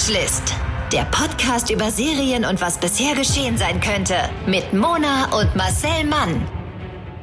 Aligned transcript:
Watchlist. 0.00 0.54
Der 0.94 1.04
Podcast 1.10 1.70
über 1.70 1.90
Serien 1.90 2.46
und 2.46 2.62
was 2.62 2.80
bisher 2.80 3.14
geschehen 3.14 3.58
sein 3.58 3.82
könnte. 3.82 4.14
Mit 4.46 4.72
Mona 4.72 5.26
und 5.38 5.54
Marcel 5.54 6.04
Mann. 6.04 6.48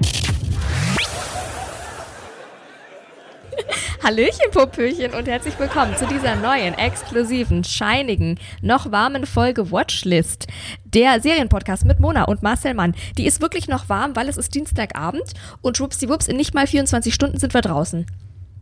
Hallöchen, 4.04 4.52
Popöchen 4.52 5.16
und 5.16 5.28
herzlich 5.28 5.58
willkommen 5.58 5.98
zu 5.98 6.06
dieser 6.06 6.36
neuen, 6.36 6.76
exklusiven, 6.76 7.64
scheinigen, 7.64 8.40
noch 8.62 8.92
warmen 8.92 9.26
Folge 9.26 9.72
Watchlist. 9.72 10.46
Der 10.86 11.20
Serienpodcast 11.20 11.84
mit 11.84 12.00
Mona 12.00 12.26
und 12.26 12.44
Marcel 12.44 12.76
Mann. 12.76 12.94
Die 13.18 13.26
ist 13.26 13.42
wirklich 13.42 13.68
noch 13.68 13.90
warm, 13.90 14.16
weil 14.16 14.30
es 14.30 14.38
ist 14.38 14.54
Dienstagabend 14.54 15.34
und 15.64 15.78
schwuppsdiwupps, 15.78 16.28
in 16.28 16.38
nicht 16.38 16.54
mal 16.54 16.68
24 16.68 17.12
Stunden 17.12 17.40
sind 17.40 17.56
wir 17.56 17.62
draußen. 17.62 18.06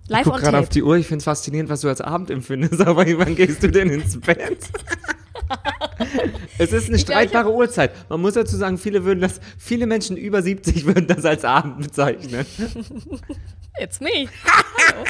Live 0.07 0.25
Ich 0.25 0.31
guck 0.31 0.41
gerade 0.41 0.59
auf 0.59 0.69
die 0.69 0.83
Uhr, 0.83 0.97
ich 0.97 1.07
finde 1.07 1.19
es 1.19 1.23
faszinierend, 1.25 1.69
was 1.69 1.81
du 1.81 1.87
als 1.87 2.01
Abend 2.01 2.29
empfindest, 2.29 2.81
aber 2.85 3.05
wann 3.17 3.35
gehst 3.35 3.63
du 3.63 3.69
denn 3.69 3.89
ins 3.89 4.19
Bett? 4.19 4.59
es 6.57 6.71
ist 6.71 6.87
eine 6.87 6.97
Ich 6.97 7.05
glaub, 7.05 7.17
streitbare 7.17 7.53
Uhrzeit. 7.53 7.91
Man 8.09 8.21
muss 8.21 8.33
dazu 8.33 8.55
sagen, 8.55 8.77
viele 8.77 9.03
würden 9.03 9.21
das, 9.21 9.39
viele 9.57 9.87
Menschen 9.87 10.17
über 10.17 10.41
70 10.41 10.85
würden 10.85 11.07
das 11.07 11.25
als 11.25 11.43
Abend 11.43 11.79
bezeichnen. 11.79 12.45
It's 13.79 13.99
me. 13.99 14.27
Hallo. 14.45 15.03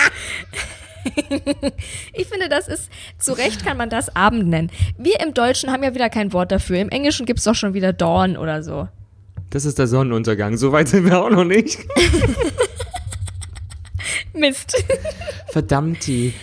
Ich 2.14 2.28
finde, 2.28 2.50
das 2.50 2.68
ist, 2.68 2.90
zu 3.20 3.34
Recht 3.34 3.64
kann 3.64 3.78
man 3.78 3.90
das 3.90 4.16
Abend 4.16 4.48
nennen. 4.48 4.72
Wir 4.98 5.20
im 5.20 5.36
Deutschen 5.36 5.72
haben 5.72 5.84
ja 5.84 5.94
wieder 5.94 6.10
kein 6.10 6.34
Wort 6.34 6.52
dafür. 6.52 6.80
Im 6.80 6.90
Englischen 6.90 7.26
gibt 7.28 7.40
es 7.40 7.46
doch 7.46 7.54
schon 7.54 7.76
wieder 7.76 7.94
Dawn 7.94 8.38
oder 8.38 8.64
so. 8.64 8.88
Das 9.52 9.66
ist 9.66 9.78
der 9.78 9.86
Sonnenuntergang. 9.88 10.58
So 10.58 10.72
weit 10.72 10.88
sind 10.88 11.06
wir 11.06 11.22
auch 11.22 11.30
noch 11.30 11.46
nicht. 11.46 11.78
Mist. 14.40 14.76
Verdammt 15.48 16.06
die. 16.08 16.34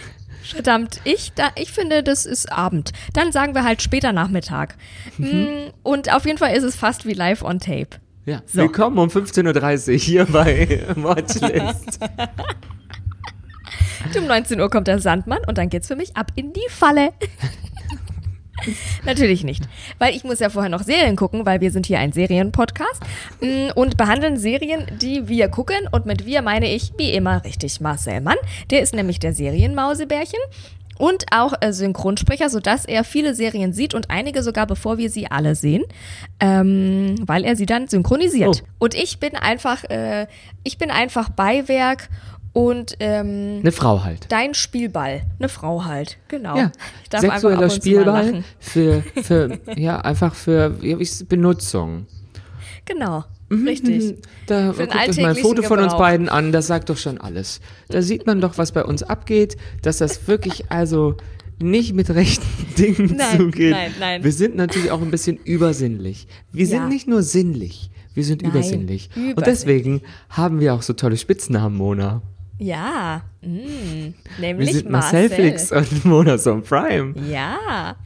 Verdammt, 0.42 1.00
ich, 1.04 1.32
da, 1.34 1.50
ich 1.54 1.70
finde, 1.70 2.02
das 2.02 2.26
ist 2.26 2.50
Abend. 2.50 2.92
Dann 3.14 3.32
sagen 3.32 3.54
wir 3.54 3.64
halt 3.64 3.80
später 3.80 4.12
Nachmittag. 4.12 4.76
Mm, 5.16 5.70
Und 5.82 6.12
auf 6.12 6.26
jeden 6.26 6.36
Fall 6.38 6.54
ist 6.54 6.64
es 6.64 6.74
fast 6.76 7.06
wie 7.06 7.14
live 7.14 7.42
on 7.42 7.58
tape. 7.60 7.88
Ja. 8.26 8.42
So. 8.46 8.62
Willkommen 8.62 8.98
um 8.98 9.08
15.30 9.08 9.92
Uhr 9.92 9.98
hier 9.98 10.24
bei 10.26 10.84
Watchlist. 10.96 12.00
Um 14.16 14.26
19 14.26 14.60
Uhr 14.60 14.68
kommt 14.68 14.88
der 14.88 14.98
Sandmann 14.98 15.40
und 15.46 15.58
dann 15.58 15.68
geht's 15.68 15.88
für 15.88 15.96
mich 15.96 16.16
ab 16.16 16.32
in 16.34 16.52
die 16.52 16.68
Falle. 16.68 17.10
Natürlich 19.04 19.44
nicht, 19.44 19.64
weil 19.98 20.14
ich 20.14 20.24
muss 20.24 20.38
ja 20.38 20.50
vorher 20.50 20.70
noch 20.70 20.82
Serien 20.82 21.16
gucken, 21.16 21.46
weil 21.46 21.60
wir 21.60 21.70
sind 21.70 21.86
hier 21.86 21.98
ein 21.98 22.12
Serienpodcast. 22.12 23.02
Mm, 23.40 23.70
und 23.74 23.96
behandeln 23.96 24.36
Serien, 24.36 24.86
die 25.00 25.28
wir 25.28 25.48
gucken. 25.48 25.88
Und 25.90 26.06
mit 26.06 26.26
wir 26.26 26.42
meine 26.42 26.72
ich 26.72 26.92
wie 26.96 27.12
immer 27.12 27.44
richtig 27.44 27.80
Marcel 27.80 28.20
Mann, 28.20 28.36
der 28.70 28.82
ist 28.82 28.94
nämlich 28.94 29.18
der 29.18 29.32
Serienmausebärchen 29.32 30.40
und 30.98 31.24
auch 31.32 31.54
äh, 31.60 31.72
Synchronsprecher, 31.72 32.48
sodass 32.48 32.84
er 32.84 33.02
viele 33.02 33.34
Serien 33.34 33.72
sieht 33.72 33.92
und 33.92 34.10
einige 34.10 34.42
sogar 34.42 34.66
bevor 34.66 34.98
wir 34.98 35.10
sie 35.10 35.28
alle 35.28 35.54
sehen, 35.54 35.82
ähm, 36.38 37.16
weil 37.26 37.44
er 37.44 37.56
sie 37.56 37.66
dann 37.66 37.88
synchronisiert. 37.88 38.62
Oh. 38.64 38.84
Und 38.84 38.94
ich 38.94 39.18
bin 39.18 39.34
einfach, 39.34 39.82
äh, 39.84 40.26
ich 40.62 40.78
bin 40.78 40.92
einfach 40.92 41.30
Beiwerk 41.30 42.08
und 42.52 42.96
ähm, 43.00 43.58
Eine 43.60 43.72
Frau 43.72 44.04
halt. 44.04 44.26
Dein 44.30 44.54
Spielball. 44.54 45.22
Eine 45.38 45.48
Frau 45.48 45.84
halt. 45.84 46.18
Genau. 46.28 46.56
Ja, 46.56 46.72
sexueller 47.16 47.62
und 47.64 47.72
Spielball 47.72 48.44
für, 48.58 49.02
für, 49.22 49.58
ja, 49.76 50.00
einfach 50.00 50.34
für 50.34 50.76
Benutzung. 51.28 52.06
Genau. 52.84 53.24
Richtig. 53.50 54.16
Da 54.46 54.72
Für 54.72 54.86
den 54.86 54.90
guckt 54.90 55.08
euch 55.10 55.16
mal 55.20 55.28
ein 55.30 55.36
Foto 55.36 55.62
von 55.62 55.78
uns 55.80 55.92
beiden 55.94 56.28
an, 56.30 56.52
das 56.52 56.66
sagt 56.66 56.88
doch 56.88 56.96
schon 56.96 57.18
alles. 57.18 57.60
Da 57.88 58.00
sieht 58.00 58.26
man 58.26 58.40
doch, 58.40 58.56
was 58.56 58.72
bei 58.72 58.82
uns 58.84 59.02
abgeht, 59.02 59.56
dass 59.82 59.98
das 59.98 60.26
wirklich 60.26 60.70
also 60.70 61.16
nicht 61.60 61.94
mit 61.94 62.08
rechten 62.10 62.46
Dingen 62.78 63.14
Nein, 63.16 63.36
zugeht. 63.38 63.70
nein, 63.72 63.92
nein. 64.00 64.24
Wir 64.24 64.32
sind 64.32 64.56
natürlich 64.56 64.90
auch 64.90 65.02
ein 65.02 65.10
bisschen 65.10 65.36
übersinnlich. 65.36 66.26
Wir 66.50 66.64
Ja. 66.64 66.70
sind 66.70 66.88
nicht 66.88 67.06
nur 67.08 67.22
sinnlich, 67.22 67.90
wir 68.14 68.24
sind 68.24 68.42
Nein, 68.42 68.50
übersinnlich. 68.52 69.10
Und 69.14 69.22
übersinnlich. 69.32 69.44
deswegen 69.44 70.00
haben 70.30 70.58
wir 70.60 70.72
auch 70.74 70.82
so 70.82 70.94
tolle 70.94 71.16
Spitznamen, 71.18 71.76
Mona. 71.76 72.22
Ja. 72.62 73.22
Mm. 73.42 74.14
Wir 74.38 74.54
Nämlich 74.54 74.84
Marcel. 74.84 74.90
Marcel 74.90 75.30
Flix 75.30 75.72
und 75.72 76.04
Mona 76.04 76.36
on 76.46 76.62
Prime. 76.62 77.14
Ja. 77.28 77.96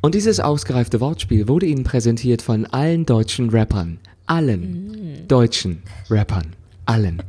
Und 0.00 0.14
dieses 0.14 0.40
ausgereifte 0.40 1.00
Wortspiel 1.00 1.46
wurde 1.46 1.66
Ihnen 1.66 1.84
präsentiert 1.84 2.42
von 2.42 2.66
allen 2.66 3.06
deutschen 3.06 3.50
Rappern. 3.50 3.98
Allen 4.26 5.22
Mm. 5.22 5.28
deutschen 5.28 5.82
Rappern. 6.10 6.54
Allen. 6.86 7.22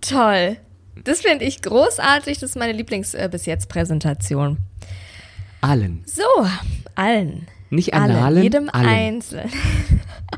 Toll. 0.00 0.56
Das 1.04 1.20
finde 1.20 1.44
ich 1.44 1.60
großartig. 1.60 2.38
Das 2.38 2.50
ist 2.50 2.56
meine 2.56 2.72
Lieblings 2.72 3.12
äh, 3.14 3.28
bis 3.30 3.44
jetzt 3.46 3.68
Präsentation. 3.68 4.56
Allen. 5.60 6.02
So, 6.06 6.22
allen. 6.94 7.46
Nicht 7.70 7.92
Alle, 7.94 8.14
analen, 8.14 8.42
jedem 8.42 8.70
allen. 8.70 8.86
Einzelnen. 8.88 9.50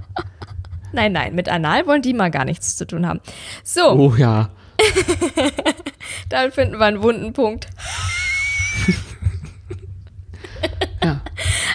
nein, 0.92 1.12
nein, 1.12 1.34
mit 1.34 1.48
Anal 1.48 1.86
wollen 1.86 2.02
die 2.02 2.14
mal 2.14 2.30
gar 2.30 2.44
nichts 2.44 2.76
zu 2.76 2.86
tun 2.86 3.06
haben. 3.06 3.20
So, 3.62 3.90
Oh 3.92 4.14
ja. 4.16 4.50
da 6.28 6.50
finden 6.50 6.78
wir 6.78 6.86
einen 6.86 7.02
wunden 7.02 7.32
Punkt. 7.32 7.68
Ja. 11.02 11.20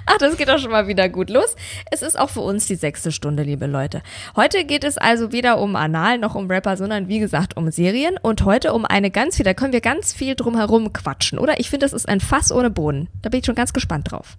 Ach, 0.07 0.17
das 0.17 0.35
geht 0.35 0.49
doch 0.49 0.59
schon 0.59 0.71
mal 0.71 0.87
wieder 0.87 1.07
gut 1.07 1.29
los. 1.29 1.55
Es 1.89 2.01
ist 2.01 2.19
auch 2.19 2.29
für 2.29 2.41
uns 2.41 2.65
die 2.65 2.75
sechste 2.75 3.13
Stunde, 3.13 3.43
liebe 3.43 3.65
Leute. 3.65 4.01
Heute 4.35 4.65
geht 4.65 4.83
es 4.83 4.97
also 4.97 5.31
weder 5.31 5.59
um 5.59 5.75
Anal 5.77 6.17
noch 6.17 6.35
um 6.35 6.51
Rapper, 6.51 6.75
sondern 6.75 7.07
wie 7.07 7.19
gesagt 7.19 7.55
um 7.55 7.71
Serien 7.71 8.17
und 8.21 8.43
heute 8.43 8.73
um 8.73 8.83
eine 8.83 9.09
ganz 9.09 9.37
viel, 9.37 9.45
da 9.45 9.53
können 9.53 9.71
wir 9.71 9.79
ganz 9.79 10.11
viel 10.11 10.35
drum 10.35 10.57
herum 10.57 10.91
quatschen, 10.91 11.39
oder? 11.39 11.59
Ich 11.59 11.69
finde, 11.69 11.85
das 11.85 11.93
ist 11.93 12.09
ein 12.09 12.19
Fass 12.19 12.51
ohne 12.51 12.69
Boden. 12.69 13.07
Da 13.21 13.29
bin 13.29 13.39
ich 13.39 13.45
schon 13.45 13.55
ganz 13.55 13.71
gespannt 13.71 14.11
drauf. 14.11 14.37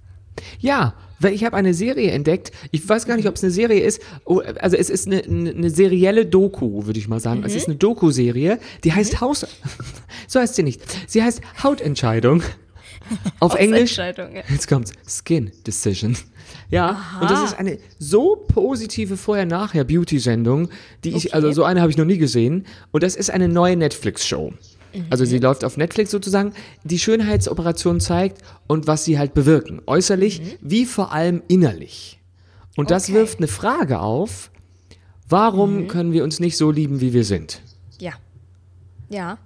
Ja, 0.58 0.94
weil 1.18 1.34
ich 1.34 1.44
habe 1.44 1.56
eine 1.56 1.74
Serie 1.74 2.10
entdeckt. 2.10 2.52
Ich 2.70 2.86
weiß 2.88 3.06
gar 3.06 3.16
nicht, 3.16 3.28
ob 3.28 3.36
es 3.36 3.44
eine 3.44 3.52
Serie 3.52 3.80
ist. 3.80 4.00
Oh, 4.24 4.40
Also 4.60 4.76
es 4.76 4.90
ist 4.90 5.06
eine, 5.06 5.22
eine, 5.22 5.70
serielle 5.70 6.26
Doku, 6.26 6.86
würde 6.86 6.98
ich 6.98 7.08
mal 7.08 7.20
sagen. 7.20 7.42
Es 7.44 7.54
ist 7.54 7.68
eine 7.68 7.76
Doku-Serie, 7.76 8.58
die 8.84 8.92
heißt 8.92 9.20
Haus... 9.20 9.46
so 10.26 10.40
heißt 10.40 10.56
sie 10.56 10.62
nicht. 10.62 10.82
Sie 11.06 11.22
heißt 11.22 11.40
Hautentscheidung. 11.62 12.42
Auf 13.40 13.54
Englisch... 13.54 13.96
Ja. 13.96 14.12
Jetzt 14.48 14.68
kommt's. 14.68 14.92
Skin 15.06 15.52
Decision. 15.66 16.16
Ja, 16.70 17.02
und 17.20 17.30
das 17.30 17.44
ist 17.44 17.58
eine 17.58 17.78
so 17.98 18.36
positive 18.48 19.16
Vorher-Nachher-Beauty-Sendung, 19.16 20.70
die 21.04 21.10
ich, 21.10 21.26
Okay. 21.26 21.34
also 21.34 21.52
so 21.52 21.64
eine 21.64 21.80
habe 21.80 21.90
ich 21.90 21.98
noch 21.98 22.04
nie 22.04 22.18
gesehen. 22.18 22.66
Und 22.90 23.02
das 23.02 23.14
ist 23.16 23.30
eine 23.30 23.48
neue 23.48 23.76
Netflix-Show. 23.76 24.52
Also 25.10 25.24
sie 25.24 25.38
läuft 25.38 25.64
auf 25.64 25.76
Netflix 25.76 26.10
sozusagen, 26.10 26.52
die 26.84 26.98
Schönheitsoperation 26.98 28.00
zeigt 28.00 28.42
und 28.66 28.86
was 28.86 29.04
sie 29.04 29.18
halt 29.18 29.34
bewirken. 29.34 29.80
Äußerlich 29.86 30.42
wie 30.60 30.84
vor 30.86 31.12
allem 31.12 31.42
innerlich. 31.48 32.20
Und 32.76 32.90
das 32.90 33.04
Okay. 33.04 33.14
wirft 33.14 33.38
eine 33.38 33.48
Frage 33.48 34.00
auf, 34.00 34.50
warum 35.28 35.88
können 35.88 36.12
wir 36.12 36.24
uns 36.24 36.40
nicht 36.40 36.56
so 36.56 36.70
lieben, 36.70 37.00
wie 37.00 37.12
wir 37.12 37.24
sind? 37.24 37.62
Ja. 37.98 38.12
Ja. 39.08 39.38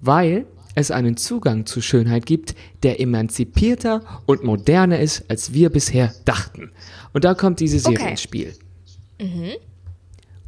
weil 0.00 0.46
es 0.76 0.90
einen 0.92 1.16
Zugang 1.16 1.66
zu 1.66 1.80
Schönheit 1.82 2.24
gibt, 2.26 2.54
der 2.84 3.00
emanzipierter 3.00 4.02
und 4.24 4.44
moderner 4.44 5.00
ist, 5.00 5.24
als 5.28 5.52
wir 5.52 5.68
bisher 5.68 6.14
dachten. 6.24 6.70
Und 7.12 7.24
da 7.24 7.34
kommt 7.34 7.58
diese 7.60 7.78
Serie 7.80 7.98
Okay. 7.98 8.10
ins 8.12 8.22
Spiel. 8.22 8.54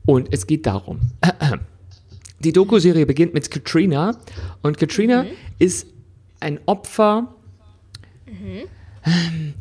Und 0.07 0.33
es 0.33 0.47
geht 0.47 0.67
darum. 0.67 1.01
Die 2.43 2.53
Doku-Serie 2.53 3.07
beginnt 3.07 3.35
mit 3.35 3.51
Katrina 3.51 4.17
und 4.63 4.77
Katrina 4.77 5.27
ist 5.59 5.87
ein 6.41 6.59
Opfer, 6.67 7.35
ähm, 8.27 9.55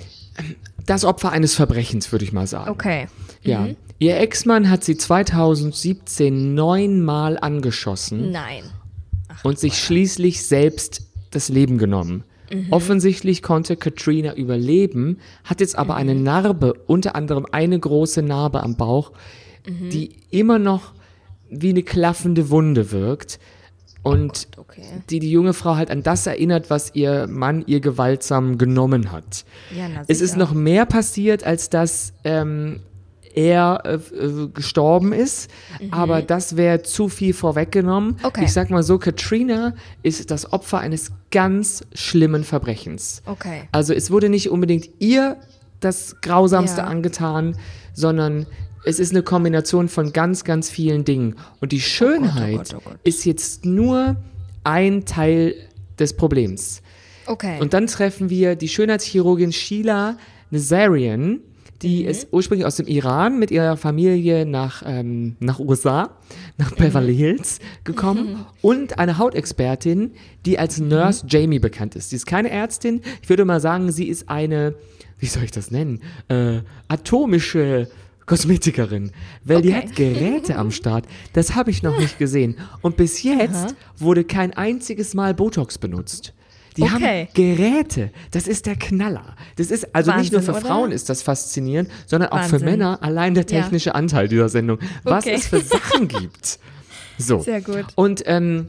das 0.85 1.05
Opfer 1.05 1.31
eines 1.31 1.53
Verbrechens, 1.53 2.11
würde 2.11 2.25
ich 2.25 2.33
mal 2.33 2.47
sagen. 2.47 2.71
Okay. 2.71 3.07
Ja. 3.43 3.67
Ihr 3.99 4.19
Ex-Mann 4.19 4.69
hat 4.69 4.83
sie 4.83 4.97
2017 4.97 6.55
neunmal 6.55 7.37
angeschossen 7.37 8.31
Nein. 8.31 8.63
und 9.43 9.59
sich 9.59 9.77
schließlich 9.77 10.43
selbst 10.43 11.03
das 11.29 11.49
Leben 11.49 11.77
genommen. 11.77 12.23
Offensichtlich 12.69 13.41
konnte 13.41 13.77
Katrina 13.77 14.33
überleben, 14.35 15.19
hat 15.45 15.61
jetzt 15.61 15.77
aber 15.77 15.95
eine 15.95 16.15
Narbe, 16.15 16.73
unter 16.85 17.15
anderem 17.15 17.45
eine 17.49 17.79
große 17.79 18.21
Narbe 18.23 18.61
am 18.61 18.75
Bauch, 18.75 19.13
die 19.65 20.09
immer 20.31 20.59
noch 20.59 20.93
wie 21.51 21.69
eine 21.69 21.83
klaffende 21.83 22.49
Wunde 22.49 22.91
wirkt 22.91 23.39
und 24.03 24.47
Okay. 24.57 24.81
die 25.11 25.19
die 25.19 25.29
junge 25.31 25.53
Frau 25.53 25.75
halt 25.75 25.91
an 25.91 26.01
das 26.01 26.25
erinnert, 26.25 26.69
was 26.71 26.95
ihr 26.95 27.27
Mann 27.27 27.63
ihr 27.67 27.81
gewaltsam 27.81 28.57
genommen 28.57 29.11
hat. 29.11 29.45
Ja, 29.77 29.87
na 29.93 30.03
Es 30.07 30.21
ist 30.21 30.37
noch 30.37 30.53
mehr 30.53 30.85
passiert, 30.87 31.43
als 31.43 31.69
dass 31.69 32.13
ähm, 32.23 32.79
er 33.35 33.81
äh, 33.85 33.93
äh, 33.95 34.47
gestorben 34.53 35.13
ist, 35.13 35.49
aber 35.91 36.21
das 36.21 36.57
wäre 36.57 36.81
zu 36.81 37.09
viel 37.09 37.33
vorweggenommen. 37.33 38.11
Mhm. 38.19 38.25
Okay. 38.25 38.45
Ich 38.45 38.53
sag 38.53 38.69
mal 38.71 38.81
so, 38.83 38.97
Katrina 38.97 39.73
ist 40.03 40.31
das 40.31 40.51
Opfer 40.51 40.79
eines 40.79 41.11
ganz 41.31 41.81
schlimmen 41.93 42.43
Verbrechens. 42.43 43.21
Okay. 43.25 43.63
Also 43.71 43.93
es 43.93 44.09
wurde 44.09 44.29
nicht 44.29 44.49
unbedingt 44.49 44.89
ihr 44.99 45.37
das 45.79 46.17
Grausamste 46.21 46.81
Ja. 46.81 46.87
angetan, 46.87 47.55
sondern 47.93 48.47
es 48.83 48.99
ist 48.99 49.11
eine 49.11 49.23
Kombination 49.23 49.89
von 49.89 50.13
ganz, 50.13 50.43
ganz 50.43 50.69
vielen 50.69 51.05
Dingen. 51.05 51.35
Und 51.59 51.71
die 51.71 51.81
Schönheit 51.81 52.71
Gott, 52.71 52.75
oh 52.77 52.81
Gott. 52.83 52.99
ist 53.03 53.25
jetzt 53.25 53.65
nur 53.65 54.17
ein 54.63 55.05
Teil 55.05 55.55
des 55.99 56.13
Problems. 56.13 56.81
Okay. 57.25 57.59
Und 57.59 57.73
dann 57.73 57.87
treffen 57.87 58.29
wir 58.29 58.55
die 58.55 58.67
Schönheitschirurgin 58.67 59.51
Sheila 59.51 60.17
Nazarian, 60.49 61.41
die 61.81 62.05
ist 62.05 62.27
ursprünglich 62.31 62.65
aus 62.67 62.75
dem 62.75 62.85
Iran 62.85 63.39
mit 63.39 63.49
ihrer 63.49 63.75
Familie 63.75 64.45
nach, 64.45 64.83
ähm, 64.85 65.35
nach 65.39 65.59
USA, 65.59 66.11
nach 66.57 66.75
Beverly 66.75 67.15
Hills 67.15 67.59
gekommen 67.83 68.45
und 68.61 68.99
eine 68.99 69.17
Hautexpertin, 69.17 70.11
die 70.45 70.59
als 70.59 70.79
Nurse 70.79 71.25
Jamie 71.27 71.57
bekannt 71.57 71.95
ist. 71.95 72.11
Sie 72.11 72.17
ist 72.17 72.27
keine 72.27 72.51
Ärztin, 72.51 73.01
ich 73.23 73.29
würde 73.29 73.45
mal 73.45 73.59
sagen, 73.59 73.91
sie 73.91 74.07
ist 74.07 74.29
eine, 74.29 74.75
wie 75.17 75.25
soll 75.25 75.43
ich 75.43 75.51
das 75.51 75.71
nennen, 75.71 76.01
äh, 76.27 76.59
atomische 76.87 77.89
Kosmetikerin, 78.31 79.11
weil 79.43 79.61
die 79.61 79.69
Okay. 79.69 79.77
hat 79.87 79.95
Geräte 79.95 80.55
am 80.57 80.71
Start. 80.71 81.05
Das 81.33 81.53
habe 81.55 81.69
ich 81.69 81.83
noch 81.83 81.97
nicht 81.99 82.17
gesehen. 82.17 82.57
Und 82.81 82.95
bis 82.97 83.21
jetzt 83.23 83.75
wurde 83.97 84.23
kein 84.23 84.53
einziges 84.53 85.13
Mal 85.13 85.33
Botox 85.33 85.77
benutzt. 85.77 86.33
Die 86.77 86.83
Okay. 86.83 87.27
haben 87.27 87.27
Geräte. 87.33 88.11
Das 88.31 88.47
ist 88.47 88.65
der 88.65 88.77
Knaller. 88.77 89.35
Das 89.57 89.69
ist 89.69 89.93
also 89.93 90.13
nicht 90.13 90.31
nur 90.31 90.39
Wahnsinn, 90.39 90.53
für 90.55 90.59
oder? 90.61 90.67
Frauen 90.67 90.91
ist 90.93 91.09
das 91.09 91.21
faszinierend, 91.21 91.89
sondern 92.07 92.29
auch 92.31 92.43
für 92.43 92.53
Wahnsinn. 92.53 92.69
Männer 92.69 92.99
allein 93.03 93.33
der 93.33 93.43
Ja. 93.43 93.61
technische 93.63 93.93
Anteil 93.95 94.29
dieser 94.29 94.47
Sendung. 94.47 94.79
Was 95.03 95.25
Okay. 95.25 95.35
es 95.35 95.47
für 95.47 95.59
Sachen 95.59 96.07
gibt. 96.07 96.59
So. 97.17 97.39
Sehr 97.41 97.59
gut. 97.61 97.85
Und 97.95 98.23
ähm, 98.25 98.67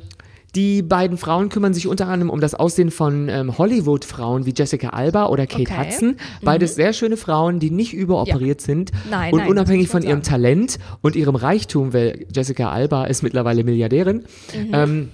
die 0.55 0.83
beiden 0.83 1.17
Frauen 1.17 1.49
kümmern 1.49 1.73
sich 1.73 1.87
unter 1.87 2.09
anderem 2.09 2.29
um 2.29 2.41
das 2.41 2.55
Aussehen 2.55 2.91
von 2.91 3.29
ähm, 3.31 3.57
Hollywood-Frauen 3.57 4.45
wie 4.45 4.53
Jessica 4.57 4.91
Alba 4.91 5.27
oder 5.29 5.47
Kate 5.47 5.63
Okay. 5.63 5.73
Mhm. 5.75 5.79
Hudson. 5.87 6.17
Beides 6.43 6.75
sehr 6.75 6.93
schöne 6.93 7.17
Frauen, 7.17 7.59
die 7.59 7.71
nicht 7.71 7.95
überoperiert 7.95 8.61
sind 8.61 8.91
Nein, 9.11 9.33
und 9.33 9.39
nein, 9.41 9.49
unabhängig 9.49 9.89
von 9.89 10.03
ihrem 10.03 10.23
Talent 10.23 10.79
und 11.01 11.17
ihrem 11.17 11.37
Reichtum, 11.37 11.95
weil 11.95 12.27
Jessica 12.35 12.71
Alba 12.71 13.05
ist 13.07 13.23
mittlerweile 13.23 13.65
Milliardärin. 13.65 14.17
Mhm. 14.55 14.71
Ähm, 14.75 15.09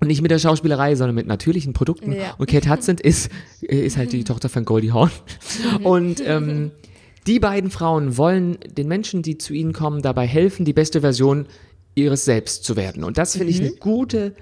und 0.00 0.08
nicht 0.08 0.22
mit 0.22 0.32
der 0.32 0.38
Schauspielerei, 0.40 0.96
sondern 0.96 1.14
mit 1.14 1.26
natürlichen 1.28 1.72
Produkten. 1.72 2.12
Ja. 2.12 2.34
Und 2.36 2.50
Kate 2.50 2.68
Hudson 2.68 2.96
ist, 3.00 3.30
äh, 3.62 3.76
ist 3.86 3.96
halt 3.96 4.12
die 4.12 4.24
Tochter 4.24 4.48
von 4.48 4.64
Goldie 4.64 4.90
Hawn. 4.92 5.10
Mhm. 5.78 5.86
Und 5.86 6.22
ähm, 6.26 6.70
die 7.28 7.38
beiden 7.38 7.70
Frauen 7.70 8.16
wollen 8.18 8.58
den 8.76 8.88
Menschen, 8.88 9.22
die 9.22 9.38
zu 9.38 9.54
ihnen 9.54 9.72
kommen, 9.72 10.02
dabei 10.02 10.26
helfen, 10.26 10.64
die 10.64 10.72
beste 10.74 11.00
Version 11.00 11.46
ihres 11.94 12.24
Selbst 12.24 12.64
zu 12.64 12.74
werden. 12.76 13.04
Und 13.04 13.18
das 13.18 13.36
finde 13.36 13.52
ich 13.52 13.60
eine 13.60 13.70
gute 13.70 14.26
F- 14.26 14.32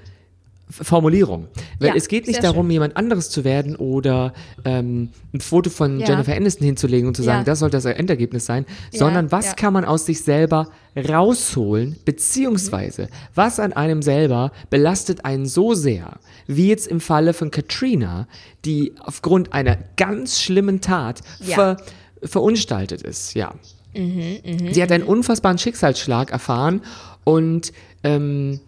Formulierung. 0.72 1.48
Weil 1.78 1.90
Mhm. 1.90 1.94
Ja, 1.94 1.94
es 1.96 2.08
geht 2.08 2.26
nicht 2.26 2.42
darum, 2.42 2.70
jemand 2.70 2.96
anderes 2.96 3.30
zu 3.30 3.44
werden 3.44 3.76
oder 3.76 4.32
ähm, 4.64 5.10
ein 5.34 5.40
Foto 5.40 5.70
von 5.70 6.00
Ja. 6.00 6.08
Jennifer 6.08 6.34
Aniston 6.34 6.64
hinzulegen 6.66 7.06
und 7.08 7.14
zu 7.16 7.22
sagen, 7.22 7.40
Ja. 7.40 7.44
das 7.44 7.58
soll 7.60 7.70
das 7.70 7.84
Endergebnis 7.84 8.46
sein, 8.46 8.64
sondern 8.92 9.30
was 9.30 9.54
kann 9.56 9.72
man 9.72 9.84
aus 9.84 10.06
sich 10.06 10.22
selber 10.22 10.68
rausholen, 10.96 11.96
beziehungsweise 12.04 13.08
was 13.34 13.60
an 13.60 13.72
einem 13.72 14.02
selber 14.02 14.52
belastet 14.70 15.24
einen 15.24 15.46
so 15.46 15.74
sehr, 15.74 16.18
wie 16.46 16.68
jetzt 16.68 16.86
im 16.88 17.00
Falle 17.00 17.34
von 17.34 17.50
Katrina, 17.50 18.26
die 18.64 18.94
aufgrund 19.00 19.52
einer 19.52 19.78
ganz 19.96 20.40
schlimmen 20.40 20.80
Tat 20.80 21.20
ver, 21.42 21.76
verunstaltet 22.22 23.02
ist, 23.02 23.34
ja. 23.34 23.52
Sie 23.94 24.82
hat 24.82 24.90
einen 24.90 25.04
unfassbaren 25.04 25.58
Schicksalsschlag 25.58 26.30
erfahren 26.32 26.80
und 27.24 27.72
ähm, 28.04 28.60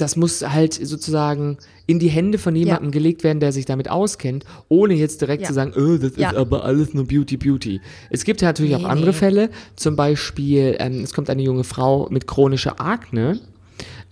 das 0.00 0.16
muss 0.16 0.42
halt 0.42 0.74
sozusagen 0.74 1.58
in 1.86 1.98
die 1.98 2.08
Hände 2.08 2.38
von 2.38 2.54
jemandem 2.56 2.90
gelegt 2.90 3.24
werden, 3.24 3.40
der 3.40 3.52
sich 3.52 3.64
damit 3.66 3.90
auskennt, 3.90 4.44
ohne 4.68 4.94
jetzt 4.94 5.20
direkt 5.20 5.42
Ja. 5.42 5.48
zu 5.48 5.54
sagen, 5.54 5.72
oh, 5.76 5.96
das 5.96 6.12
Ja. 6.16 6.30
ist 6.30 6.36
aber 6.36 6.64
alles 6.64 6.94
nur 6.94 7.06
Beauty, 7.06 7.36
Beauty. 7.36 7.80
Es 8.10 8.24
gibt 8.24 8.40
ja 8.40 8.48
natürlich 8.48 8.76
Nee, 8.76 8.84
auch 8.84 8.88
andere 8.88 9.10
nee. 9.10 9.16
Fälle, 9.16 9.50
zum 9.76 9.96
Beispiel, 9.96 10.76
ähm, 10.78 11.02
es 11.02 11.12
kommt 11.12 11.28
eine 11.30 11.42
junge 11.42 11.64
Frau 11.64 12.08
mit 12.10 12.26
chronischer 12.26 12.80
Akne 12.80 13.40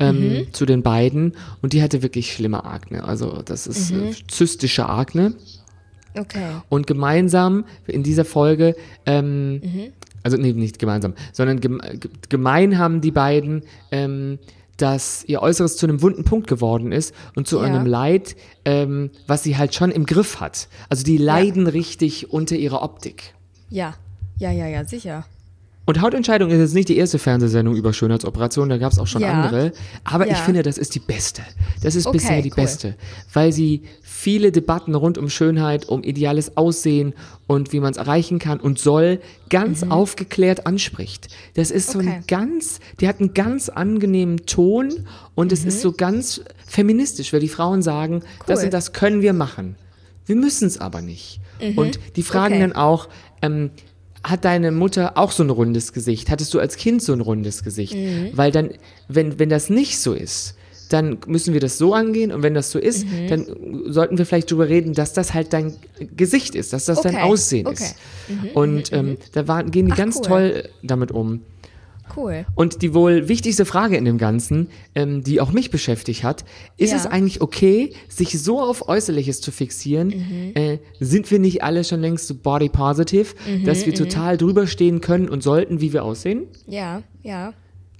ähm, 0.01 0.17
Mhm. 0.39 0.53
zu 0.53 0.65
den 0.65 0.83
beiden 0.83 1.35
und 1.61 1.73
die 1.73 1.83
hatte 1.83 2.03
wirklich 2.03 2.33
schlimme 2.33 2.65
Akne. 2.65 3.05
Also 3.05 3.43
das 3.45 3.67
ist 3.67 3.93
Mhm. 3.93 4.05
äh, 4.09 4.13
zystische 4.29 4.89
Akne. 4.89 5.35
Okay. 6.17 6.47
Und 6.69 6.87
gemeinsam 6.87 7.65
in 7.87 8.03
dieser 8.03 8.25
Folge, 8.25 8.75
ähm, 9.07 9.55
Mhm. 9.55 9.61
also 10.23 10.37
nee, 10.37 10.53
nicht 10.53 10.79
gemeinsam, 10.79 11.15
sondern 11.33 11.61
gem 11.61 11.81
ge- 12.01 12.11
gemein 12.29 12.79
haben 12.79 13.01
die 13.01 13.11
beiden, 13.11 13.63
ähm, 13.93 14.39
dass 14.79 15.25
ihr 15.27 15.43
Äußeres 15.43 15.77
zu 15.77 15.87
einem 15.87 16.03
wunden 16.03 16.25
Punkt 16.25 16.47
geworden 16.47 16.93
ist 16.93 17.15
und 17.37 17.47
zu 17.47 17.59
Ja. 17.59 17.65
einem 17.65 17.87
Leid, 17.87 18.37
ähm, 18.65 19.11
was 19.27 19.43
sie 19.43 19.57
halt 19.57 19.75
schon 19.75 19.91
im 19.91 20.07
Griff 20.07 20.41
hat. 20.41 20.69
Also 20.89 21.05
die 21.05 21.19
leiden 21.19 21.67
richtig 21.67 22.33
unter 22.33 22.57
ihrer 22.57 22.83
Optik. 22.83 23.35
Ja. 23.71 23.95
Ja, 24.39 24.51
ja, 24.53 24.67
ja, 24.67 24.85
sicher. 24.85 25.27
Und 25.89 26.03
Hautentscheidung 26.03 26.51
ist 26.51 26.59
jetzt 26.59 26.75
nicht 26.75 26.91
die 26.91 26.99
erste 26.99 27.19
Fernsehsendung 27.19 27.75
über 27.75 27.95
Schönheitsoperationen, 27.95 28.69
da 28.69 28.77
gab 28.77 28.93
es 28.93 28.99
auch 28.99 29.07
schon 29.07 29.23
Ja. 29.23 29.33
andere. 29.33 29.73
Aber 30.05 30.27
ich 30.27 30.33
Ja. 30.33 30.39
finde, 30.45 30.63
das 30.63 30.77
ist 30.77 30.95
die 30.95 30.99
beste. 30.99 31.41
Das 31.83 31.95
ist 31.95 32.07
Okay, 32.07 32.19
bisher 32.19 32.43
die 32.43 32.51
cool. 32.51 32.57
beste. 32.57 32.95
Weil 33.33 33.55
sie 33.55 33.85
viele 34.03 34.53
Debatten 34.53 34.95
rund 34.95 35.17
um 35.17 35.31
Schönheit, 35.31 35.89
um 35.89 36.03
ideales 36.05 36.59
Aussehen 36.59 37.15
und 37.47 37.73
wie 37.73 37.81
man 37.81 37.93
es 37.93 37.97
erreichen 37.97 38.39
kann 38.39 38.61
und 38.61 38.79
soll, 38.79 39.21
ganz 39.49 39.83
aufgeklärt 39.83 40.67
anspricht. 40.67 41.29
Das 41.55 41.71
ist 41.71 41.91
so 41.91 42.01
Mhm. 42.03 42.09
Okay. 42.09 42.17
ein 42.19 42.25
ganz, 42.27 42.81
die 43.01 43.09
hat 43.09 43.21
einen 43.21 43.33
ganz 43.33 43.71
angenehmen 43.71 44.45
Ton 44.45 45.07
und 45.35 45.53
es 45.53 45.65
ist 45.65 45.81
so 45.81 45.93
ganz 45.93 46.43
feministisch, 46.67 47.33
weil 47.33 47.41
die 47.41 47.49
Frauen 47.49 47.81
sagen, 47.81 48.21
das 48.21 48.59
Mhm. 48.59 48.61
Cool. 48.61 48.65
und 48.67 48.75
das 48.75 48.93
können 48.93 49.23
wir 49.23 49.33
machen. 49.33 49.77
Wir 50.27 50.37
müssen 50.37 50.67
es 50.69 50.77
aber 50.77 51.01
nicht. 51.01 51.41
Und 51.77 51.99
die 52.17 52.23
fragen 52.23 52.57
Mhm. 52.57 52.61
Okay. 52.65 52.71
dann 52.75 52.77
auch, 52.77 53.09
ähm, 53.41 53.71
hat 54.25 54.45
deine 54.45 54.71
Mutter 54.73 55.17
auch 55.17 55.31
so 55.33 55.43
ein 55.43 55.51
rundes 55.51 55.93
Gesicht? 55.93 56.31
Hattest 56.31 56.53
du 56.55 56.59
als 56.59 56.77
Kind 56.77 57.03
so 57.03 57.13
ein 57.13 57.21
rundes 57.21 57.63
Gesicht? 57.65 57.95
Mhm. 57.95 58.31
Weil 58.33 58.51
dann, 58.51 58.71
wenn, 59.09 59.39
wenn 59.39 59.49
das 59.49 59.71
nicht 59.71 59.99
so 59.99 60.13
ist, 60.13 60.55
dann 60.91 61.19
müssen 61.27 61.53
wir 61.53 61.61
das 61.61 61.77
so 61.77 61.93
angehen 61.93 62.33
und 62.33 62.43
wenn 62.43 62.55
das 62.55 62.71
so 62.71 62.79
ist, 62.79 63.05
Mhm. 63.07 63.29
dann 63.29 63.47
sollten 63.93 64.17
wir 64.17 64.25
vielleicht 64.25 64.51
drüber 64.51 64.69
reden, 64.69 64.95
dass 64.95 65.13
das 65.13 65.35
halt 65.35 65.53
dein 65.53 65.75
Gesicht 66.17 66.55
ist, 66.55 66.73
dass 66.73 66.87
das 66.87 67.03
dein 67.03 67.15
Okay, 67.17 67.25
Aussehen 67.25 67.67
okay. 67.67 67.85
Mhm, 68.29 68.47
ist. 68.47 68.57
Und 68.57 68.93
ähm, 68.93 69.17
da 69.33 69.47
waren, 69.49 69.71
gehen 69.71 69.87
die 69.87 69.93
Ach, 69.93 69.97
ganz 69.99 70.17
cool. 70.17 70.23
toll 70.25 70.69
damit 70.83 71.13
um. 71.13 71.43
Cool. 72.19 72.47
Und 72.57 72.83
die 72.83 72.95
wohl 72.95 73.29
wichtigste 73.29 73.65
Frage 73.65 73.97
in 73.97 74.05
dem 74.05 74.19
Ganzen, 74.19 74.69
ähm, 74.95 75.23
die 75.23 75.41
auch 75.41 75.53
mich 75.53 75.71
beschäftigt 75.71 76.25
hat, 76.25 76.45
ist 76.77 76.91
Ja. 76.91 76.97
es 76.97 77.07
eigentlich 77.07 77.41
okay, 77.41 77.93
sich 78.09 78.39
so 78.43 78.61
auf 78.61 78.89
Äußerliches 78.89 79.41
zu 79.41 79.53
fixieren? 79.53 80.09
Mhm. 80.09 80.53
Äh, 80.55 80.79
sind 80.99 81.31
wir 81.31 81.39
nicht 81.39 81.63
alle 81.63 81.85
schon 81.85 82.01
längst 82.01 82.27
so 82.27 82.35
body 82.35 82.69
positive, 82.69 83.35
Mhm, 83.47 83.65
dass 83.65 83.87
wir 83.87 83.95
total 83.95 84.37
drüber 84.37 84.67
stehen 84.67 85.01
können 85.01 85.29
und 85.29 85.43
sollten, 85.43 85.81
wie 85.81 85.93
wir 85.93 86.03
aussehen? 86.05 86.49
Ja, 86.67 87.03
ja. 87.23 87.53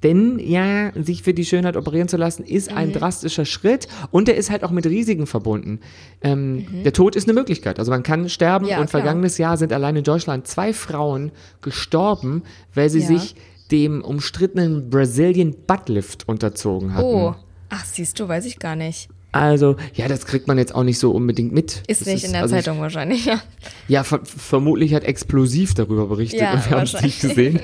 Denn 0.05 0.39
ja, 0.39 0.93
sich 0.95 1.25
für 1.25 1.35
die 1.35 1.45
Schönheit 1.45 1.77
operieren 1.77 2.07
zu 2.07 2.17
lassen, 2.17 2.45
ist 2.45 2.71
Mhm. 2.71 2.77
ein 2.77 2.93
drastischer 2.93 3.45
Schritt 3.45 3.89
und 4.13 4.29
der 4.29 4.37
ist 4.37 4.49
halt 4.49 4.63
auch 4.63 4.71
mit 4.71 4.87
Risiken 4.87 5.27
verbunden. 5.27 5.81
Ähm, 6.23 6.67
Der 6.85 6.93
Tod 6.93 7.17
ist 7.17 7.27
eine 7.29 7.35
Möglichkeit. 7.35 7.81
Also 7.81 7.91
man 7.91 8.05
kann 8.05 8.29
sterben 8.29 8.67
Mhm. 8.67 8.71
Ja, 8.71 8.81
und 8.81 8.89
klar. 8.91 9.03
vergangenes 9.03 9.39
Jahr 9.39 9.57
sind 9.57 9.73
allein 9.73 9.97
in 9.97 10.05
Deutschland 10.05 10.47
zwei 10.47 10.73
Frauen 10.73 11.33
gestorben, 11.63 12.43
weil 12.75 12.91
sie 12.91 13.01
Ja. 13.01 13.07
sich 13.09 13.35
dem 13.71 14.03
umstrittenen 14.03 14.91
Brazilian 14.91 15.55
Buttlift 15.67 16.29
unterzogen 16.29 16.95
hatten. 16.95 17.07
Oh. 17.07 17.35
Ach, 17.71 17.85
siehst 17.85 18.19
du, 18.19 18.29
weiß 18.29 18.47
ich 18.47 18.59
gar 18.59 18.77
nicht. 18.77 19.09
Also, 19.31 19.77
ja, 19.95 20.09
das 20.09 20.25
kriegt 20.25 20.49
man 20.49 20.57
jetzt 20.57 20.75
auch 20.75 20.85
nicht 20.85 20.99
so 20.99 21.11
unbedingt 21.11 21.53
mit. 21.53 21.83
Ist 21.87 22.01
Das 22.01 22.09
nicht 22.09 22.25
in 22.25 22.33
der 22.33 22.41
also 22.43 22.57
ich- 22.57 22.65
Zeitung 22.65 22.81
wahrscheinlich, 22.81 23.27
ja. 23.27 23.39
Ja, 23.87 24.03
ver 24.03 24.21
vermutlich 24.25 24.95
hat 24.95 25.05
Explosiv 25.05 25.75
darüber 25.75 26.07
berichtet 26.07 26.41
Ja, 26.41 26.55
und 26.55 26.65
wir 26.71 26.77
haben 26.79 26.85
es 26.85 27.03
nicht 27.03 27.21
gesehen. 27.21 27.61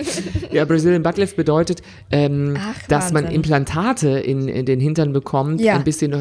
Ja, 0.53 0.67
Brazilian 0.67 1.03
Buttlift 1.03 1.37
bedeutet, 1.37 1.81
ähm, 2.11 2.55
Ach, 2.59 2.75
dass 2.89 3.13
man 3.15 3.25
Wahnsinn. 3.25 3.37
Implantate 3.37 4.09
in, 4.11 4.47
in 4.47 4.67
den 4.67 4.79
Hintern 4.79 5.15
bekommt, 5.15 5.59
Ja. 5.63 5.75
ein 5.77 5.85
bisschen 5.85 6.13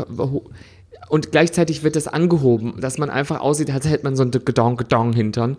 und 1.09 1.31
gleichzeitig 1.31 1.83
wird 1.83 1.95
das 1.95 2.07
angehoben, 2.07 2.79
dass 2.79 2.97
man 2.97 3.09
einfach 3.09 3.39
aussieht, 3.39 3.71
als 3.71 3.87
hätte 3.89 4.03
man 4.03 4.15
so 4.15 4.23
ein 4.23 4.31
gedong 4.31 4.77
gedong 4.77 5.13
Hintern. 5.13 5.57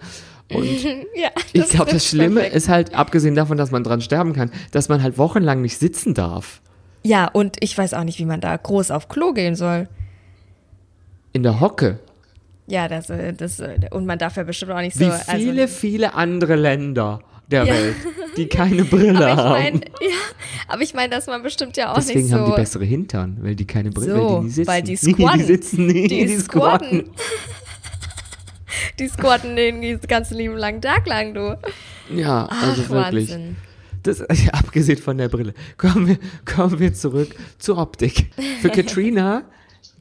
Und 0.53 0.65
Ja, 1.15 1.31
ich 1.53 1.69
glaube, 1.69 1.91
das 1.91 2.07
Schlimme 2.07 2.41
perfekt. 2.41 2.57
ist 2.57 2.69
halt, 2.69 2.95
abgesehen 2.95 3.35
davon, 3.35 3.57
dass 3.57 3.71
man 3.71 3.85
dran 3.85 4.01
sterben 4.01 4.33
kann, 4.33 4.51
dass 4.73 4.89
man 4.89 5.03
halt 5.03 5.19
wochenlang 5.19 5.63
nicht 5.63 5.79
sitzen 5.79 6.15
darf. 6.15 6.61
Ja, 7.03 7.27
und 7.29 7.57
ich 7.61 7.77
weiß 7.77 7.95
auch 7.95 8.05
nicht, 8.05 8.19
wie 8.19 8.25
man 8.25 8.41
da 8.41 8.57
groß 8.57 8.91
auf 8.91 9.09
Klo 9.09 9.33
gehen 9.33 9.57
soll. 9.57 9.89
In 11.33 11.43
der 11.43 11.61
Hocke. 11.61 11.99
Ja, 12.67 12.89
das, 12.89 13.11
äh, 13.11 13.35
das, 13.35 13.61
äh, 13.61 13.79
und 13.91 14.07
man 14.07 14.19
darf 14.19 14.37
ja 14.37 14.43
bestimmt 14.43 14.73
auch 14.73 14.81
nicht 14.81 14.97
so. 14.97 15.01
Wie 15.01 15.11
viele, 15.11 15.63
also, 15.63 15.75
viele 15.75 16.15
andere 16.15 16.57
Länder 16.57 17.21
der 17.51 17.65
Ja. 17.65 17.75
Welt, 17.75 17.97
die 18.37 18.47
keine 18.49 18.85
Brille 18.85 19.19
aber 19.27 19.33
ich 19.33 19.37
haben. 19.39 19.51
meine, 19.53 19.81
ja, 20.01 20.17
aber 20.69 20.83
ich 20.83 20.95
meine, 20.95 21.11
dass 21.11 21.27
man 21.27 21.43
bestimmt 21.43 21.77
ja 21.77 21.91
auch 21.93 21.97
Deswegen 21.97 22.21
nicht 22.21 22.31
so. 22.31 22.37
haben 22.39 22.51
die 22.51 22.57
bessere 22.57 22.85
Hintern, 22.85 23.39
weil 23.43 23.55
die 23.55 23.67
keine 23.67 23.91
Brille, 23.91 24.15
So, 24.17 24.19
weil 24.23 24.41
die 24.41 24.45
nie 24.47 24.51
sitzen. 24.51 24.69
weil 24.69 24.83
die 24.83 24.93
Nee, 25.03 25.13
squatten. 25.13 25.39
Die 25.39 25.45
sitzen 25.45 25.87
nie, 25.87 26.09
Die 26.09 26.27
die, 26.27 26.37
squatten. 26.39 26.89
squatten. 26.89 27.11
Die 28.99 29.09
squatten 29.09 29.57
den 29.57 30.01
ganzen 30.09 30.37
lieben 30.39 30.57
langen 30.57 30.81
Tag 30.83 31.07
lang, 31.07 31.35
du. 31.35 31.59
Ja, 32.15 32.49
Ach, 32.51 32.69
also 32.69 32.89
wirklich. 32.89 33.31
Wahnsinn. 33.31 33.57
Das, 34.03 34.19
ja, 34.45 34.53
abgesehen 34.53 34.99
von 34.99 35.17
der 35.19 35.29
Brille. 35.29 35.55
Kommen 35.79 36.07
wir, 36.09 36.19
kommen 36.45 36.79
wir 36.79 36.93
zurück 36.93 37.35
zur 37.59 37.79
Optik. 37.79 38.31
Für 38.61 38.69
Katrina 38.71 39.43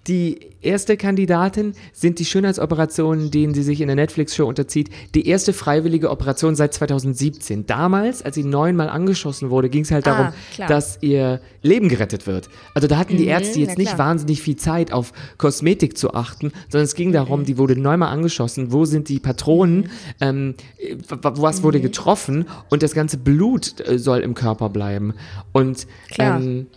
Die 0.08 0.38
erste 0.62 0.98
Kandidatin 0.98 1.74
sind 1.94 2.20
die 2.20 2.26
Schönheitsoperationen, 2.26 3.32
denen 3.32 3.54
sie 3.54 3.64
sich 3.64 3.80
in 3.80 3.88
der 3.88 3.96
Netflix-Show 3.96 4.46
unterzieht. 4.46 4.90
Die 5.16 5.28
erste 5.28 5.54
freiwillige 5.54 6.10
Operation 6.10 6.56
seit 6.56 6.74
2017. 6.74 7.66
Damals, 7.68 8.22
als 8.22 8.36
sie 8.36 8.44
neunmal 8.44 8.90
angeschossen 8.90 9.50
wurde, 9.50 9.70
ging 9.70 9.84
es 9.84 9.92
halt 9.92 10.06
Ah, 10.08 10.12
darum, 10.16 10.34
klar. 10.54 10.68
dass 10.68 10.98
ihr 11.02 11.40
Leben 11.62 11.88
gerettet 11.88 12.28
wird. 12.28 12.50
Also 12.74 12.90
da 12.90 12.98
hatten 12.98 13.16
die 13.16 13.24
Mhm, 13.24 13.30
Ärzte 13.30 13.60
jetzt 13.60 13.78
nicht 13.78 13.98
wahnsinnig 13.98 14.42
viel 14.42 14.58
Zeit 14.58 14.92
auf 14.92 15.14
Kosmetik 15.38 15.98
zu 15.98 16.14
achten, 16.14 16.52
sondern 16.70 16.86
es 16.86 16.96
ging 16.96 17.10
Mhm. 17.10 17.14
darum, 17.14 17.46
die 17.46 17.58
wurde 17.58 17.80
neunmal 17.80 18.10
angeschossen, 18.10 18.74
wo 18.74 18.84
sind 18.84 19.08
die 19.08 19.20
Patronen, 19.20 19.90
ähm, 20.20 20.56
w- 20.82 20.96
w- 21.16 21.42
was 21.42 21.64
wurde 21.64 21.78
Mhm. 21.78 21.84
getroffen 21.84 22.46
und 22.70 22.84
das 22.84 22.94
ganze 22.94 23.18
Blut 23.18 23.80
äh, 23.88 23.98
soll 23.98 24.20
im 24.20 24.34
Körper 24.34 24.68
bleiben. 24.70 25.14
Und 25.54 25.88
Klar. 26.12 26.42
ähm, 26.42 26.68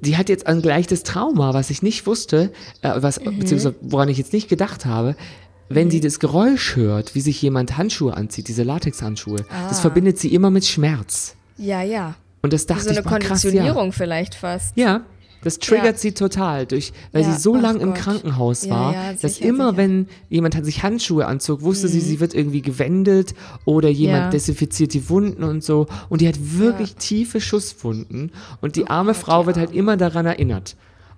die 0.00 0.16
hat 0.16 0.28
jetzt 0.28 0.46
ein 0.46 0.62
gleiches 0.62 1.02
Trauma, 1.02 1.54
was 1.54 1.70
ich 1.70 1.82
nicht 1.82 2.06
wusste, 2.06 2.52
äh, 2.82 2.92
was, 2.96 3.20
Mhm. 3.20 3.38
beziehungsweise 3.38 3.74
woran 3.80 4.08
ich 4.08 4.18
jetzt 4.18 4.32
nicht 4.32 4.48
gedacht 4.48 4.86
habe. 4.86 5.16
Wenn 5.68 5.90
sie 5.90 6.00
das 6.00 6.20
Geräusch 6.20 6.76
hört, 6.76 7.14
wie 7.16 7.20
sich 7.20 7.42
jemand 7.42 7.76
Handschuhe 7.76 8.16
anzieht, 8.16 8.46
diese 8.46 8.62
Latexhandschuhe, 8.62 9.44
das 9.68 9.80
verbindet 9.80 10.16
sie 10.18 10.32
immer 10.32 10.50
mit 10.50 10.64
Schmerz. 10.64 11.34
Ja, 11.58 11.82
ja. 11.82 12.14
Und 12.42 12.52
das 12.52 12.66
dachte 12.66 12.84
so 12.84 12.90
eine 12.90 13.00
ich 13.00 13.04
mal 13.04 13.18
krass, 13.18 13.42
ja. 13.42 13.50
Konditionierung 13.50 13.92
vielleicht 13.92 14.36
fast. 14.36 14.76
Ja, 14.76 15.00
das 15.46 15.58
triggert 15.60 15.86
Ja. 15.86 15.96
sie 15.96 16.12
total, 16.12 16.66
durch, 16.66 16.92
weil 17.12 17.22
Ja, 17.22 17.32
sie 17.32 17.40
so 17.40 17.54
ach 17.54 17.62
lang 17.62 17.80
im 17.80 17.90
Gott. 17.90 17.98
Krankenhaus 17.98 18.68
war, 18.68 18.92
ja, 18.92 19.12
dass 19.12 19.36
sicher, 19.36 19.48
immer, 19.48 19.70
sicher. 19.70 19.72
Mhm. 19.72 19.76
wenn 19.76 20.08
jemand 20.28 20.64
sich 20.64 20.82
Handschuhe 20.82 21.24
anzog, 21.26 21.62
wusste 21.62 21.86
sie, 21.86 22.00
sie 22.00 22.18
wird 22.18 22.34
irgendwie 22.34 22.62
gewendet 22.62 23.34
oder 23.64 23.88
jemand 23.88 24.32
desinfiziert 24.32 24.92
die 24.92 25.08
Wunden 25.08 25.44
und 25.44 25.62
so. 25.62 25.86
Und 26.08 26.20
die 26.20 26.26
hat 26.28 26.34
wirklich 26.40 26.96
tiefe 26.96 27.40
Schusswunden 27.40 28.32
und 28.60 28.74
die 28.76 28.88
arme 28.88 29.14
Frau 29.14 29.46
wird 29.46 29.56
halt 29.56 29.72
immer 29.72 29.96
daran 29.96 30.26
erinnert. 30.26 30.76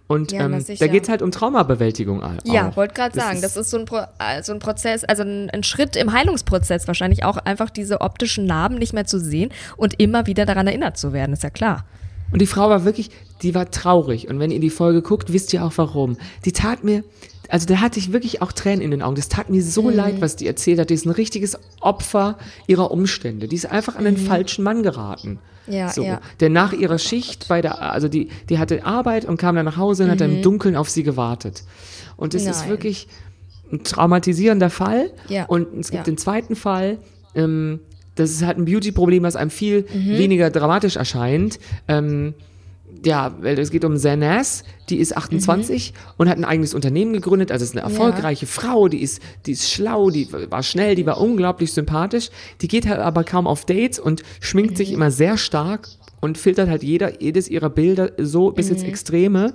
Und 0.08 0.32
Oh 0.32 0.37
Ja, 0.37 0.47
ähm, 0.47 0.64
da 0.78 0.87
geht 0.87 1.02
es 1.02 1.08
halt 1.08 1.20
um 1.23 1.30
Traumabewältigung 1.30 2.23
auch. 2.23 2.32
Ja, 2.44 2.75
wollte 2.76 2.94
gerade 2.94 3.18
sagen, 3.18 3.40
das 3.42 3.56
ist 3.56 3.70
so 3.70 3.78
ein, 3.78 3.85
Pro 3.85 3.99
äh, 4.18 4.42
so 4.42 4.52
ein 4.52 4.58
Prozess, 4.58 5.04
also 5.04 5.23
ein, 5.23 5.50
ein 5.50 5.62
Schritt 5.62 5.97
im 5.97 6.12
Heilungsprozess 6.12 6.87
wahrscheinlich 6.87 7.25
auch 7.25 7.37
einfach 7.37 7.68
diese 7.70 8.00
optischen 8.00 8.47
Narben 8.47 8.76
nicht 8.78 8.92
mehr 8.94 9.04
zu 9.06 9.18
sehen 9.20 9.50
und 9.76 10.00
immer 10.00 10.26
wieder 10.26 10.47
daran 10.47 10.66
erinnert 10.66 10.97
zu 10.97 11.12
werden, 11.12 11.32
ist 11.35 11.42
ja 11.42 11.50
klar. 11.50 11.85
Und 12.32 12.40
die 12.42 12.47
Frau 12.47 12.68
war 12.68 12.85
wirklich, 12.85 13.11
die 13.42 13.54
war 13.54 13.70
traurig. 13.70 14.28
Und 14.28 14.38
wenn 14.40 14.50
ihr 14.50 14.61
die 14.61 14.70
Folge 14.70 15.02
guckt, 15.02 15.32
wisst 15.32 15.52
ihr 15.52 15.64
auch 15.64 15.73
warum. 15.76 16.16
Die 16.44 16.52
tat 16.52 16.85
mir, 16.85 17.04
also 17.49 17.66
da 17.66 17.80
hatte 17.80 17.99
ich 17.99 18.12
wirklich 18.12 18.42
auch 18.42 18.52
Tränen 18.52 18.82
in 18.82 18.90
den 18.90 19.00
Augen. 19.02 19.14
Das 19.16 19.28
tat 19.28 19.49
mir 19.49 19.62
so 19.62 19.82
Mhm. 19.85 19.90
leid, 19.94 20.20
was 20.20 20.37
die 20.37 20.47
erzählt 20.47 20.78
hat. 20.78 20.90
Die 20.90 20.94
ist 20.94 21.06
ein 21.06 21.11
richtiges 21.12 21.58
Opfer 21.80 22.37
ihrer 22.66 22.90
Umstände. 22.90 23.49
Die 23.49 23.56
ist 23.56 23.66
einfach 23.66 23.97
an 23.97 24.04
den 24.04 24.16
falschen 24.18 24.62
Mann 24.64 24.82
geraten. 24.82 25.38
Mhm. 25.66 25.73
Ja, 25.73 25.88
so, 25.90 26.02
ja. 26.02 26.20
Der 26.40 26.49
nach 26.50 26.73
ihrer 26.73 26.99
Schicht 26.99 27.47
bei 27.49 27.61
der, 27.62 27.80
also 27.92 28.08
die, 28.08 28.28
die 28.49 28.58
hatte 28.58 28.85
Arbeit 28.85 29.25
und 29.26 29.37
kam 29.38 29.54
dann 29.56 29.64
nach 29.66 29.76
Hause 29.76 30.04
und 30.04 30.11
hat 30.11 30.20
dann 30.20 30.37
im 30.37 30.42
Dunkeln 30.42 30.76
auf 30.76 30.88
sie 30.90 31.02
gewartet. 31.02 31.62
Und 32.16 32.35
das 32.35 32.44
ist 32.44 32.66
Mhm. 32.66 32.70
Wirklich 32.70 33.08
ein 33.73 33.85
traumatisierender 33.85 34.70
Fall. 34.70 35.11
Ja. 35.28 35.44
Und 35.47 35.68
es 35.78 35.90
gibt 35.90 36.06
Ja. 36.06 36.12
den 36.12 36.16
zweiten 36.18 36.56
Fall, 36.56 36.99
ähm, 37.35 37.80
das 38.18 38.30
ist 38.30 38.44
halt 38.44 38.58
ein 38.58 38.64
Beauty-Problem, 38.64 39.22
was 39.22 39.37
einem 39.37 39.50
viel 39.50 39.87
Mhm. 39.94 40.18
weniger 40.18 40.50
dramatisch 40.50 40.96
erscheint. 40.96 41.58
Ähm, 41.88 42.34
ja, 43.04 43.34
weil 43.40 43.58
es 43.58 43.70
geht 43.70 43.84
um 43.84 43.96
Zanaz, 43.96 44.64
die 44.88 44.96
ist 44.98 45.16
28 45.16 45.92
und 46.16 46.28
hat 46.28 46.37
ein 46.37 46.44
eigenes 46.44 46.75
Unternehmen 46.75 47.12
gegründet, 47.12 47.52
also 47.52 47.64
ist 47.64 47.72
eine 47.76 47.82
erfolgreiche 47.82 48.46
Frau, 48.46 48.88
die 48.88 49.02
ist, 49.02 49.20
die 49.46 49.52
ist 49.52 49.70
schlau, 49.70 50.10
die 50.10 50.26
war 50.32 50.62
schnell, 50.62 50.94
die 50.96 51.06
war 51.06 51.20
unglaublich 51.20 51.72
sympathisch, 51.72 52.30
die 52.60 52.66
geht 52.66 52.88
halt 52.88 52.98
aber 52.98 53.22
kaum 53.25 53.46
auf 53.46 53.64
Dates 53.66 54.00
und 54.00 54.22
schminkt 54.40 54.76
sich 54.76 54.90
immer 54.92 55.10
sehr 55.12 55.37
stark 55.37 55.88
und 56.20 56.38
filtert 56.38 56.68
halt 56.68 56.82
jeder, 56.82 57.20
jedes 57.22 57.48
ihrer 57.48 57.70
Bilder 57.70 58.10
so 58.18 58.50
bis 58.50 58.70
ins 58.70 58.82
Extreme. 58.82 59.54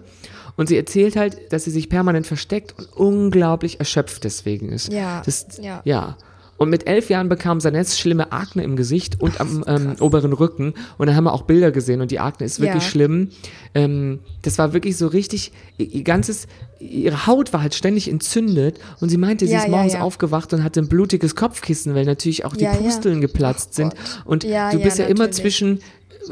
Und 0.55 0.69
sie 0.69 0.77
erzählt 0.77 1.15
halt, 1.15 1.51
dass 1.51 1.63
sie 1.65 1.71
sich 1.71 1.89
permanent 1.89 2.27
versteckt 2.27 2.75
und 2.77 2.93
unglaublich 2.95 3.79
erschöpft 3.79 4.23
deswegen 4.23 4.69
ist. 4.69 4.93
Ja, 4.93 5.21
Das, 5.25 5.47
ja. 5.59 5.81
ja. 5.83 6.15
Und 6.63 6.69
mit 6.69 6.87
elf 6.87 7.09
Jahren 7.09 7.29
bekam 7.29 7.59
Sanetz 7.59 7.97
schlimme 7.97 8.31
Akne 8.31 8.63
im 8.63 8.75
Gesicht 8.75 9.21
und 9.21 9.39
am 9.39 9.63
ähm, 9.67 9.95
oberen 9.99 10.33
Rücken. 10.33 10.73
Und 10.97 11.07
dann 11.07 11.15
haben 11.15 11.25
wir 11.25 11.33
auch 11.33 11.43
Bilder 11.43 11.71
gesehen 11.71 12.01
und 12.01 12.09
die 12.11 12.19
Akne 12.19 12.45
ist 12.45 12.59
wirklich 12.59 12.83
Ja. 12.83 12.89
schlimm. 12.89 13.29
Ähm, 13.75 14.19
das 14.41 14.57
war 14.57 14.73
wirklich 14.73 14.97
so 14.97 15.07
richtig, 15.07 15.51
ihr 15.77 16.03
ganzes, 16.03 16.47
ihre 16.79 17.27
Haut 17.27 17.53
war 17.53 17.61
halt 17.61 17.75
ständig 17.75 18.09
entzündet 18.09 18.79
und 18.99 19.09
sie 19.09 19.17
meinte, 19.17 19.45
sie 19.45 19.53
Ja, 19.53 19.59
ist 19.63 19.69
morgens 19.69 19.93
ja. 19.93 20.01
aufgewacht 20.01 20.51
und 20.53 20.63
hatte 20.63 20.79
ein 20.81 20.87
blutiges 20.89 21.35
Kopfkissen, 21.35 21.93
weil 21.95 22.05
natürlich 22.05 22.43
auch 22.45 22.55
die. 22.55 22.65
Pusteln 22.65 23.21
geplatzt 23.21 23.69
Ach 23.73 23.75
sind. 23.75 23.89
Gott. 23.91 24.21
Und 24.25 24.43
du 24.43 24.79
bist 24.79 24.97
ja, 24.99 25.05
immer 25.05 25.25
natürlich. 25.27 25.35
zwischen 25.35 25.79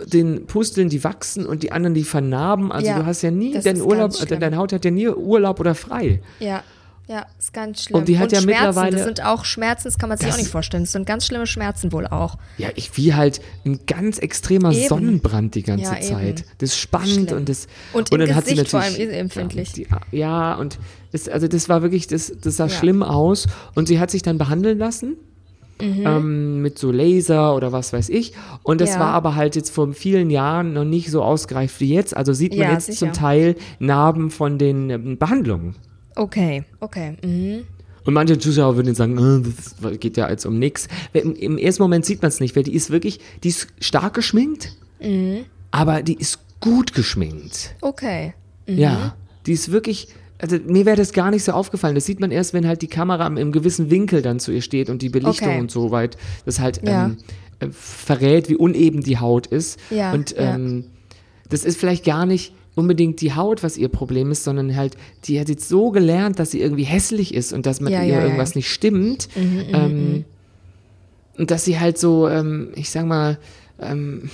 den 0.06 0.46
Pusteln, 0.46 0.90
die 0.90 1.04
wachsen 1.04 1.46
und 1.46 1.64
die 1.64 1.72
anderen, 1.72 1.94
die 1.94 2.04
vernarben. 2.04 2.72
Also 2.72 2.94
du 2.94 3.06
hast 3.06 3.22
ja 3.22 3.32
nie, 3.32 3.54
das 3.54 3.66
dein 3.66 3.76
ist 3.76 3.82
Urlaub, 3.84 4.16
schlimm. 4.16 4.40
deine 4.40 4.58
Haut 4.58 4.72
hat 4.74 4.86
ja 4.86 4.92
nie 4.92 5.08
Urlaub 5.10 5.60
oder 5.60 5.76
frei. 5.76 6.22
Ja, 6.40 6.64
ja, 7.12 7.26
ist 7.38 7.54
ganz 7.54 7.84
schlimm. 7.84 8.00
Und 8.00 8.08
die 8.08 8.18
hat 8.18 8.32
ja 8.32 8.40
Schmerzen, 8.42 8.66
mittlerweile- 8.66 8.96
das 8.98 9.06
sind 9.06 9.26
auch 9.26 9.44
Schmerzen, 9.46 9.84
das 9.90 9.98
kann 9.98 10.10
man 10.10 10.18
sich 10.18 10.28
Das- 10.28 10.36
auch 10.36 10.40
nicht 10.40 10.50
vorstellen. 10.52 10.84
Das 10.84 10.92
sind 10.94 11.06
ganz 11.06 11.26
schlimme 11.26 11.46
Schmerzen 11.46 11.92
wohl 11.92 12.08
auch. 12.08 12.36
Ja, 12.58 12.70
ich 12.76 12.96
wie 12.98 13.14
halt 13.14 13.42
ein 13.66 13.80
ganz 13.86 14.18
extremer 14.20 14.72
Eben. 14.72 14.88
Sonnenbrand 14.88 15.56
die 15.56 15.64
ganze 15.64 15.94
Ja. 15.94 16.00
Zeit. 16.02 16.46
Das 16.60 16.70
ist 16.72 16.78
spannend 16.80 17.10
Schlimm. 17.30 17.38
und 17.38 17.50
das 17.50 17.68
Und 17.94 18.12
im 18.12 18.20
dann 18.20 18.34
hat 18.36 18.46
sie 18.46 18.52
Gesicht 18.56 18.72
vor 18.72 18.80
allem 18.82 19.10
empfindlich. 19.12 19.76
Ja, 19.78 20.00
die, 20.12 20.18
ja 20.18 20.54
und 20.56 20.80
das, 21.12 21.28
also 21.28 21.48
das 21.48 21.68
war 21.70 21.82
wirklich, 21.82 22.08
das, 22.08 22.32
das 22.42 22.56
sah 22.58 22.66
Ja. 22.66 22.70
schlimm 22.70 23.04
aus 23.04 23.48
und 23.76 23.88
sie 23.88 24.00
hat 24.00 24.10
sich 24.12 24.22
dann 24.24 24.38
behandeln 24.38 24.78
lassen. 24.78 25.18
Ähm, 25.84 26.62
mit 26.62 26.78
so 26.78 26.92
Laser 26.92 27.56
oder 27.56 27.72
was 27.72 27.92
weiß 27.92 28.10
ich. 28.10 28.34
Und 28.62 28.82
das 28.82 28.90
Mhm. 28.92 28.94
Ja. 28.96 29.00
war 29.00 29.14
aber 29.14 29.34
halt 29.36 29.56
jetzt 29.56 29.72
vor 29.72 29.92
vielen 29.94 30.30
Jahren 30.30 30.74
noch 30.74 30.84
nicht 30.84 31.10
so 31.10 31.24
ausgereift 31.24 31.80
wie 31.80 31.92
jetzt. 31.92 32.16
Also 32.16 32.34
sieht 32.34 32.52
man 32.52 32.68
Ja, 32.68 32.74
jetzt 32.74 32.86
sicher. 32.86 33.00
zum 33.00 33.14
Teil 33.14 33.56
Narben 33.80 34.30
von 34.30 34.60
den 34.60 34.92
ähm, 34.92 35.18
Behandlungen. 35.18 35.74
Okay, 36.22 36.64
okay. 36.80 37.16
Mhm. 37.24 37.64
Und 38.04 38.14
manche 38.14 38.38
Zuschauer 38.38 38.76
würden 38.76 38.96
sagen, 38.96 39.18
äh, 39.18 39.50
das 39.82 40.00
geht 40.00 40.18
ja 40.18 40.30
jetzt 40.30 40.46
um 40.46 40.58
nichts. 40.60 40.88
Im, 41.14 41.58
ersten 41.58 41.82
Moment 41.84 42.06
sieht 42.06 42.22
man 42.22 42.30
es 42.30 42.40
nicht, 42.40 42.56
weil 42.56 42.64
die 42.64 42.74
ist 42.74 42.90
wirklich, 42.92 43.20
die 43.44 43.50
ist 43.50 43.68
stark 43.80 44.14
geschminkt, 44.14 44.76
Mhm. 45.00 45.46
aber 45.72 46.02
die 46.04 46.14
ist 46.16 46.40
gut 46.60 46.94
geschminkt. 46.94 47.76
Okay. 47.82 48.34
Ja, 48.68 49.16
die 49.48 49.54
ist 49.54 49.72
wirklich, 49.72 50.08
also 50.40 50.58
mir 50.66 50.86
wäre 50.86 50.96
das 50.98 51.12
gar 51.12 51.32
nicht 51.32 51.44
so 51.44 51.52
aufgefallen. 51.54 51.96
Das 51.96 52.06
sieht 52.06 52.20
man 52.20 52.32
erst, 52.32 52.54
wenn 52.54 52.68
halt 52.68 52.82
die 52.84 52.88
Kamera 52.88 53.26
im, 53.28 53.52
gewissen 53.52 53.90
Winkel 53.90 54.22
dann 54.22 54.40
zu 54.40 54.52
ihr 54.52 54.62
steht 54.62 54.90
und 54.90 55.02
die 55.02 55.10
Belichtung 55.10 55.48
Okay. 55.50 55.60
und 55.60 55.72
so 55.72 55.90
weit, 55.92 56.18
das 56.46 56.60
halt 56.60 56.82
Ja. 56.86 57.06
ähm, 57.06 57.18
äh, 57.60 57.68
verrät, 57.72 58.48
wie 58.50 58.56
uneben 58.56 59.02
die 59.04 59.18
Haut 59.20 59.48
ist. 59.48 59.80
Ja, 59.90 60.14
und 60.14 60.32
ja. 60.32 60.56
ähm, 60.56 60.86
das 61.50 61.64
ist 61.66 61.80
vielleicht 61.80 62.06
gar 62.06 62.26
nicht 62.28 62.54
unbedingt 62.76 63.20
die 63.22 63.34
Haut, 63.34 63.64
was 63.64 63.78
ihr 63.78 63.90
Problem 63.90 64.32
ist, 64.32 64.44
sondern 64.44 64.76
halt, 64.76 64.96
die 65.26 65.40
hat 65.40 65.50
jetzt 65.50 65.68
so 65.68 65.92
gelernt, 65.92 66.40
dass 66.40 66.52
sie 66.52 66.62
irgendwie 66.62 66.84
hässlich 66.84 67.34
ist 67.34 67.52
und 67.54 67.66
dass 67.66 67.82
mit 67.82 67.92
Ja, 67.92 68.02
ihr 68.02 68.08
ja, 68.10 68.18
ja. 68.20 68.24
irgendwas 68.24 68.56
nicht 68.56 68.70
stimmt. 68.70 69.28
Mhm, 69.36 69.64
ähm, 69.74 70.26
und 71.38 71.52
dass 71.52 71.66
sie 71.66 71.80
halt 71.80 71.98
so, 71.98 72.28
ähm, 72.30 72.70
ich 72.76 72.90
sag 72.90 73.06
mal, 73.06 73.38
ähm, 73.82 74.30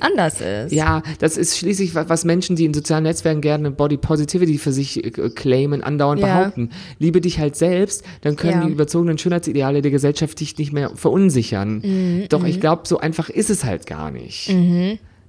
Anders 0.00 0.40
ist. 0.40 0.72
ja, 0.72 1.02
das 1.18 1.36
ist 1.36 1.58
schließlich, 1.58 1.94
wa- 1.96 2.04
was 2.06 2.24
Menschen, 2.24 2.54
die 2.54 2.64
in 2.64 2.72
sozialen 2.72 3.02
Netzwerken 3.02 3.40
gerne 3.40 3.72
Body 3.72 3.96
Positivity 3.96 4.56
für 4.58 4.70
sich 4.72 5.04
äh, 5.04 5.10
claimen, 5.30 5.82
andauernd 5.82 6.20
Ja. 6.20 6.38
behaupten. 6.38 6.70
Liebe 7.00 7.20
dich 7.20 7.40
halt 7.40 7.56
selbst, 7.56 8.04
dann 8.20 8.36
können 8.36 8.60
Ja. 8.60 8.66
die 8.66 8.72
überzogenen 8.72 9.18
Schönheitsideale 9.18 9.82
der 9.82 9.90
Gesellschaft 9.90 10.38
dich 10.38 10.56
nicht 10.56 10.72
mehr 10.72 10.92
verunsichern. 10.94 11.80
Mhm, 11.84 12.26
Doch 12.28 12.44
ich 12.44 12.60
glaube, 12.60 12.82
so 12.86 12.98
einfach 12.98 13.28
ist 13.28 13.50
es 13.50 13.64
halt 13.64 13.86
gar 13.86 14.12
nicht. 14.12 14.54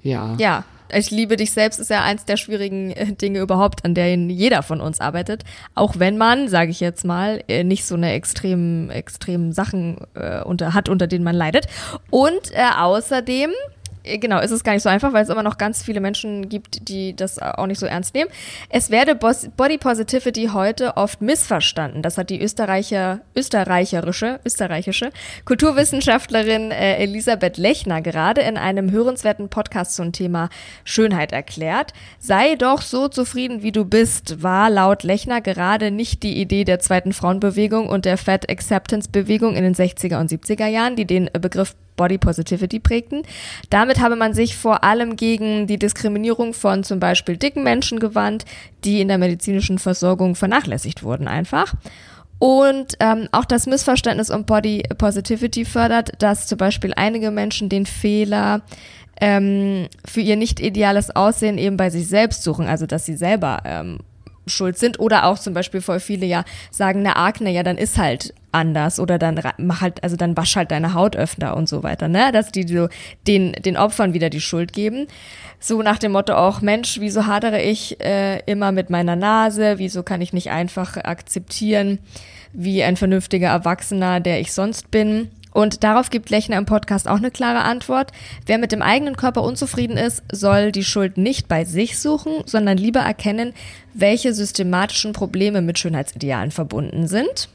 Ja. 0.03 0.36
Ja, 0.38 0.65
ich 0.93 1.12
liebe 1.12 1.36
dich 1.36 1.51
selbst 1.51 1.79
ist 1.79 1.89
ja 1.89 2.03
eins 2.03 2.25
der 2.25 2.38
schwierigen 2.38 2.91
äh, 2.91 3.13
Dinge 3.13 3.39
überhaupt, 3.39 3.86
an 3.86 3.93
denen 3.93 4.29
jeder 4.29 4.63
von 4.63 4.81
uns 4.81 5.00
arbeitet. 5.00 5.43
Auch 5.75 6.00
wenn 6.00 6.17
man, 6.17 6.48
sage 6.48 6.72
ich 6.72 6.79
jetzt 6.79 7.05
mal, 7.05 7.43
äh, 7.48 7.63
nicht 7.63 7.86
so 7.86 7.96
eine 7.96 8.13
extremen, 8.13 8.89
extremen 8.89 9.53
Sachen 9.53 9.98
äh, 10.15 10.41
unter, 10.41 10.74
hat, 10.74 10.89
unter 10.89 11.08
denen 11.08 11.24
man 11.24 11.36
leidet. 11.36 11.67
Und 12.10 12.51
äh, 12.53 12.69
außerdem, 12.77 13.51
genau, 14.03 14.39
ist 14.39 14.51
es 14.51 14.63
gar 14.63 14.74
nicht 14.74 14.84
so 14.84 14.89
einfach, 14.89 15.13
weil 15.13 15.24
es 15.24 15.29
immer 15.29 15.44
noch 15.44 15.58
ganz 15.58 15.84
viele 15.84 16.00
Menschen 16.00 16.50
gibt, 16.50 16.88
die 16.89 17.15
das 17.15 17.39
auch 17.39 17.68
nicht 17.68 17.79
so 17.79 17.86
ernst 17.86 18.13
nehmen. 18.13 18.29
Es 18.70 18.89
werde 18.89 19.15
Body 19.15 19.77
Positivity 19.77 20.50
heute 20.53 20.98
oft 20.98 21.22
missverstanden. 21.22 22.01
Das 22.01 22.18
hat 22.18 22.29
die 22.29 22.41
Österreicher, 22.41 23.22
österreicherische, 23.36 24.39
österreichische 24.46 25.12
Kulturwissenschaftlerin 25.46 26.72
äh, 26.72 26.98
Elisabeth 26.98 27.58
Lechner 27.58 28.01
gerade 28.01 28.41
in 28.41 28.58
einem 28.58 28.91
hörenswerten 28.91 29.50
Podcast 29.50 29.96
zum 29.96 30.12
Thema 30.12 30.50
Schönheit 30.84 31.32
erklärt. 31.32 31.94
Sei 32.20 32.56
doch 32.56 32.82
so 32.82 33.08
zufrieden, 33.08 33.62
wie 33.63 33.72
du 33.72 33.86
bist, 33.86 34.41
war 34.44 34.70
laut 34.70 35.03
Lechner 35.03 35.41
gerade 35.41 35.91
nicht 35.91 36.24
die 36.24 36.39
Idee 36.39 36.63
der 36.63 36.79
zweiten 36.79 37.13
Frauenbewegung 37.13 37.89
und 37.89 38.06
der 38.06 38.18
Fat 38.18 38.50
Acceptance 38.50 39.10
Bewegung 39.10 39.56
in 39.56 39.63
den 39.63 39.75
60er 39.75 40.20
und 40.20 40.32
70er 40.32 40.68
Jahren, 40.68 40.96
die 40.96 41.06
den 41.06 41.27
äh, 41.27 41.39
Begriff 41.39 41.75
Body 42.00 42.18
Positivity 42.18 42.79
prägten. 42.79 43.24
Damit 43.70 44.00
habe 44.00 44.15
man 44.15 44.34
sich 44.34 44.56
vor 44.56 44.86
allem 44.86 45.18
gegen 45.18 45.68
die 45.68 45.77
Diskriminierung 45.77 46.53
von 46.53 46.86
zum 46.86 47.01
Beispiel 47.01 47.36
dicken 47.36 47.62
Menschen 47.62 48.00
gewandt, 48.00 48.46
die 48.86 49.01
in 49.01 49.10
der 49.10 49.18
medizinischen 49.18 49.79
Versorgung 49.79 50.36
vernachlässigt 50.36 51.03
wurden 51.03 51.27
einfach. 51.27 51.75
Und 52.39 52.96
ähm, 53.01 53.27
auch 53.34 53.44
das 53.44 53.68
Missverständnis 53.68 54.29
um 54.29 54.46
Body 54.46 54.84
Positivity 54.98 55.65
fördert, 55.65 56.12
dass 56.20 56.48
zum 56.48 56.58
Beispiel 56.58 56.94
einige 56.96 57.32
Menschen 57.32 57.68
den 57.68 57.86
Fehler 57.86 58.62
ähm, 59.20 59.89
für 60.06 60.22
ihr 60.22 60.38
nicht 60.38 60.62
ideales 60.62 61.13
Aussehen 61.13 61.58
eben 61.58 61.75
bei 61.75 61.89
sich 61.89 62.08
selbst 62.08 62.44
suchen, 62.44 62.65
also 62.65 62.86
dass 62.86 63.06
sie 63.06 63.18
selber 63.18 63.60
ähm, 63.65 64.00
schuld 64.48 64.77
sind. 64.77 65.01
Oder 65.01 65.25
auch 65.25 65.38
zum 65.38 65.53
Beispiel 65.53 65.82
voll 65.82 66.00
viele 66.00 66.25
ja 66.25 66.46
sagen, 66.72 67.01
na 67.01 67.18
Akne, 67.18 67.51
ja, 67.51 67.63
dann 67.63 67.77
ist 67.77 67.98
halt 67.98 68.34
anders 68.51 69.00
oder 69.00 69.18
dann 69.18 69.39
mach 69.58 69.82
halt, 69.82 70.03
also 70.03 70.15
dann 70.15 70.36
wasch 70.38 70.56
halt 70.56 70.72
deine 70.72 70.94
Haut 70.94 71.15
öfter 71.15 71.56
und 71.56 71.70
so 71.70 71.84
weiter, 71.84 72.08
ne? 72.08 72.32
Dass 72.32 72.51
die 72.51 72.68
so 72.68 72.89
den, 73.27 73.53
den 73.53 73.77
Opfern 73.77 74.13
wieder 74.13 74.29
die 74.29 74.41
Schuld 74.41 74.74
geben. 74.74 75.08
So 75.60 75.82
nach 75.82 75.98
dem 75.98 76.13
Motto 76.13 76.34
auch, 76.34 76.62
Mensch, 76.62 77.00
wieso 77.00 77.25
hadere 77.27 77.62
ich 77.62 78.00
äh, 78.01 78.39
immer 78.46 78.72
mit 78.72 78.89
meiner 78.89 79.15
Nase? 79.15 79.77
Wieso 79.77 80.03
kann 80.03 80.22
ich 80.22 80.34
nicht 80.34 80.51
einfach 80.51 80.98
akzeptieren, 80.98 82.00
wie 82.53 82.84
ein 82.84 82.96
vernünftiger 82.96 83.50
Erwachsener, 83.50 84.20
der 84.20 84.39
ich 84.39 84.53
sonst 84.53 84.89
bin? 84.89 85.29
Und 85.51 85.84
darauf 85.84 86.10
gibt 86.10 86.29
Lechner 86.29 86.58
im 86.58 86.65
Podcast 86.65 87.08
auch 87.08 87.18
eine 87.18 87.32
klare 87.32 87.62
Antwort. 87.63 88.12
Wer 88.46 88.60
mit 88.60 88.72
dem 88.72 88.82
eigenen 88.82 89.18
Körper 89.18 89.44
unzufrieden 89.44 89.98
ist, 89.98 90.24
soll 90.32 90.72
die 90.72 90.84
Schuld 90.84 91.18
nicht 91.18 91.48
bei 91.48 91.65
sich 91.65 92.00
suchen, 92.00 92.44
sondern 92.46 92.77
lieber 92.77 93.00
erkennen, 93.00 93.53
welche 93.94 94.34
systematischen 94.34 95.12
Probleme 95.12 95.62
mit 95.62 95.79
Schönheitsidealen 95.79 96.51
verbunden 96.51 97.08
sind. 97.08 97.50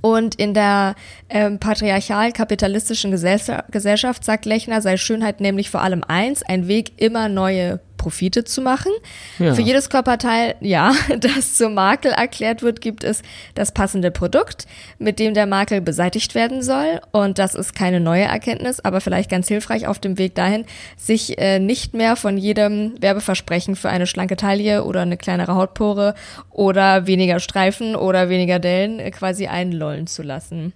Und 0.00 0.34
in 0.36 0.54
der 0.54 0.94
ähm, 1.28 1.58
patriarchal-kapitalistischen 1.58 3.10
Gesellschaft, 3.10 4.24
sagt 4.24 4.46
Lechner, 4.46 4.80
sei 4.80 4.96
Schönheit 4.96 5.40
nämlich 5.40 5.70
vor 5.70 5.82
allem 5.82 6.02
eins, 6.06 6.42
ein 6.42 6.68
Weg, 6.68 7.00
immer 7.00 7.28
neue 7.28 7.80
Profite 8.00 8.44
zu 8.44 8.62
machen. 8.62 8.92
Ja. 9.38 9.54
Für 9.54 9.60
jedes 9.60 9.90
Körperteil, 9.90 10.54
ja, 10.60 10.94
das 11.20 11.54
zum 11.54 11.74
Makel 11.74 12.12
erklärt 12.12 12.62
wird, 12.62 12.80
gibt 12.80 13.04
es 13.04 13.22
das 13.54 13.72
passende 13.72 14.10
Produkt, 14.10 14.66
mit 14.98 15.18
dem 15.18 15.34
der 15.34 15.46
Makel 15.46 15.82
beseitigt 15.82 16.34
werden 16.34 16.62
soll. 16.62 17.02
Und 17.12 17.38
das 17.38 17.54
ist 17.54 17.74
keine 17.74 18.00
neue 18.00 18.24
Erkenntnis, 18.24 18.80
aber 18.80 19.02
vielleicht 19.02 19.30
ganz 19.30 19.48
hilfreich 19.48 19.86
auf 19.86 19.98
dem 19.98 20.16
Weg 20.16 20.34
dahin, 20.34 20.64
sich 20.96 21.38
äh, 21.38 21.58
nicht 21.58 21.92
mehr 21.92 22.16
von 22.16 22.38
jedem 22.38 22.94
Werbeversprechen 23.02 23.76
für 23.76 23.90
eine 23.90 24.06
schlanke 24.06 24.36
Taille 24.36 24.84
oder 24.84 25.02
eine 25.02 25.18
kleinere 25.18 25.54
Hautpore 25.54 26.14
oder 26.48 27.06
weniger 27.06 27.38
Streifen 27.38 27.96
oder 27.96 28.30
weniger 28.30 28.58
Dellen 28.58 28.98
äh, 28.98 29.10
quasi 29.10 29.46
einlollen 29.46 30.06
zu 30.06 30.22
lassen. 30.22 30.72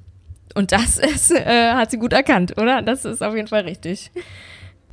Und 0.55 0.73
das 0.73 0.99
ist, 1.15 1.31
äh, 1.31 1.73
hat 1.73 1.91
sie 1.91 1.99
gut 1.99 2.13
erkannt, 2.13 2.59
oder? 2.59 2.83
Das 2.83 3.07
ist 3.07 3.23
auf 3.23 3.35
jeden 3.35 3.49
Fall 3.49 3.63
richtig. 3.63 4.11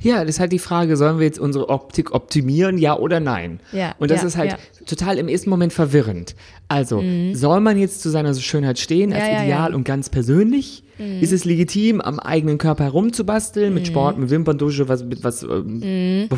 Ja, 0.02 0.20
das 0.20 0.36
ist 0.36 0.40
halt 0.40 0.52
die 0.52 0.58
Frage, 0.58 0.96
sollen 0.96 1.18
wir 1.18 1.26
jetzt 1.26 1.38
unsere 1.38 1.68
Optik 1.68 2.12
optimieren, 2.12 2.78
ja 2.78 2.98
oder 2.98 3.20
nein? 3.20 3.60
Ja, 3.72 3.94
und 3.98 4.10
das 4.10 4.22
ja, 4.22 4.28
ist 4.28 4.36
halt 4.36 4.52
ja. 4.52 4.58
total 4.86 5.18
im 5.18 5.28
ersten 5.28 5.50
Moment 5.50 5.72
verwirrend. 5.72 6.34
Also, 6.68 7.00
mhm. 7.00 7.34
soll 7.34 7.60
man 7.60 7.78
jetzt 7.78 8.02
zu 8.02 8.10
seiner 8.10 8.34
Schönheit 8.34 8.78
stehen 8.78 9.12
als 9.12 9.26
ja, 9.26 9.42
Ideal 9.42 9.74
und 9.74 9.84
ganz 9.84 10.10
persönlich? 10.10 10.84
Mhm. 10.98 11.20
Ist 11.20 11.32
es 11.32 11.44
legitim, 11.44 12.00
am 12.00 12.18
eigenen 12.18 12.58
Körper 12.58 12.84
herumzubasteln, 12.84 13.72
mit 13.72 13.84
mhm. 13.84 13.86
Sport, 13.86 14.18
mit 14.18 14.30
Wimperndusche, 14.30 14.88
was, 14.88 15.04
mit 15.04 15.22
was 15.24 15.42
ähm, 15.42 16.24
mhm. 16.24 16.28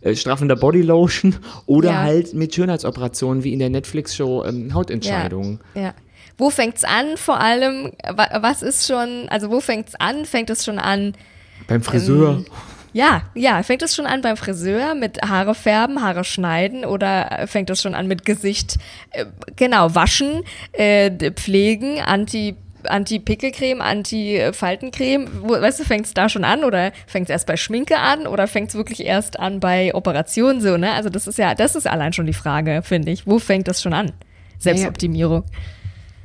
äh, 0.00 0.14
straffender 0.14 0.56
Bodylotion 0.56 1.36
oder 1.66 1.98
halt 1.98 2.34
mit 2.34 2.54
Schönheitsoperationen 2.54 3.44
wie 3.44 3.52
in 3.52 3.58
der 3.58 3.70
Netflix-Show 3.70 4.44
ähm, 4.44 4.74
Hautentscheidungen? 4.74 5.60
ja. 5.74 5.94
Wo 6.40 6.48
fängt's 6.48 6.84
an? 6.84 7.18
Vor 7.18 7.38
allem, 7.38 7.92
was 8.40 8.62
ist 8.62 8.86
schon, 8.86 9.26
also 9.28 9.50
wo 9.50 9.60
fängt's 9.60 9.94
an? 9.96 10.24
Fängt 10.24 10.48
es 10.48 10.64
schon 10.64 10.78
an? 10.78 11.12
Beim 11.68 11.82
Friseur. 11.82 12.36
Ähm, 12.38 12.46
ja, 12.92 13.22
ja, 13.34 13.62
fängt 13.62 13.82
es 13.82 13.94
schon 13.94 14.06
an 14.06 14.22
beim 14.22 14.36
Friseur 14.36 14.94
mit 14.94 15.22
Haare 15.22 15.54
färben, 15.54 16.02
Haare 16.02 16.24
schneiden 16.24 16.84
oder 16.84 17.46
fängt 17.46 17.70
es 17.70 17.82
schon 17.82 17.94
an 17.94 18.06
mit 18.06 18.24
Gesicht, 18.24 18.76
äh, 19.10 19.26
genau, 19.56 19.94
waschen, 19.94 20.42
äh, 20.72 21.30
pflegen, 21.32 22.00
anti 22.00 22.56
Anti-Pickelcreme, 22.84 23.82
Anti-Faltencreme, 23.82 25.28
weißt 25.42 25.80
du, 25.80 25.84
fängt 25.84 26.06
es 26.06 26.14
da 26.14 26.30
schon 26.30 26.44
an 26.44 26.64
oder 26.64 26.92
fängt 27.06 27.28
es 27.28 27.30
erst 27.30 27.46
bei 27.46 27.58
Schminke 27.58 27.98
an 27.98 28.26
oder 28.26 28.46
fängt 28.46 28.70
es 28.70 28.74
wirklich 28.74 29.04
erst 29.04 29.38
an 29.38 29.60
bei 29.60 29.94
Operationen 29.94 30.62
so, 30.62 30.78
ne? 30.78 30.92
Also 30.92 31.10
das 31.10 31.26
ist 31.26 31.38
ja, 31.38 31.54
das 31.54 31.74
ist 31.74 31.86
allein 31.86 32.14
schon 32.14 32.26
die 32.26 32.32
Frage, 32.32 32.80
finde 32.82 33.10
ich. 33.10 33.26
Wo 33.26 33.38
fängt 33.38 33.68
das 33.68 33.82
schon 33.82 33.92
an? 33.92 34.12
Selbstoptimierung. 34.58 35.42
Ja, 35.42 35.50
ja. 35.50 35.79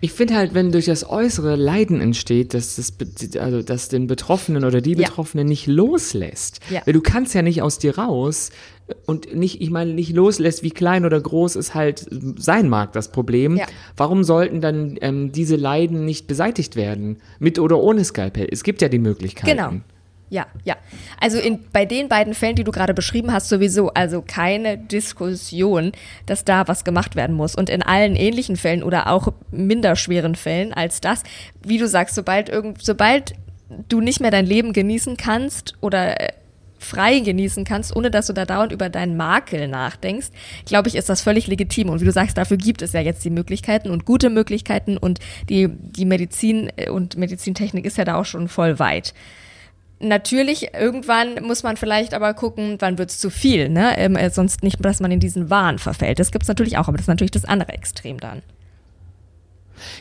Ich 0.05 0.13
finde 0.13 0.35
halt, 0.35 0.53
wenn 0.53 0.71
durch 0.71 0.85
das 0.85 1.09
äußere 1.09 1.55
Leiden 1.55 1.99
entsteht, 1.99 2.53
dass 2.53 2.75
das, 2.75 2.93
also 3.39 3.63
dass 3.63 3.89
den 3.89 4.05
Betroffenen 4.05 4.63
oder 4.63 4.79
die 4.79 4.93
Betroffenen 4.93 5.47
ja. 5.47 5.49
nicht 5.49 5.65
loslässt. 5.65 6.59
Ja. 6.69 6.83
Weil 6.85 6.93
du 6.93 7.01
kannst 7.01 7.33
ja 7.33 7.41
nicht 7.41 7.63
aus 7.63 7.79
dir 7.79 7.97
raus 7.97 8.51
und 9.07 9.33
nicht, 9.35 9.61
ich 9.61 9.71
meine, 9.71 9.95
nicht 9.95 10.13
loslässt, 10.13 10.61
wie 10.61 10.69
klein 10.69 11.05
oder 11.05 11.19
groß 11.19 11.55
es 11.55 11.73
halt 11.73 12.05
sein 12.37 12.69
mag, 12.69 12.93
das 12.93 13.11
Problem. 13.11 13.57
Ja. 13.57 13.65
Warum 13.97 14.23
sollten 14.23 14.61
dann 14.61 14.95
ähm, 15.01 15.31
diese 15.31 15.55
Leiden 15.55 16.05
nicht 16.05 16.27
beseitigt 16.27 16.75
werden? 16.75 17.17
Mit 17.39 17.57
oder 17.57 17.79
ohne 17.79 18.05
Skalpell? 18.05 18.47
Es 18.51 18.63
gibt 18.63 18.83
ja 18.83 18.89
die 18.89 18.99
Möglichkeiten. 18.99 19.57
Genau. 19.57 19.71
Ja, 20.35 20.47
ja. 20.65 20.75
Also 21.21 21.39
in, 21.39 21.63
bei 21.71 21.85
den 21.85 22.09
beiden 22.09 22.33
Fällen, 22.33 22.57
die 22.57 22.65
du 22.65 22.73
gerade 22.73 22.93
beschrieben 22.93 23.31
hast, 23.31 23.47
sowieso, 23.47 23.93
also 23.93 24.21
keine 24.21 24.77
Diskussion, 24.77 25.93
dass 26.25 26.43
da 26.43 26.67
was 26.67 26.83
gemacht 26.83 27.15
werden 27.15 27.37
muss. 27.37 27.55
Und 27.55 27.69
in 27.69 27.81
allen 27.81 28.17
ähnlichen 28.17 28.57
Fällen 28.57 28.83
oder 28.83 29.07
auch 29.07 29.29
minder 29.49 29.95
schweren 29.95 30.35
Fällen 30.35 30.73
als 30.73 30.99
das, 30.99 31.23
wie 31.63 31.77
du 31.77 31.87
sagst, 31.87 32.15
sobald 32.15 32.49
irgend, 32.49 32.83
sobald 32.83 33.33
du 33.87 34.01
nicht 34.01 34.19
mehr 34.19 34.29
dein 34.29 34.45
Leben 34.45 34.73
genießen 34.73 35.15
kannst 35.15 35.75
oder 35.79 36.19
äh, 36.19 36.33
frei 36.79 37.19
genießen 37.19 37.63
kannst, 37.63 37.95
ohne 37.95 38.11
dass 38.11 38.27
du 38.27 38.33
da 38.33 38.43
dauernd 38.43 38.73
über 38.73 38.89
deinen 38.89 39.15
Makel 39.15 39.69
nachdenkst, 39.69 40.31
glaube 40.65 40.89
ich, 40.89 40.95
ist 40.95 41.07
das 41.07 41.21
völlig 41.21 41.47
legitim. 41.47 41.87
Und 41.87 42.01
wie 42.01 42.05
du 42.05 42.11
sagst, 42.11 42.37
dafür 42.37 42.57
gibt 42.57 42.81
es 42.81 42.91
ja 42.91 42.99
jetzt 42.99 43.23
die 43.23 43.29
Möglichkeiten 43.29 43.89
und 43.89 44.03
gute 44.03 44.29
Möglichkeiten 44.29 44.97
und 44.97 45.19
die, 45.47 45.69
die 45.69 46.03
Medizin 46.03 46.69
äh, 46.75 46.89
und 46.89 47.15
Medizintechnik 47.15 47.85
ist 47.85 47.97
ja 47.97 48.03
da 48.03 48.15
auch 48.15 48.25
schon 48.25 48.49
voll 48.49 48.79
weit. 48.79 49.13
Natürlich, 49.99 50.73
irgendwann 50.73 51.41
muss 51.43 51.63
man 51.63 51.77
vielleicht 51.77 52.13
aber 52.13 52.33
gucken, 52.33 52.75
wann 52.79 52.97
wird 52.97 53.11
es 53.11 53.19
zu 53.19 53.29
viel, 53.29 53.69
ne? 53.69 53.97
Ähm, 53.97 54.15
äh, 54.15 54.29
sonst 54.29 54.61
nicht, 54.61 54.83
dass 54.83 54.99
man 54.99 55.11
in 55.11 55.21
diesen 55.21 55.49
Wahn 55.49 55.79
verfällt. 55.79 56.19
Das 56.19 56.31
gibt 56.31 56.43
es 56.43 56.49
natürlich 56.49 56.77
auch, 56.77 56.87
aber 56.87 56.97
das 56.97 57.05
ist 57.05 57.09
natürlich 57.09 57.31
das 57.31 57.45
andere 57.45 57.73
Extrem 57.73 58.19
dann. 58.19 58.41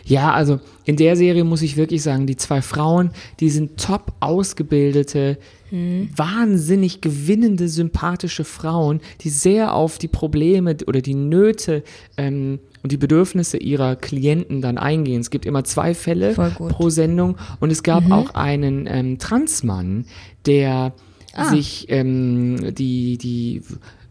Ja, 0.05 0.33
also 0.33 0.61
in 0.85 0.97
der 0.97 1.17
Serie 1.17 1.45
muss 1.45 1.63
ich 1.63 1.77
wirklich 1.77 2.03
sagen, 2.03 2.27
die 2.27 2.37
zwei 2.37 2.63
Frauen, 2.63 3.11
die 3.41 3.51
sind 3.51 3.81
top 3.81 4.13
ausgebildete, 4.21 5.39
hm. 5.71 6.11
wahnsinnig 6.15 7.01
gewinnende, 7.01 7.69
sympathische 7.69 8.45
Frauen, 8.45 9.01
die 9.21 9.31
sehr 9.31 9.75
auf 9.75 9.99
die 9.99 10.09
Probleme 10.09 10.77
oder 10.87 11.01
die 11.01 11.15
Nöte 11.15 11.83
ähm, 12.17 12.61
und 12.85 12.93
die 12.93 12.99
Bedürfnisse 12.99 13.57
ihrer 13.57 13.97
Klienten 13.97 14.61
dann 14.61 14.77
eingehen. 14.77 15.23
Es 15.23 15.31
gibt 15.31 15.47
immer 15.47 15.65
zwei 15.65 15.95
Fälle 15.95 16.35
pro 16.35 16.91
Sendung 16.91 17.39
und 17.59 17.73
es 17.73 17.83
gab 17.83 18.05
mhm. 18.05 18.13
auch 18.13 18.35
einen 18.35 18.87
ähm, 18.87 19.19
Transmann, 19.19 20.05
der 20.45 20.93
ah. 21.33 21.49
sich 21.49 21.87
ähm, 21.89 22.75
die, 22.75 23.17
die 23.17 23.63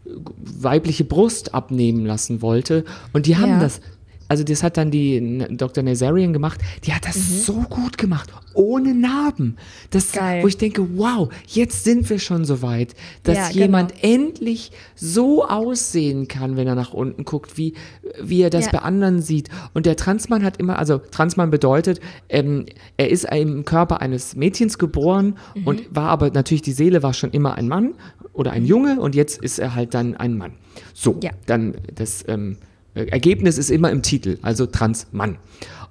weibliche 0.04 1.04
Brust 1.04 1.54
abnehmen 1.54 2.04
lassen 2.04 2.42
wollte 2.42 2.84
und 3.12 3.26
die 3.26 3.36
haben 3.36 3.52
ja. 3.52 3.60
das 3.60 3.80
also 4.34 4.42
das 4.42 4.64
hat 4.64 4.76
dann 4.76 4.90
die 4.90 5.46
Dr. 5.52 5.84
Nazarian 5.84 6.32
gemacht, 6.32 6.60
die 6.82 6.92
hat 6.92 7.06
das 7.06 7.14
mhm. 7.16 7.36
so 7.36 7.52
gut 7.70 7.98
gemacht, 7.98 8.32
ohne 8.52 8.92
Narben. 8.92 9.56
Das, 9.90 10.10
Geil. 10.10 10.42
wo 10.42 10.48
ich 10.48 10.58
denke, 10.58 10.98
wow, 10.98 11.32
jetzt 11.46 11.84
sind 11.84 12.10
wir 12.10 12.18
schon 12.18 12.44
so 12.44 12.60
weit, 12.60 12.96
dass 13.22 13.36
ja, 13.36 13.50
jemand 13.50 13.94
genau. 14.00 14.14
endlich 14.14 14.72
so 14.96 15.46
aussehen 15.46 16.26
kann, 16.26 16.56
wenn 16.56 16.66
er 16.66 16.74
nach 16.74 16.92
unten 16.92 17.24
guckt, 17.24 17.56
wie, 17.56 17.74
wie 18.20 18.42
er 18.42 18.50
das 18.50 18.66
ja. 18.66 18.72
bei 18.72 18.78
anderen 18.80 19.22
sieht. 19.22 19.50
Und 19.72 19.86
der 19.86 19.94
Transmann 19.94 20.42
hat 20.42 20.56
immer, 20.56 20.80
also 20.80 20.98
Transmann 20.98 21.50
bedeutet, 21.50 22.00
ähm, 22.28 22.66
er 22.96 23.10
ist 23.10 23.26
im 23.32 23.64
Körper 23.64 24.00
eines 24.00 24.34
Mädchens 24.34 24.78
geboren 24.78 25.36
mhm. 25.54 25.64
und 25.64 25.94
war 25.94 26.08
aber 26.08 26.32
natürlich, 26.32 26.62
die 26.62 26.72
Seele 26.72 27.04
war 27.04 27.14
schon 27.14 27.30
immer 27.30 27.54
ein 27.54 27.68
Mann 27.68 27.94
oder 28.32 28.50
ein 28.50 28.64
Junge 28.64 28.98
und 28.98 29.14
jetzt 29.14 29.40
ist 29.40 29.60
er 29.60 29.76
halt 29.76 29.94
dann 29.94 30.16
ein 30.16 30.36
Mann. 30.36 30.54
So, 30.92 31.20
ja. 31.22 31.30
dann 31.46 31.76
das, 31.94 32.24
ähm, 32.26 32.56
Ergebnis 32.94 33.58
ist 33.58 33.70
immer 33.70 33.90
im 33.90 34.02
Titel, 34.02 34.38
also 34.42 34.66
Transmann. 34.66 35.38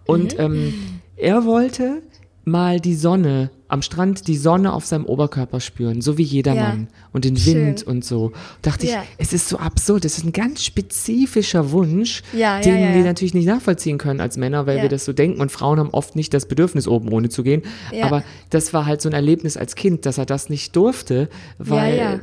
Und 0.05 0.33
mhm. 0.33 0.39
ähm, 0.39 0.73
er 1.15 1.45
wollte 1.45 2.01
mal 2.45 2.79
die 2.79 2.95
Sonne 2.95 3.51
am 3.73 3.81
Strand 3.81 4.27
die 4.27 4.38
Sonne 4.38 4.71
auf 4.71 4.86
seinem 4.86 5.05
Oberkörper 5.05 5.59
spüren, 5.59 6.01
so 6.01 6.19
wie 6.19 6.23
jedermann 6.23 6.81
ja. 6.91 6.97
und 7.12 7.25
den 7.25 7.43
Wind 7.43 7.79
Schön. 7.79 7.88
und 7.88 8.05
so. 8.05 8.31
Dachte 8.62 8.86
ja. 8.86 9.01
ich, 9.01 9.09
es 9.17 9.33
ist 9.33 9.49
so 9.49 9.57
absurd, 9.57 10.05
es 10.05 10.19
ist 10.19 10.25
ein 10.25 10.31
ganz 10.31 10.63
spezifischer 10.63 11.71
Wunsch, 11.71 12.21
ja, 12.33 12.62
den 12.62 12.93
wir 12.93 13.03
natürlich 13.03 13.33
nicht 13.33 13.47
nachvollziehen 13.47 13.97
können 13.97 14.21
als 14.21 14.38
Männer, 14.38 14.67
weil 14.67 14.83
wir 14.83 14.89
das 14.89 15.05
so 15.05 15.12
denken 15.12 15.41
und 15.41 15.51
Frauen 15.51 15.79
haben 15.79 15.89
oft 15.89 16.15
nicht 16.15 16.36
das 16.36 16.47
Bedürfnis, 16.47 16.88
oben 16.88 17.12
ohne 17.12 17.29
zu 17.29 17.41
gehen. 17.41 17.63
Aber 18.03 18.23
das 18.51 18.73
war 18.73 18.86
halt 18.86 19.01
so 19.01 19.09
ein 19.09 19.13
Erlebnis 19.13 19.57
als 19.57 19.73
Kind, 19.73 20.05
dass 20.05 20.19
er 20.19 20.27
das 20.27 20.49
nicht 20.49 20.75
durfte, 20.75 21.27
weil, 21.57 22.21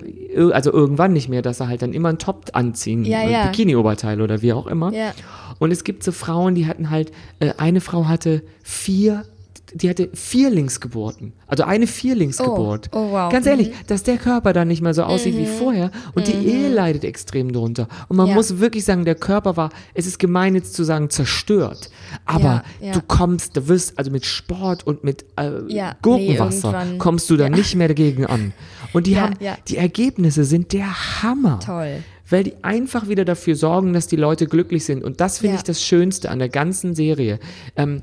also 0.53 0.73
irgendwann 0.73 1.13
nicht 1.13 1.29
mehr, 1.29 1.43
dass 1.43 1.59
er 1.59 1.67
halt 1.67 1.83
dann 1.83 1.93
immer 1.93 2.11
einen 2.11 2.19
Top 2.19 2.51
anziehen, 2.53 3.13
ein 3.13 3.51
Bikini-Oberteil 3.51 4.21
oder 4.21 4.41
wie 4.41 4.53
auch 4.53 4.69
immer. 4.69 4.93
Und 5.59 5.73
es 5.73 5.83
gibt 5.83 6.05
so 6.05 6.13
Frauen, 6.13 6.55
die 6.55 6.67
hatten 6.67 6.91
halt, 6.91 7.11
äh, 7.41 7.53
eine 7.59 7.81
Frau 7.81 8.07
hatte 8.07 8.43
vier 8.63 9.25
die 9.75 9.89
hatte 9.89 10.11
Vierlingsgeburten. 10.13 11.33
Also 11.47 11.65
eine 11.65 11.87
Vierlingsgeburt. 11.87 12.91
Oh, 12.93 12.99
oh 12.99 13.13
wow. 13.13 13.33
Ganz 13.33 13.47
ehrlich, 13.47 13.71
mhm. 13.71 13.75
dass 13.87 14.03
der 14.03 14.17
Körper 14.17 14.53
dann 14.53 14.69
nicht 14.69 14.83
mehr 14.83 14.95
so 14.95 15.03
aussieht 15.03 15.35
mhm. 15.35 15.39
wie 15.39 15.47
vorher 15.47 15.91
und 16.15 16.27
mhm. 16.27 16.33
die 16.33 16.49
Ehe 16.49 16.73
leidet 16.73 17.05
extrem 17.05 17.53
drunter. 17.53 17.89
Und 18.09 18.17
man 18.17 18.29
ja. 18.29 18.35
muss 18.35 18.59
wirklich 18.59 18.85
sagen, 18.85 19.05
der 19.05 19.15
Körper 19.15 19.57
war, 19.57 19.71
es 19.95 20.07
ist 20.07 20.19
gemein 20.19 20.55
jetzt 20.55 20.75
zu 20.75 20.85
sagen, 20.85 21.11
zerstört. 21.11 21.91
Aber 22.25 22.65
ja, 22.81 22.89
ja. 22.89 22.93
du 22.93 23.01
kommst, 23.07 23.57
du 23.57 23.69
wirst, 23.69 23.99
also 23.99 24.11
mit 24.11 24.25
Sport 24.25 24.87
und 24.87 25.05
mit 25.05 25.25
äh, 25.37 25.51
Gurkenwasser 26.03 26.85
nee, 26.85 26.99
kommst 26.99 27.31
du 27.31 27.37
da 27.37 27.49
nicht 27.49 27.75
mehr 27.75 27.89
dagegen 27.89 28.27
an. 28.27 28.53
Und 28.93 29.07
die 29.07 29.21
haben, 29.21 29.37
die 29.69 29.77
Ergebnisse 29.77 30.45
sind 30.45 30.73
der 30.73 31.23
Hammer. 31.23 31.61
Toll. 31.61 32.03
weil 32.29 32.45
die 32.45 32.63
einfach 32.63 33.09
wieder 33.09 33.25
dafür 33.25 33.57
sorgen, 33.57 33.93
dass 33.93 34.07
die 34.07 34.15
Leute 34.15 34.47
glücklich 34.47 34.85
sind. 34.85 35.03
Und 35.03 35.21
das 35.21 35.39
finde 35.39 35.55
Ja. 35.55 35.59
ich 35.59 35.65
das 35.65 35.83
Schönste 35.83 36.31
an 36.31 36.39
der 36.39 36.49
ganzen 36.49 36.95
Serie. 36.95 37.41
Ähm, 37.75 38.03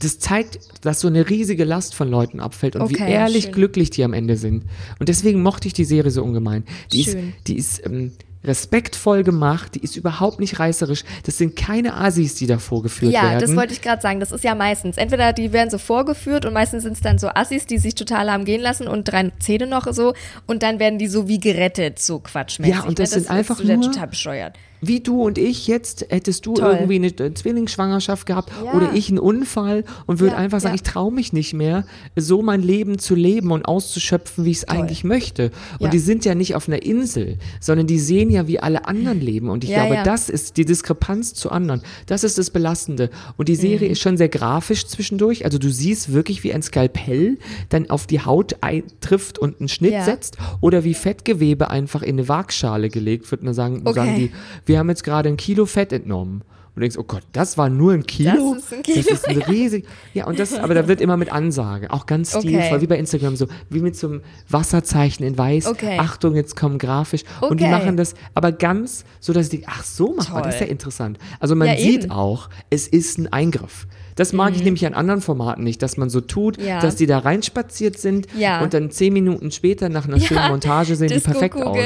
das 0.00 0.18
zeigt, 0.18 0.58
dass 0.84 1.00
so 1.00 1.08
eine 1.08 1.28
riesige 1.28 1.64
Last 1.64 1.94
von 1.94 2.08
Leuten 2.10 2.40
abfällt 2.40 2.76
und 2.76 2.88
wie 2.90 2.94
Okay, 2.94 3.12
ehrlich 3.12 3.44
schön. 3.44 3.52
glücklich 3.52 3.90
die 3.90 4.04
am 4.04 4.12
Ende 4.12 4.36
sind. 4.36 4.64
Und 4.98 5.08
deswegen 5.08 5.42
mochte 5.42 5.66
ich 5.68 5.74
die 5.74 5.84
Serie 5.84 6.10
so 6.10 6.22
ungemein. 6.22 6.64
Die 6.92 7.00
ist, 7.02 7.12
Schön. 7.12 7.32
die 7.46 7.56
ist 7.56 7.84
ähm, 7.84 8.12
respektvoll 8.44 9.24
gemacht, 9.24 9.74
die 9.74 9.80
ist 9.80 9.96
überhaupt 9.96 10.40
nicht 10.40 10.58
reißerisch. 10.60 11.04
Das 11.24 11.38
sind 11.38 11.56
keine 11.56 11.94
Asis, 11.94 12.34
die 12.36 12.46
da 12.46 12.58
vorgeführt 12.58 13.12
Ja, 13.12 13.22
werden. 13.24 13.40
das 13.40 13.56
wollte 13.56 13.72
ich 13.72 13.82
gerade 13.82 14.00
sagen. 14.00 14.20
Das 14.20 14.30
ist 14.32 14.44
ja 14.44 14.54
meistens. 14.54 14.96
Entweder 14.96 15.32
die 15.32 15.52
werden 15.52 15.70
so 15.70 15.78
vorgeführt 15.78 16.44
und 16.46 16.52
meistens 16.52 16.84
sind 16.84 16.92
es 16.92 17.00
dann 17.00 17.18
so 17.18 17.28
Assis, 17.34 17.66
die 17.66 17.78
sich 17.78 17.94
total 17.94 18.30
haben 18.30 18.44
gehen 18.44 18.60
lassen 18.60 18.86
und 18.86 19.04
drei 19.04 19.32
Zähne 19.40 19.66
noch 19.66 19.92
so 19.92 20.14
und 20.46 20.62
dann 20.62 20.78
werden 20.78 20.98
die 20.98 21.08
so 21.08 21.28
wie 21.28 21.40
gerettet, 21.40 21.98
so 21.98 22.20
quatschmäßig. 22.20 22.74
Ja, 22.76 22.82
und 22.84 22.98
das 22.98 23.10
ne? 23.10 23.20
sind 23.20 23.30
einfach 23.30 23.58
ist 23.60 23.66
so 23.66 23.72
nur- 23.72 23.82
total 23.90 24.06
bescheuert. 24.08 24.56
Wie 24.80 25.00
du 25.00 25.22
und 25.22 25.38
ich 25.38 25.66
jetzt, 25.66 26.06
hättest 26.10 26.46
du 26.46 26.54
Toll. 26.54 26.72
irgendwie 26.74 26.96
eine 26.96 27.08
äh, 27.08 27.34
Zwillingsschwangerschaft 27.34 28.26
gehabt 28.26 28.50
Ja. 28.64 28.74
oder 28.74 28.92
ich 28.94 29.08
einen 29.08 29.18
Unfall 29.18 29.84
und 30.06 30.20
würde 30.20 30.34
Ja, 30.34 30.38
einfach 30.38 30.60
sagen, 30.60 30.74
ja. 30.74 30.82
ich 30.82 30.82
traue 30.82 31.12
mich 31.12 31.32
nicht 31.32 31.54
mehr, 31.54 31.84
so 32.16 32.42
mein 32.42 32.62
Leben 32.62 32.98
zu 32.98 33.14
leben 33.14 33.50
und 33.52 33.64
auszuschöpfen, 33.66 34.44
wie 34.44 34.50
ich 34.50 34.58
es 34.58 34.68
eigentlich 34.68 35.04
möchte. 35.04 35.50
Und 35.78 35.92
die 35.92 35.98
sind 35.98 36.24
ja 36.24 36.34
nicht 36.34 36.54
auf 36.54 36.68
einer 36.68 36.82
Insel, 36.82 37.38
sondern 37.60 37.86
die 37.86 37.98
sehen 37.98 38.30
ja, 38.30 38.46
wie 38.46 38.60
alle 38.60 38.86
anderen 38.86 39.20
leben. 39.20 39.48
Und 39.48 39.64
ich 39.64 39.70
glaube, 39.72 39.98
das 40.04 40.28
ist 40.28 40.56
die 40.56 40.64
Diskrepanz 40.64 41.34
zu 41.34 41.50
anderen. 41.50 41.82
Das 42.06 42.24
ist 42.24 42.38
das 42.38 42.50
Belastende. 42.50 43.10
Und 43.36 43.48
die 43.48 43.56
Serie 43.56 43.88
Mhm. 43.88 43.92
ist 43.92 44.00
schon 44.00 44.16
sehr 44.16 44.28
grafisch 44.28 44.86
zwischendurch. 44.86 45.44
Also 45.44 45.58
du 45.58 45.70
siehst 45.70 46.12
wirklich, 46.12 46.44
wie 46.44 46.52
ein 46.52 46.62
Skalpell 46.62 47.38
dann 47.68 47.90
auf 47.90 48.06
die 48.06 48.20
Haut 48.20 48.56
trifft 49.00 49.38
und 49.38 49.58
einen 49.60 49.68
Schnitt 49.68 50.02
setzt 50.04 50.36
oder 50.60 50.84
wie 50.84 50.94
Fettgewebe 50.94 51.70
einfach 51.70 52.02
in 52.02 52.16
eine 52.18 52.28
Waagschale 52.28 52.88
gelegt 52.88 53.30
wird. 53.30 53.40
Und 53.42 53.46
dann 53.46 53.54
sagen, 53.54 53.82
Okay. 53.84 53.94
sagen 53.94 54.16
die, 54.16 54.30
wir 54.68 54.78
haben 54.78 54.88
jetzt 54.88 55.02
gerade 55.04 55.28
ein 55.28 55.36
Kilo 55.36 55.66
Fett 55.66 55.92
entnommen. 55.92 56.42
Und 56.42 56.74
du 56.76 56.80
denkst, 56.82 56.96
oh 56.98 57.02
Gott, 57.02 57.22
das 57.32 57.58
war 57.58 57.68
nur 57.68 57.92
ein 57.92 58.06
Kilo? 58.06 58.54
Das 58.54 58.62
ist 58.64 58.72
ein 58.72 58.82
Kilo, 58.84 58.96
Das 59.02 59.06
ist 59.12 59.26
ein 59.28 59.38
riesig. 59.38 59.84
Ja, 60.14 60.26
und 60.28 60.38
das, 60.38 60.54
aber 60.54 60.74
da 60.74 60.86
wird 60.86 61.00
immer 61.00 61.16
mit 61.16 61.32
Ansage. 61.32 61.90
Auch 61.90 62.06
ganz 62.06 62.32
Okay. 62.36 62.46
stilvoll, 62.50 62.80
wie 62.82 62.86
bei 62.86 62.96
Instagram, 62.98 63.34
so 63.34 63.48
wie 63.68 63.80
mit 63.80 63.96
so 63.96 64.06
einem 64.06 64.20
Wasserzeichen 64.48 65.26
in 65.26 65.36
weiß. 65.36 65.66
Okay. 65.66 65.98
Achtung, 65.98 66.36
jetzt 66.36 66.54
kommen 66.56 66.78
grafisch. 66.78 67.22
Und 67.40 67.58
die 67.60 67.64
Okay. 67.64 67.72
machen 67.72 67.96
das 67.96 68.14
aber 68.34 68.52
ganz, 68.52 69.04
so 69.18 69.32
dass 69.32 69.48
die, 69.48 69.64
ach 69.66 69.82
so 69.82 70.14
macht 70.14 70.32
man, 70.32 70.44
das 70.44 70.54
ist 70.54 70.60
ja 70.60 70.66
interessant. 70.68 71.18
Also 71.40 71.56
man 71.56 71.66
Ja, 71.68 71.76
sieht 71.76 72.04
eben. 72.04 72.12
auch, 72.12 72.48
es 72.70 72.86
ist 72.86 73.18
ein 73.18 73.32
Eingriff. 73.32 73.88
Das 74.18 74.32
mag 74.32 74.54
ich 74.56 74.64
nämlich 74.64 74.84
an 74.84 74.94
anderen 74.94 75.20
Formaten 75.20 75.62
nicht, 75.62 75.80
dass 75.80 75.96
man 75.96 76.10
so 76.10 76.20
tut, 76.20 76.58
Mhm. 76.58 76.64
Ja. 76.66 76.80
dass 76.80 76.96
die 76.96 77.06
da 77.06 77.18
reinspaziert 77.18 77.98
sind 77.98 78.26
Ja. 78.36 78.60
und 78.62 78.74
dann 78.74 78.90
zehn 78.90 79.12
Minuten 79.12 79.50
später 79.52 79.88
nach 79.88 80.08
einer 80.08 80.18
schönen 80.20 80.48
Montage 80.48 80.96
sehen 80.96 81.08
die 81.08 81.20
perfekt 81.20 81.56
aus. 81.56 81.78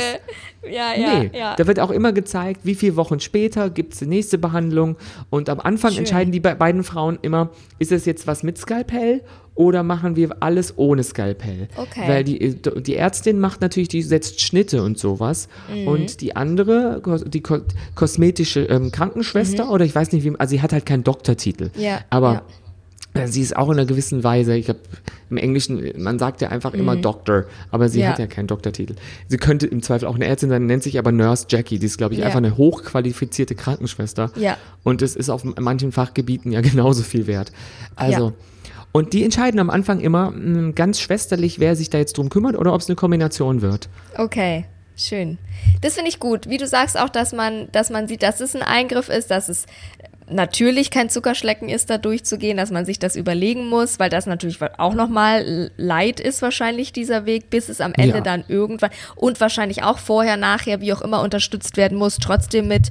Ja, 0.64 0.94
ja, 0.96 1.18
Nee, 1.20 1.30
ja. 1.36 1.56
da 1.56 1.66
wird 1.66 1.78
auch 1.80 1.90
immer 1.90 2.12
gezeigt, 2.12 2.60
wie 2.64 2.74
viele 2.74 2.96
Wochen 2.96 3.20
später 3.20 3.68
gibt 3.68 3.92
es 3.94 3.98
die 3.98 4.06
nächste 4.06 4.38
Behandlung. 4.38 4.96
Und 5.28 5.48
am 5.50 5.60
Anfang 5.60 5.90
Schön. 5.90 6.00
entscheiden 6.00 6.32
die 6.32 6.40
be 6.40 6.54
beiden 6.54 6.84
Frauen 6.84 7.18
immer, 7.22 7.50
ist 7.78 7.92
es 7.92 8.04
jetzt 8.06 8.26
was 8.26 8.42
mit 8.42 8.56
Skalpell 8.58 9.22
oder 9.54 9.82
machen 9.82 10.16
wir 10.16 10.36
alles 10.40 10.74
ohne 10.78 11.02
Skalpell? 11.02 11.68
Okay. 11.76 12.04
Weil 12.06 12.24
die, 12.24 12.56
die 12.82 12.96
Ärztin 12.96 13.38
macht 13.38 13.60
natürlich, 13.60 13.88
die 13.88 14.02
setzt 14.02 14.40
Schnitte 14.40 14.82
und 14.82 14.98
sowas. 14.98 15.48
Mhm. 15.72 15.88
Und 15.88 16.20
die 16.22 16.34
andere, 16.36 17.02
die 17.26 17.40
ko 17.42 17.58
kosmetische 17.94 18.60
ähm, 18.64 18.90
Krankenschwester, 18.92 19.70
oder 19.70 19.84
ich 19.84 19.94
weiß 19.94 20.12
nicht, 20.12 20.24
wie, 20.24 20.32
also 20.38 20.50
sie 20.52 20.62
hat 20.62 20.72
halt 20.72 20.86
keinen 20.86 21.04
Doktortitel. 21.04 21.70
Mhm. 21.76 21.80
Ja, 21.82 22.00
Aber 22.08 22.42
ja. 23.14 23.22
äh, 23.22 23.28
Sie 23.28 23.42
ist 23.42 23.54
auch 23.54 23.66
in 23.68 23.74
einer 23.78 23.84
gewissen 23.86 24.24
Weise, 24.24 24.56
ich 24.56 24.70
habe 24.70 24.78
im 25.28 25.36
Englischen, 25.36 25.82
man 25.98 26.18
sagt 26.18 26.40
ja 26.40 26.48
einfach 26.48 26.72
immer 26.72 26.96
Doctor, 26.96 27.44
aber 27.70 27.90
sie 27.90 27.98
Mhm. 27.98 28.04
Ja. 28.04 28.10
hat 28.12 28.18
ja 28.20 28.26
keinen 28.26 28.46
Doktortitel. 28.46 28.94
Sie 29.28 29.36
könnte 29.36 29.66
im 29.66 29.82
Zweifel 29.82 30.06
auch 30.08 30.14
eine 30.14 30.24
Ärztin 30.26 30.48
sein, 30.48 30.64
nennt 30.64 30.82
sich 30.82 30.98
aber 30.98 31.12
Nurse 31.12 31.46
Jackie. 31.50 31.78
Die 31.78 31.86
ist, 31.86 31.98
glaube 31.98 32.14
ich, 32.14 32.20
Ja. 32.20 32.26
einfach 32.26 32.38
eine 32.38 32.56
hochqualifizierte 32.56 33.54
Krankenschwester. 33.54 34.30
Ja. 34.36 34.56
Und 34.82 35.02
es 35.02 35.14
ist 35.14 35.28
auf 35.28 35.44
manchen 35.44 35.92
Fachgebieten 35.92 36.52
ja 36.52 36.60
genauso 36.62 37.02
viel 37.02 37.26
wert. 37.26 37.52
Also, 37.96 38.28
Ja. 38.28 38.32
Und 38.92 39.12
die 39.12 39.24
entscheiden 39.24 39.58
am 39.60 39.70
Anfang 39.70 40.00
immer 40.00 40.30
mh, 40.30 40.72
ganz 40.72 41.00
schwesterlich, 41.00 41.58
wer 41.58 41.76
sich 41.76 41.90
da 41.90 41.98
jetzt 41.98 42.16
drum 42.18 42.28
kümmert 42.28 42.56
oder 42.56 42.72
ob 42.74 42.80
es 42.80 42.88
eine 42.88 42.96
Kombination 42.96 43.62
wird. 43.62 43.88
Okay, 44.16 44.64
schön. 44.96 45.38
Das 45.80 45.94
finde 45.94 46.10
ich 46.10 46.18
gut. 46.20 46.48
Wie 46.48 46.58
du 46.58 46.66
sagst 46.66 46.98
auch, 46.98 47.08
dass 47.08 47.32
man, 47.32 47.68
dass 47.72 47.90
man 47.90 48.06
sieht, 48.08 48.22
dass 48.22 48.40
es 48.40 48.54
ein 48.54 48.62
Eingriff 48.62 49.08
ist, 49.08 49.30
dass 49.30 49.48
es 49.48 49.66
natürlich 50.30 50.90
kein 50.90 51.10
Zuckerschlecken 51.10 51.68
ist, 51.68 51.90
da 51.90 51.98
durchzugehen, 51.98 52.56
dass 52.56 52.70
man 52.70 52.84
sich 52.86 52.98
das 52.98 53.16
überlegen 53.16 53.68
muss, 53.68 53.98
weil 53.98 54.08
das 54.08 54.24
natürlich 54.26 54.58
auch 54.78 54.94
nochmal 54.94 55.70
Leid 55.76 56.20
ist 56.20 56.40
wahrscheinlich 56.42 56.92
dieser 56.92 57.26
Weg, 57.26 57.50
bis 57.50 57.68
es 57.68 57.80
am 57.80 57.92
Ende 57.94 58.16
Ja. 58.16 58.20
dann 58.22 58.44
irgendwann 58.48 58.90
und 59.16 59.40
wahrscheinlich 59.40 59.82
auch 59.82 59.98
vorher, 59.98 60.36
nachher, 60.36 60.80
wie 60.80 60.92
auch 60.92 61.02
immer 61.02 61.22
unterstützt 61.22 61.76
werden 61.76 61.98
muss, 61.98 62.18
trotzdem 62.18 62.68
mit 62.68 62.88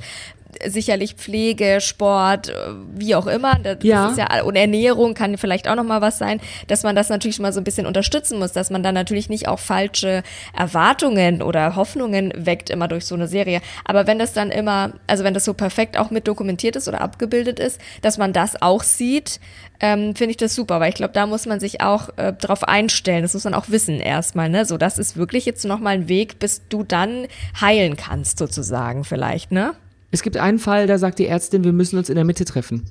sicherlich 0.65 1.15
Pflege, 1.15 1.79
Sport, 1.81 2.49
äh, 2.49 2.53
wie 2.95 3.15
auch 3.15 3.27
immer. 3.27 3.55
Das 3.59 3.77
Ja. 3.81 4.09
ist 4.09 4.17
ja 4.17 4.41
und 4.43 4.55
Ernährung 4.55 5.13
kann 5.13 5.37
vielleicht 5.37 5.67
auch 5.67 5.75
noch 5.75 5.83
mal 5.83 6.01
was 6.01 6.17
sein, 6.17 6.39
dass 6.67 6.83
man 6.83 6.95
das 6.95 7.09
natürlich 7.09 7.39
mal 7.39 7.53
so 7.53 7.59
ein 7.59 7.63
bisschen 7.63 7.85
unterstützen 7.85 8.39
muss, 8.39 8.51
dass 8.51 8.69
man 8.69 8.83
dann 8.83 8.95
natürlich 8.95 9.29
nicht 9.29 9.47
auch 9.47 9.59
falsche 9.59 10.23
Erwartungen 10.57 11.41
oder 11.41 11.75
Hoffnungen 11.75 12.33
weckt 12.35 12.69
immer 12.69 12.87
durch 12.87 13.05
so 13.05 13.15
eine 13.15 13.27
Serie. 13.27 13.61
Aber 13.85 14.07
wenn 14.07 14.19
das 14.19 14.33
dann 14.33 14.51
immer, 14.51 14.93
also 15.07 15.23
wenn 15.23 15.33
das 15.33 15.45
so 15.45 15.53
perfekt 15.53 15.97
auch 15.97 16.11
mit 16.11 16.27
dokumentiert 16.27 16.75
ist 16.75 16.87
oder 16.87 17.01
abgebildet 17.01 17.59
ist, 17.59 17.79
dass 18.01 18.17
man 18.17 18.33
das 18.33 18.61
auch 18.61 18.83
sieht, 18.83 19.39
ähm, 19.79 20.15
finde 20.15 20.31
ich 20.31 20.37
das 20.37 20.53
super, 20.53 20.79
weil 20.79 20.89
ich 20.89 20.95
glaube, 20.95 21.13
da 21.13 21.25
muss 21.25 21.45
man 21.47 21.59
sich 21.59 21.81
auch 21.81 22.09
äh, 22.17 22.33
drauf 22.33 22.63
einstellen. 22.63 23.23
Das 23.23 23.33
muss 23.33 23.43
man 23.43 23.53
auch 23.55 23.69
wissen 23.69 23.99
erstmal, 23.99 24.47
ne? 24.49 24.65
So, 24.65 24.77
das 24.77 24.97
ist 24.99 25.17
wirklich 25.17 25.45
jetzt 25.45 25.65
noch 25.65 25.79
mal 25.79 25.89
ein 25.91 26.07
Weg, 26.07 26.37
bis 26.39 26.67
du 26.69 26.83
dann 26.83 27.25
heilen 27.59 27.97
kannst 27.97 28.37
sozusagen 28.37 29.03
vielleicht, 29.03 29.51
ne? 29.51 29.73
Es 30.11 30.21
gibt 30.21 30.37
einen 30.37 30.59
Fall, 30.59 30.87
da 30.87 30.97
sagt 30.97 31.19
die 31.19 31.27
Ärztin, 31.27 31.63
wir 31.63 31.71
müssen 31.71 31.97
uns 31.97 32.09
in 32.09 32.15
der 32.15 32.25
Mitte 32.25 32.43
treffen. 32.43 32.83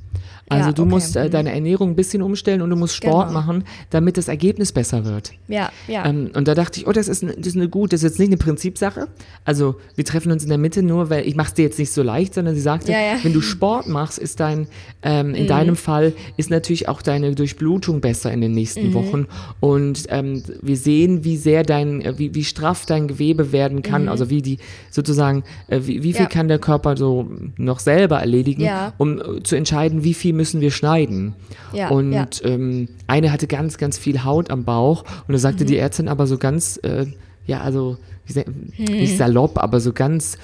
Also 0.51 0.67
Ja, 0.69 0.73
du 0.73 0.83
okay. 0.83 0.91
musst 0.91 1.17
äh, 1.17 1.25
Mhm. 1.27 1.31
deine 1.31 1.53
Ernährung 1.55 1.91
ein 1.91 1.97
bisschen 1.97 2.21
umstellen 2.23 2.61
und 2.61 2.69
du 2.71 2.77
musst 2.77 2.95
Sport 2.97 3.29
Genau. 3.29 3.41
machen, 3.41 3.65
damit 3.91 4.17
das 4.19 4.29
Ergebnis 4.29 4.73
besser 4.73 5.05
wird. 5.07 5.33
Ja, 5.49 5.71
ja. 5.89 6.05
Ähm, 6.05 6.31
und 6.35 6.47
da 6.49 6.55
dachte 6.55 6.79
ich, 6.81 6.87
oh, 6.87 6.93
das 6.93 7.09
ist, 7.09 7.23
eine, 7.23 7.33
das 7.35 7.47
ist 7.49 7.57
eine 7.57 7.69
gut, 7.69 7.93
das 7.93 8.03
ist 8.03 8.11
jetzt 8.11 8.19
nicht 8.19 8.29
eine 8.29 8.37
Prinzipsache. 8.37 9.09
Also 9.45 9.77
wir 9.95 10.05
treffen 10.05 10.31
uns 10.33 10.43
in 10.43 10.49
der 10.49 10.59
Mitte 10.59 10.83
nur, 10.83 11.09
weil 11.09 11.27
ich 11.27 11.37
mache 11.37 11.49
es 11.49 11.55
dir 11.55 11.63
jetzt 11.63 11.79
nicht 11.79 11.93
so 11.93 12.03
leicht, 12.03 12.35
sondern 12.35 12.55
sie 12.55 12.61
sagte, 12.61 12.93
Ja, 12.93 12.99
ja. 13.01 13.15
wenn 13.23 13.33
du 13.33 13.41
Sport 13.41 13.87
machst, 13.89 14.19
ist 14.19 14.41
dein, 14.41 14.67
ähm, 15.03 15.35
in 15.35 15.47
deinem 15.47 15.77
Fall 15.77 16.13
ist 16.37 16.51
natürlich 16.51 16.89
auch 16.89 17.01
deine 17.01 17.35
Durchblutung 17.35 18.01
besser 18.01 18.33
in 18.33 18.41
den 18.41 18.53
nächsten 18.53 18.93
Wochen. 18.93 19.27
Und 19.61 20.05
ähm, 20.09 20.43
wir 20.61 20.77
sehen, 20.77 21.25
wie 21.25 21.37
sehr 21.37 21.63
dein, 21.63 22.01
äh, 22.03 22.19
wie, 22.19 22.35
wie 22.35 22.45
straff 22.45 22.87
dein 22.87 23.07
Gewebe 23.09 23.53
werden 23.53 23.83
kann, 23.83 24.09
also 24.09 24.31
wie 24.31 24.43
die 24.43 24.59
sozusagen, 24.91 25.45
äh, 25.69 25.81
wie, 25.85 26.03
wie 26.03 26.13
viel 26.13 26.27
kann 26.27 26.49
der 26.49 26.59
Körper 26.59 26.97
so 26.97 27.31
noch 27.57 27.79
selber 27.79 28.19
erledigen, 28.19 28.69
um 28.99 29.19
äh, 29.21 29.43
zu 29.45 29.55
entscheiden, 29.57 30.03
wie 30.05 30.15
viel 30.15 30.33
müssen 30.41 30.61
wir 30.63 30.71
schneiden. 30.71 31.35
Ja, 31.75 31.89
und 31.91 32.13
ja. 32.13 32.27
ähm, 32.45 32.89
eine 33.07 33.31
hatte 33.31 33.47
ganz, 33.47 33.77
ganz 33.77 33.99
viel 33.99 34.25
Haut 34.25 34.51
am 34.51 34.65
Bauch 34.65 35.05
und 35.29 35.33
da 35.33 35.39
sagte 35.39 35.65
Mhm. 35.65 35.69
die 35.69 35.77
Ärztin 35.77 36.09
aber 36.09 36.27
so 36.27 36.39
ganz, 36.39 36.79
äh, 36.83 37.07
ja, 37.47 37.61
also 37.61 37.99
Mhm. 38.79 38.85
nicht 38.85 39.17
salopp, 39.19 39.59
aber 39.59 39.81
so 39.81 39.93
ganz 39.93 40.39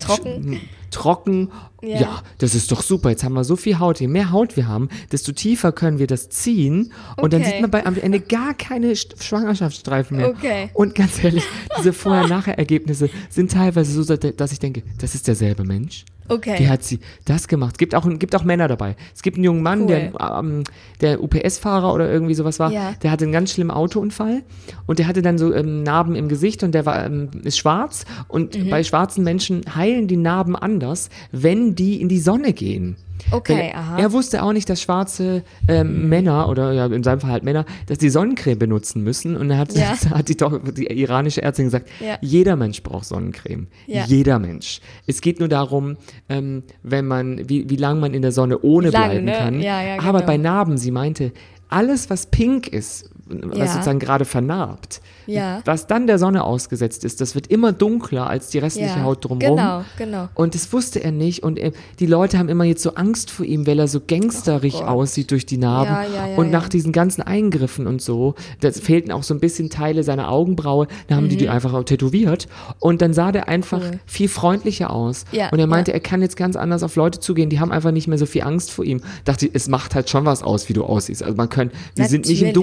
Trocken? 0.00 0.60
Trocken. 0.96 1.50
Ja. 1.82 2.00
Ja. 2.00 2.22
das 2.38 2.54
ist 2.54 2.72
doch 2.72 2.82
super. 2.82 3.10
Jetzt 3.10 3.22
haben 3.22 3.34
wir 3.34 3.44
so 3.44 3.54
viel 3.54 3.78
Haut. 3.78 4.00
Je 4.00 4.08
mehr 4.08 4.32
Haut 4.32 4.56
wir 4.56 4.66
haben, 4.66 4.88
desto 5.12 5.30
tiefer 5.32 5.70
können 5.72 5.98
wir 5.98 6.06
das 6.06 6.30
ziehen. 6.30 6.92
Und 7.16 7.32
dann 7.32 7.42
Okay. 7.42 7.50
sieht 7.52 7.60
man 7.60 7.70
bei, 7.70 7.84
am 7.86 7.96
Ende 7.96 8.18
gar 8.20 8.54
keine 8.54 8.92
St- 8.92 9.22
Schwangerschaftsstreifen 9.22 10.16
mehr. 10.16 10.28
Okay. 10.30 10.70
Und 10.74 10.94
ganz 10.94 11.22
ehrlich, 11.22 11.44
diese 11.78 11.92
Vorher-Nachher-Ergebnisse 11.92 13.10
sind 13.28 13.52
teilweise 13.52 14.02
so, 14.02 14.16
dass 14.16 14.52
ich 14.52 14.58
denke, 14.58 14.82
das 14.98 15.14
ist 15.14 15.28
derselbe 15.28 15.64
Mensch. 15.64 16.04
Okay. 16.28 16.56
Wie 16.58 16.68
hat 16.68 16.82
sie 16.82 16.98
das 17.24 17.46
gemacht? 17.46 17.74
Es 17.74 17.78
gibt 17.78 17.94
auch, 17.94 18.04
gibt 18.18 18.34
auch 18.34 18.42
Männer 18.42 18.66
dabei. 18.66 18.96
Es 19.14 19.22
gibt 19.22 19.36
einen 19.36 19.44
jungen 19.44 19.62
Mann, 19.62 19.82
Cool. 19.82 19.86
der, 19.86 20.12
ähm, 20.40 20.64
der 21.00 21.22
UPS-Fahrer 21.22 21.94
oder 21.94 22.10
irgendwie 22.10 22.34
sowas 22.34 22.58
war. 22.58 22.72
Ja. 22.72 22.94
Der 23.00 23.12
hatte 23.12 23.22
einen 23.26 23.32
ganz 23.32 23.52
schlimmen 23.52 23.70
Autounfall 23.70 24.42
und 24.86 24.98
der 24.98 25.06
hatte 25.06 25.22
dann 25.22 25.38
so 25.38 25.54
ähm, 25.54 25.84
Narben 25.84 26.16
im 26.16 26.26
Gesicht 26.28 26.64
und 26.64 26.72
der 26.72 26.84
war, 26.84 27.06
ähm, 27.06 27.30
ist 27.44 27.58
schwarz. 27.58 28.06
Und 28.26 28.58
Mhm. 28.58 28.70
bei 28.70 28.82
schwarzen 28.82 29.22
Menschen 29.22 29.62
heilen 29.76 30.08
die 30.08 30.16
Narben 30.16 30.56
anders, 30.56 30.85
wenn 31.32 31.74
die 31.74 32.00
in 32.00 32.08
die 32.08 32.18
Sonne 32.18 32.52
gehen. 32.52 32.96
Okay, 33.30 33.72
Weil 33.72 33.72
aha. 33.72 33.98
Er 33.98 34.12
wusste 34.12 34.42
auch 34.42 34.52
nicht, 34.52 34.68
dass 34.68 34.80
schwarze 34.80 35.42
ähm, 35.68 36.08
Männer 36.08 36.48
oder 36.48 36.72
ja, 36.72 36.86
in 36.86 37.02
seinem 37.02 37.20
Fall 37.20 37.30
halt 37.30 37.44
Männer, 37.44 37.64
dass 37.86 37.98
die 37.98 38.10
Sonnencreme 38.10 38.58
benutzen 38.58 39.02
müssen. 39.02 39.36
Und 39.36 39.50
er 39.50 39.58
hat, 39.58 39.72
Ja. 39.74 39.96
hat 40.10 40.28
die, 40.28 40.36
die 40.36 40.86
iranische 40.86 41.42
Ärztin 41.42 41.66
gesagt, 41.66 41.88
Ja. 42.00 42.18
jeder 42.20 42.56
Mensch 42.56 42.82
braucht 42.82 43.06
Sonnencreme. 43.06 43.68
Ja. 43.86 44.04
Jeder 44.06 44.38
Mensch. 44.38 44.80
Es 45.06 45.20
geht 45.20 45.40
nur 45.40 45.48
darum, 45.48 45.96
ähm, 46.28 46.62
wenn 46.82 47.06
man, 47.06 47.48
wie, 47.48 47.68
wie 47.68 47.76
lange 47.76 48.00
man 48.00 48.14
in 48.14 48.22
der 48.22 48.32
Sonne 48.32 48.60
ohne 48.60 48.90
Lang, 48.90 49.08
bleiben 49.10 49.24
ne? 49.24 49.32
kann. 49.32 49.64
Aber 50.06 50.18
genau. 50.18 50.26
bei 50.26 50.36
Narben, 50.36 50.78
sie 50.78 50.90
meinte, 50.90 51.32
alles, 51.68 52.10
was 52.10 52.26
pink 52.26 52.68
ist, 52.68 53.10
was 53.28 53.58
Ja. 53.58 53.66
sozusagen 53.66 53.98
gerade 53.98 54.24
vernarbt. 54.24 55.00
Ja. 55.26 55.60
Was 55.64 55.88
dann 55.88 56.06
der 56.06 56.18
Sonne 56.20 56.44
ausgesetzt 56.44 57.04
ist, 57.04 57.20
das 57.20 57.34
wird 57.34 57.48
immer 57.48 57.72
dunkler 57.72 58.28
als 58.28 58.48
die 58.50 58.58
restliche 58.58 58.98
Ja, 58.98 59.02
Haut 59.02 59.24
drumherum. 59.24 59.56
genau, 59.56 59.84
genau. 59.98 60.28
Und 60.34 60.54
das 60.54 60.72
wusste 60.72 61.02
er 61.02 61.10
nicht. 61.10 61.42
Und 61.42 61.58
er, 61.58 61.72
die 61.98 62.06
Leute 62.06 62.38
haben 62.38 62.48
immer 62.48 62.62
jetzt 62.62 62.82
so 62.84 62.94
Angst 62.94 63.32
vor 63.32 63.44
ihm, 63.44 63.66
weil 63.66 63.78
er 63.80 63.88
so 63.88 64.00
gangsterig 64.06 64.76
Oh 64.76 64.84
aussieht 64.84 65.32
durch 65.32 65.44
die 65.46 65.56
Narben. 65.58 65.90
Ja, 66.14 66.36
und 66.36 66.50
nach 66.52 66.68
diesen 66.68 66.92
ganzen 66.92 67.22
Eingriffen 67.22 67.86
und 67.88 68.00
so, 68.00 68.36
da 68.60 68.70
fehlten 68.70 69.10
auch 69.10 69.24
so 69.24 69.34
ein 69.34 69.40
bisschen 69.40 69.68
Teile 69.70 70.04
seiner 70.04 70.30
Augenbraue. 70.30 70.86
Da 71.08 71.16
haben 71.16 71.28
die 71.28 71.36
die 71.36 71.48
einfach 71.48 71.72
auch 71.74 71.82
tätowiert. 71.84 72.46
Und 72.78 73.02
dann 73.02 73.12
sah 73.12 73.32
der 73.32 73.48
einfach 73.48 73.80
Mhm. 73.80 73.86
Cool. 73.86 74.00
viel 74.06 74.28
freundlicher 74.28 74.90
aus. 74.90 75.24
Und 75.50 75.58
er 75.58 75.66
meinte, 75.66 75.92
er 75.92 76.00
kann 76.00 76.22
jetzt 76.22 76.36
ganz 76.36 76.54
anders 76.54 76.82
auf 76.84 76.94
Leute 76.94 77.18
zugehen. 77.18 77.50
Die 77.50 77.58
haben 77.58 77.72
einfach 77.72 77.90
nicht 77.90 78.06
mehr 78.06 78.18
so 78.18 78.26
viel 78.26 78.42
Angst 78.42 78.70
vor 78.70 78.84
ihm. 78.84 79.00
Dachte, 79.24 79.50
es 79.52 79.66
macht 79.68 79.94
halt 79.96 80.08
schon 80.08 80.24
was 80.24 80.42
aus, 80.44 80.68
wie 80.68 80.72
du 80.72 80.84
aussiehst. 80.84 81.22
Also 81.24 81.34
man 81.36 81.48
kann, 81.48 81.72
wir 81.96 82.06
sind 82.06 82.26
nicht 82.28 82.40
im 82.42 82.48
Natürlich. 82.48 82.60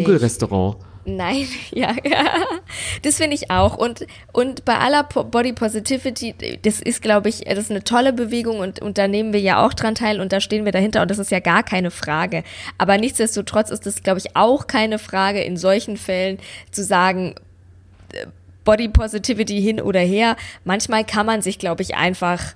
Dunkelrestaurant. 0.54 0.78
Nein, 1.06 1.48
ja, 1.72 1.94
ja. 2.06 2.26
Das 3.02 3.18
finde 3.18 3.36
ich 3.36 3.52
auch. 3.52 3.78
Und, 3.78 4.06
und 4.32 4.64
bei 4.64 4.78
aller 4.78 5.04
Po- 5.04 5.26
Body 5.26 5.52
Positivity, 5.52 6.34
das 6.62 6.80
ist, 6.80 7.02
glaube 7.02 7.28
ich, 7.28 7.42
das 7.42 7.58
ist 7.60 7.72
eine 7.72 7.84
tolle 7.84 8.14
Bewegung 8.14 8.60
und, 8.60 8.82
und 8.82 8.98
da 8.98 9.10
nehmen 9.10 9.34
wir 9.34 9.42
ja 9.42 9.66
auch 9.66 9.74
dran 9.74 9.96
teil 9.96 10.22
und 10.22 10.32
da 10.32 10.40
stehen 10.40 10.64
wir 10.64 10.72
dahinter 10.72 11.02
und 11.02 11.12
das 11.12 11.20
ist 11.20 11.30
ja 11.32 11.40
gar 11.42 11.64
keine 11.64 11.92
Frage. 11.92 12.44
Aber 12.78 12.98
nichtsdestotrotz 12.98 13.70
ist 13.70 13.86
es, 13.86 14.02
glaube 14.04 14.20
ich, 14.20 14.36
auch 14.38 14.68
keine 14.68 14.98
Frage 14.98 15.42
in 15.44 15.58
solchen 15.58 15.98
Fällen 15.98 16.38
zu 16.72 16.84
sagen, 16.84 17.36
äh, 18.14 18.28
Body 18.64 18.88
Positivity 18.88 19.62
hin 19.62 19.82
oder 19.82 20.00
her. 20.00 20.38
Manchmal 20.64 21.04
kann 21.04 21.26
man 21.26 21.42
sich, 21.42 21.60
glaube 21.60 21.82
ich, 21.82 21.96
einfach 21.96 22.54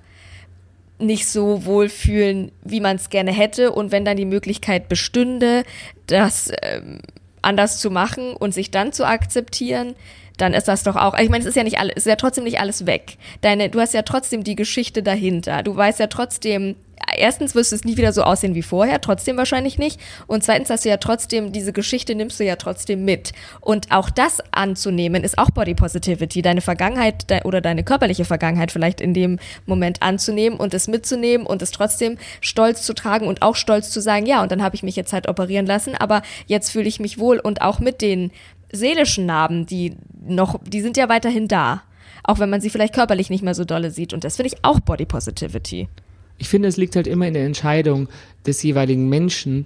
nicht 0.98 1.28
so 1.28 1.66
wohlfühlen, 1.66 2.50
wie 2.64 2.80
man 2.80 2.96
es 2.96 3.10
gerne 3.10 3.30
hätte. 3.30 3.72
Und 3.72 3.92
wenn 3.92 4.06
dann 4.06 4.16
die 4.16 4.24
Möglichkeit 4.24 4.88
bestünde, 4.88 5.64
das 6.06 6.50
ähm, 6.62 7.00
anders 7.48 7.80
zu 7.80 7.90
machen 7.90 8.34
und 8.34 8.52
sich 8.52 8.70
dann 8.70 8.92
zu 8.92 9.06
akzeptieren, 9.06 9.94
dann 10.38 10.54
ist 10.54 10.68
das 10.68 10.82
doch 10.82 10.96
auch. 10.96 11.18
Ich 11.18 11.28
meine, 11.28 11.42
es 11.42 11.48
ist 11.48 11.56
ja 11.56 11.64
nicht 11.64 11.78
alles, 11.78 11.92
es 11.96 12.06
ist 12.06 12.10
ja 12.10 12.16
trotzdem 12.16 12.44
nicht 12.44 12.60
alles 12.60 12.86
weg. 12.86 13.18
Deine, 13.42 13.68
du 13.68 13.80
hast 13.80 13.94
ja 13.94 14.02
trotzdem 14.02 14.44
die 14.44 14.56
Geschichte 14.56 15.02
dahinter. 15.02 15.62
Du 15.62 15.76
weißt 15.76 16.00
ja 16.00 16.06
trotzdem, 16.06 16.76
erstens 17.16 17.54
wirst 17.54 17.72
du 17.72 17.76
es 17.76 17.84
nie 17.84 17.96
wieder 17.96 18.12
so 18.12 18.22
aussehen 18.22 18.54
wie 18.54 18.62
vorher, 18.62 19.00
trotzdem 19.00 19.36
wahrscheinlich 19.36 19.78
nicht. 19.78 20.00
Und 20.26 20.44
zweitens 20.44 20.70
hast 20.70 20.84
du 20.84 20.88
ja 20.88 20.96
trotzdem, 20.96 21.52
diese 21.52 21.72
Geschichte 21.72 22.14
nimmst 22.14 22.38
du 22.40 22.44
ja 22.44 22.56
trotzdem 22.56 23.04
mit. 23.04 23.32
Und 23.60 23.90
auch 23.90 24.10
das 24.10 24.38
anzunehmen, 24.52 25.24
ist 25.24 25.38
auch 25.38 25.50
Body 25.50 25.74
Positivity. 25.74 26.42
Deine 26.42 26.60
Vergangenheit 26.60 27.30
de 27.30 27.42
oder 27.44 27.60
deine 27.60 27.84
körperliche 27.84 28.24
Vergangenheit 28.24 28.72
vielleicht 28.72 29.00
in 29.00 29.14
dem 29.14 29.38
Moment 29.66 30.02
anzunehmen 30.02 30.58
und 30.58 30.74
es 30.74 30.88
mitzunehmen 30.88 31.46
und 31.46 31.62
es 31.62 31.70
trotzdem 31.70 32.18
stolz 32.40 32.82
zu 32.82 32.94
tragen 32.94 33.26
und 33.26 33.42
auch 33.42 33.56
stolz 33.56 33.90
zu 33.90 34.00
sagen, 34.00 34.26
ja, 34.26 34.42
und 34.42 34.52
dann 34.52 34.62
habe 34.62 34.74
ich 34.74 34.82
mich 34.82 34.96
jetzt 34.96 35.12
halt 35.12 35.28
operieren 35.28 35.66
lassen, 35.66 35.94
aber 35.94 36.22
jetzt 36.46 36.70
fühle 36.70 36.88
ich 36.88 37.00
mich 37.00 37.18
wohl 37.18 37.38
und 37.38 37.62
auch 37.62 37.78
mit 37.78 38.02
den 38.02 38.30
seelischen 38.72 39.26
Narben, 39.26 39.66
die 39.66 39.96
noch, 40.26 40.60
die 40.66 40.80
sind 40.80 40.96
ja 40.96 41.08
weiterhin 41.08 41.48
da. 41.48 41.82
Auch 42.24 42.38
wenn 42.40 42.50
man 42.50 42.60
sie 42.60 42.68
vielleicht 42.70 42.94
körperlich 42.94 43.30
nicht 43.30 43.42
mehr 43.42 43.54
so 43.54 43.64
dolle 43.64 43.90
sieht. 43.90 44.12
Und 44.12 44.24
das 44.24 44.36
finde 44.36 44.52
ich 44.52 44.64
auch 44.64 44.80
Body 44.80 45.06
Positivity. 45.06 45.88
Ich 46.36 46.48
finde, 46.48 46.68
es 46.68 46.76
liegt 46.76 46.94
halt 46.94 47.06
immer 47.06 47.26
in 47.26 47.34
der 47.34 47.46
Entscheidung 47.46 48.08
des 48.46 48.62
jeweiligen 48.62 49.08
Menschen, 49.08 49.64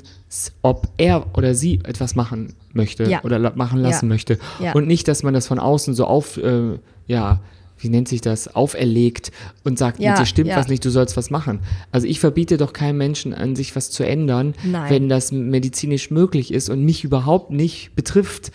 ob 0.63 0.89
er 0.97 1.27
oder 1.37 1.55
sie 1.55 1.81
etwas 1.85 2.15
machen 2.15 2.55
möchte 2.73 3.05
Ja. 3.05 3.23
oder 3.25 3.39
machen 3.57 3.81
lassen 3.81 4.07
Ja. 4.07 4.09
möchte. 4.09 4.39
Ja. 4.61 4.73
Und 4.73 4.87
nicht, 4.87 5.07
dass 5.09 5.23
man 5.23 5.35
das 5.35 5.47
von 5.49 5.59
außen 5.59 5.93
so 5.95 6.07
auf, 6.07 6.37
äh, 6.39 6.79
ja, 7.07 7.41
wie 7.79 7.89
nennt 7.89 8.07
sich 8.09 8.21
das, 8.21 8.55
auferlegt 8.55 9.33
und 9.65 9.77
sagt, 9.77 9.99
Ja, 10.01 10.11
mit 10.13 10.21
dir 10.21 10.27
stimmt 10.27 10.51
ja. 10.51 10.57
was 10.57 10.69
nicht, 10.69 10.85
du 10.85 10.91
sollst 10.91 11.17
was 11.17 11.31
machen. 11.31 11.59
Also 11.91 12.07
ich 12.07 12.21
verbiete 12.21 12.57
doch 12.57 12.73
keinem 12.73 12.97
Menschen 12.97 13.35
an 13.35 13.57
sich 13.57 13.75
was 13.75 13.91
zu 13.91 14.05
ändern, 14.07 14.55
Nein. 14.65 14.89
wenn 14.91 15.09
das 15.09 15.33
medizinisch 15.33 16.11
möglich 16.11 16.53
ist 16.55 16.71
und 16.71 16.85
mich 16.85 17.03
überhaupt 17.05 17.51
nicht 17.51 17.95
betrifft. 17.97 18.53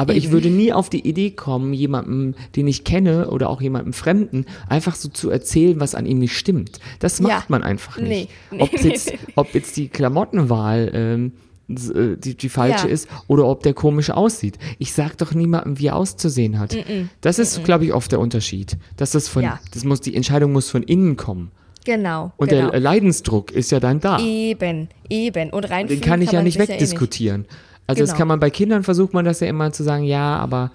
Aber 0.00 0.14
ich 0.14 0.30
würde 0.30 0.48
nie 0.50 0.72
auf 0.72 0.88
die 0.90 1.06
Idee 1.08 1.30
kommen, 1.30 1.72
jemandem, 1.74 2.34
den 2.56 2.66
ich 2.68 2.84
kenne 2.84 3.30
oder 3.30 3.50
auch 3.50 3.60
jemandem 3.60 3.92
Fremden, 3.92 4.46
einfach 4.68 4.94
so 4.94 5.08
zu 5.08 5.30
erzählen, 5.30 5.78
was 5.80 5.94
an 5.94 6.06
ihm 6.06 6.18
nicht 6.18 6.36
stimmt. 6.36 6.78
Das 7.00 7.20
macht 7.20 7.30
Ja. 7.32 7.44
man 7.48 7.62
einfach 7.62 7.98
nicht. 7.98 8.30
Nee. 8.50 8.60
Ob, 8.60 8.72
jetzt, 8.72 9.12
ob 9.36 9.54
jetzt 9.54 9.76
die 9.76 9.88
Klamottenwahl 9.88 10.90
ähm, 10.94 11.32
äh, 11.68 12.16
die, 12.16 12.34
die 12.36 12.48
falsche 12.48 12.88
Ja. 12.88 12.92
ist 12.92 13.08
oder 13.28 13.46
ob 13.46 13.62
der 13.62 13.74
komisch 13.74 14.10
aussieht. 14.10 14.58
Ich 14.78 14.92
sag 14.92 15.16
doch 15.18 15.32
niemandem, 15.34 15.78
wie 15.78 15.86
er 15.88 15.96
auszusehen 15.96 16.58
hat. 16.58 16.76
Das 17.20 17.38
ist, 17.38 17.62
glaube 17.64 17.84
ich, 17.84 17.92
oft 17.92 18.10
der 18.10 18.20
Unterschied. 18.20 18.76
Dass 18.96 19.12
das 19.12 19.28
von, 19.28 19.42
Ja. 19.42 19.60
das 19.72 19.84
muss, 19.84 20.00
die 20.00 20.14
Entscheidung 20.16 20.52
muss 20.52 20.70
von 20.70 20.82
innen 20.82 21.16
kommen. 21.16 21.50
Genau. 21.84 22.32
Und 22.36 22.48
genau. 22.48 22.70
der 22.70 22.80
Leidensdruck 22.80 23.52
ist 23.52 23.70
ja 23.70 23.80
dann 23.80 24.00
da. 24.00 24.18
Eben, 24.20 24.88
eben. 25.08 25.50
Und 25.50 25.70
rein 25.70 25.86
Den 25.86 26.00
kann 26.00 26.20
ich 26.20 26.32
ja 26.32 26.42
nicht 26.42 26.58
sich's 26.58 26.68
wegdiskutieren. 26.68 27.46
Also 27.90 28.02
das 28.02 28.10
Genau. 28.10 28.18
kann 28.18 28.28
man 28.28 28.40
bei 28.40 28.50
Kindern 28.50 28.82
versucht 28.82 29.12
man 29.14 29.24
das 29.24 29.40
ja 29.40 29.46
immer 29.48 29.72
zu 29.72 29.82
sagen, 29.82 30.04
ja, 30.04 30.36
aber 30.38 30.70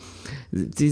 die, 0.55 0.87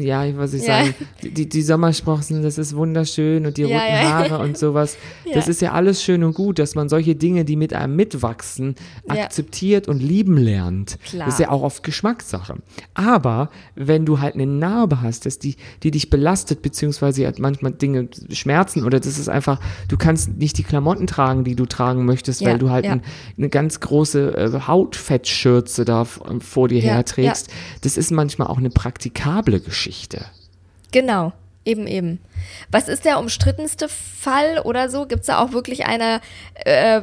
ja, 0.00 0.24
ich 0.24 0.34
Ja. 0.34 0.46
sagen, 0.46 0.94
die, 1.24 1.48
die, 1.48 1.62
Sommersprossen, 1.62 2.42
das 2.42 2.56
ist 2.56 2.76
wunderschön 2.76 3.46
und 3.46 3.56
die 3.56 3.62
Ja, 3.62 3.78
roten 3.78 3.92
ja. 3.92 4.12
Haare 4.12 4.38
und 4.38 4.56
sowas. 4.56 4.96
Das 5.34 5.46
ist 5.46 5.60
ja 5.60 5.72
alles 5.72 6.02
schön 6.02 6.24
und 6.24 6.34
gut, 6.34 6.58
dass 6.58 6.74
man 6.74 6.88
solche 6.88 7.14
Dinge, 7.14 7.44
die 7.44 7.56
mit 7.56 7.74
einem 7.74 7.96
mitwachsen, 7.96 8.76
akzeptiert 9.06 9.86
und 9.86 10.02
lieben 10.02 10.36
lernt. 10.36 10.98
Klar. 11.04 11.26
Das 11.26 11.34
ist 11.34 11.40
ja 11.40 11.50
auch 11.50 11.62
oft 11.62 11.82
Geschmackssache. 11.82 12.56
Aber 12.94 13.50
wenn 13.74 14.06
du 14.06 14.20
halt 14.20 14.34
eine 14.34 14.46
Narbe 14.46 15.02
hast, 15.02 15.26
dass 15.26 15.38
die, 15.38 15.56
die 15.82 15.90
dich 15.90 16.08
belastet, 16.10 16.62
beziehungsweise 16.62 17.24
halt 17.26 17.38
manchmal 17.38 17.72
Dinge 17.72 18.08
schmerzen 18.30 18.84
oder 18.84 19.00
das 19.00 19.18
ist 19.18 19.28
einfach, 19.28 19.60
du 19.88 19.96
kannst 19.96 20.36
nicht 20.38 20.56
die 20.58 20.62
Klamotten 20.62 21.06
tragen, 21.06 21.44
die 21.44 21.56
du 21.56 21.66
tragen 21.66 22.04
möchtest, 22.06 22.44
weil 22.44 22.58
du 22.58 22.70
halt 22.70 22.86
ein, 22.86 23.02
eine 23.36 23.48
ganz 23.48 23.80
große 23.80 24.36
äh, 24.36 24.60
Hautfettschürze 24.66 25.84
da 25.84 26.04
vor 26.04 26.68
dir 26.68 26.80
herträgst. 26.80 27.50
Das 27.82 27.96
ist 27.96 28.10
manchmal 28.10 28.48
auch 28.48 28.58
eine 28.58 28.70
praktikable 29.08 29.60
Geschichte. 29.60 30.24
Genau, 30.92 31.32
eben, 31.64 31.86
eben. 31.86 32.20
Was 32.70 32.88
ist 32.88 33.04
der 33.04 33.18
umstrittenste 33.18 33.88
Fall 33.88 34.60
oder 34.60 34.88
so? 34.88 35.06
Gibt 35.06 35.20
es 35.20 35.26
da 35.26 35.40
auch 35.40 35.52
wirklich 35.52 35.86
eine, 35.86 36.20
äh, 36.64 37.00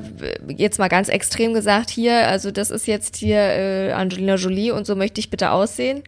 jetzt 0.55 0.79
mal 0.79 0.87
ganz 0.87 1.09
extrem 1.09 1.53
gesagt, 1.53 1.89
hier, 1.89 2.27
also 2.27 2.51
das 2.51 2.71
ist 2.71 2.87
jetzt 2.87 3.15
hier 3.17 3.37
äh, 3.37 3.91
Angelina 3.91 4.35
Jolie 4.35 4.71
und 4.71 4.85
so 4.87 4.95
möchte 4.95 5.19
ich 5.19 5.29
bitte 5.29 5.51
aussehen? 5.51 6.03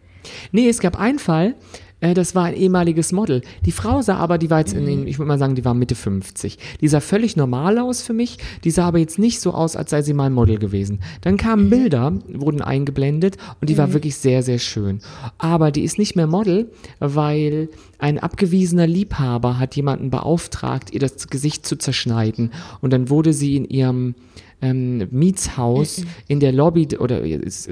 Nee, 0.51 0.67
es 0.67 0.79
gab 0.79 0.99
einen 0.99 1.19
Fall, 1.19 1.53
äh, 1.99 2.13
das 2.13 2.35
war 2.35 2.45
ein 2.45 2.55
ehemaliges 2.55 3.11
Model. 3.11 3.41
Die 3.65 3.71
Frau 3.71 4.01
sah 4.01 4.17
aber, 4.17 4.37
die 4.37 4.49
war 4.49 4.59
jetzt 4.59 4.73
in 4.73 4.83
Mhm. 4.83 4.85
den, 4.87 5.07
ich 5.07 5.17
würde 5.19 5.27
mal 5.27 5.39
sagen, 5.39 5.55
die 5.55 5.65
war 5.65 5.73
Mitte 5.73 5.95
50. 5.95 6.57
Die 6.81 6.87
sah 6.87 6.99
völlig 6.99 7.35
normal 7.35 7.77
aus 7.79 8.01
für 8.01 8.13
mich. 8.13 8.37
Die 8.63 8.71
sah 8.71 8.87
aber 8.87 8.99
jetzt 8.99 9.19
nicht 9.19 9.39
so 9.39 9.51
aus, 9.53 9.75
als 9.75 9.89
sei 9.89 10.01
sie 10.01 10.13
mal 10.13 10.29
Model 10.29 10.57
gewesen. 10.59 10.99
Dann 11.21 11.37
kamen 11.37 11.65
Mhm. 11.65 11.69
Bilder, 11.69 12.13
wurden 12.33 12.61
eingeblendet 12.61 13.37
und 13.61 13.69
die 13.69 13.77
war 13.77 13.93
wirklich 13.93 14.15
sehr, 14.15 14.43
sehr 14.43 14.59
schön. 14.59 14.99
Aber 15.37 15.71
die 15.71 15.83
ist 15.83 15.97
nicht 15.97 16.15
mehr 16.15 16.27
Model, 16.27 16.69
weil 16.99 17.69
ein 17.99 18.19
abgewiesener 18.19 18.85
Liebhaber 18.87 19.57
hat 19.59 19.75
jemanden 19.75 20.09
beauftragt, 20.11 20.91
ihr 20.93 20.99
das 20.99 21.27
Gesicht 21.29 21.65
zu 21.65 21.77
zerschneiden. 21.77 22.51
Und 22.81 22.93
dann 22.93 23.09
wurde 23.09 23.33
sie 23.33 23.55
in 23.55 23.65
ihrem 23.65 24.15
ähm, 24.61 25.07
Mietshaus 25.11 26.01
in 26.27 26.39
der 26.39 26.51
Lobby 26.51 26.87
oder 26.97 27.21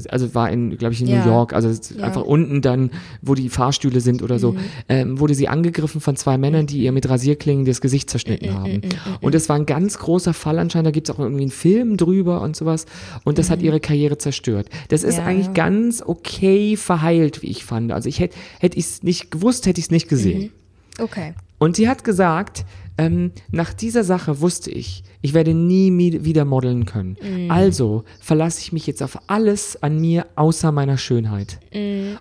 also 0.09 0.35
war 0.35 0.51
in 0.51 0.77
glaube 0.77 0.93
ich 0.93 1.01
in 1.01 1.07
Ja. 1.07 1.25
New 1.25 1.31
York 1.31 1.53
also 1.53 1.69
Ja. 1.97 2.03
einfach 2.03 2.21
unten 2.23 2.61
dann 2.61 2.91
wo 3.23 3.33
die 3.33 3.49
Fahrstühle 3.49 4.01
sind 4.01 4.21
oder 4.21 4.37
so 4.37 4.55
ähm, 4.87 5.19
wurde 5.19 5.33
sie 5.33 5.47
angegriffen 5.47 5.99
von 5.99 6.15
zwei 6.15 6.37
Männern 6.37 6.67
die 6.67 6.79
ihr 6.83 6.91
mit 6.91 7.09
Rasierklingen 7.09 7.65
das 7.65 7.81
Gesicht 7.81 8.09
zerschnitten 8.11 8.53
haben. 8.53 8.81
und 9.21 9.33
das 9.33 9.49
war 9.49 9.55
ein 9.55 9.65
ganz 9.65 9.97
großer 9.97 10.33
Fall 10.35 10.59
anscheinend 10.59 10.87
da 10.87 10.91
gibt 10.91 11.09
es 11.09 11.15
auch 11.15 11.19
irgendwie 11.19 11.41
einen 11.43 11.51
Film 11.51 11.97
drüber 11.97 12.41
und 12.41 12.55
sowas. 12.55 12.85
Und 13.23 13.37
das 13.39 13.49
hat 13.49 13.61
ihre 13.61 13.79
Karriere 13.79 14.17
zerstört. 14.17 14.69
Das 14.89 15.03
ist 15.03 15.17
Ja. 15.17 15.25
eigentlich 15.25 15.53
ganz 15.53 16.03
okay 16.05 16.77
verheilt 16.77 17.41
wie 17.41 17.47
ich 17.47 17.65
fand. 17.65 17.91
Also 17.91 18.09
ich 18.09 18.19
hätte 18.19 18.35
hätte 18.59 18.77
ich 18.77 18.85
es 18.85 19.03
nicht 19.03 19.31
gewusst 19.31 19.65
hätte 19.65 19.79
ich 19.79 19.85
es 19.85 19.91
nicht 19.91 20.07
gesehen. 20.07 20.51
Okay. 20.99 21.33
und 21.57 21.75
sie 21.75 21.89
hat 21.89 22.03
gesagt, 22.03 22.63
ähm, 22.97 23.31
nach 23.51 23.73
dieser 23.73 24.03
Sache 24.05 24.39
wusste 24.39 24.69
ich, 24.71 25.03
ich 25.25 25.33
werde 25.33 25.55
nie 25.55 25.91
wieder 26.23 26.45
modeln 26.45 26.85
können. 26.85 27.17
Also 27.49 28.03
verlasse 28.21 28.61
ich 28.61 28.71
mich 28.71 28.85
jetzt 28.85 29.01
auf 29.01 29.17
alles 29.25 29.81
an 29.81 29.99
mir 29.99 30.27
außer 30.35 30.71
meiner 30.71 30.99
Schönheit. 30.99 31.59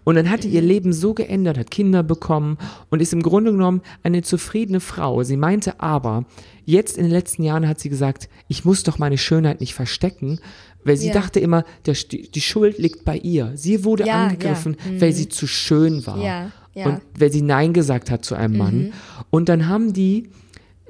Und 0.04 0.14
dann 0.14 0.30
hat 0.30 0.42
die 0.44 0.48
ihr 0.48 0.62
Leben 0.62 0.94
so 0.94 1.12
geändert, 1.12 1.58
hat 1.58 1.70
Kinder 1.70 2.02
bekommen 2.02 2.56
und 2.88 3.02
ist 3.02 3.12
im 3.12 3.22
Grunde 3.22 3.52
genommen 3.52 3.82
eine 4.02 4.22
zufriedene 4.22 4.80
Frau. 4.80 5.22
Sie 5.22 5.36
meinte 5.36 5.80
aber, 5.80 6.24
jetzt 6.64 6.96
in 6.96 7.04
den 7.04 7.12
letzten 7.12 7.42
Jahren 7.42 7.68
hat 7.68 7.78
sie 7.78 7.90
gesagt, 7.90 8.30
ich 8.48 8.64
muss 8.64 8.84
doch 8.84 8.98
meine 8.98 9.18
Schönheit 9.18 9.60
nicht 9.60 9.74
verstecken, 9.74 10.40
weil 10.82 10.96
sie 10.96 11.08
Ja. 11.08 11.12
dachte 11.12 11.40
immer, 11.40 11.64
der, 11.84 11.94
die, 12.10 12.40
Schuld 12.40 12.78
liegt 12.78 13.04
bei 13.04 13.18
ihr. 13.18 13.52
Sie 13.54 13.84
wurde 13.84 14.06
Ja, 14.06 14.24
angegriffen, 14.24 14.78
weil 14.98 15.12
sie 15.12 15.28
zu 15.28 15.46
schön 15.46 16.06
war. 16.06 16.22
Ja, 16.24 16.52
ja. 16.72 16.86
Und 16.86 17.02
weil 17.18 17.30
sie 17.30 17.42
Nein 17.42 17.74
gesagt 17.74 18.10
hat 18.10 18.24
zu 18.24 18.34
einem 18.34 18.56
Mann. 18.56 18.92
Und 19.28 19.50
dann 19.50 19.68
haben 19.68 19.92
die 19.92 20.30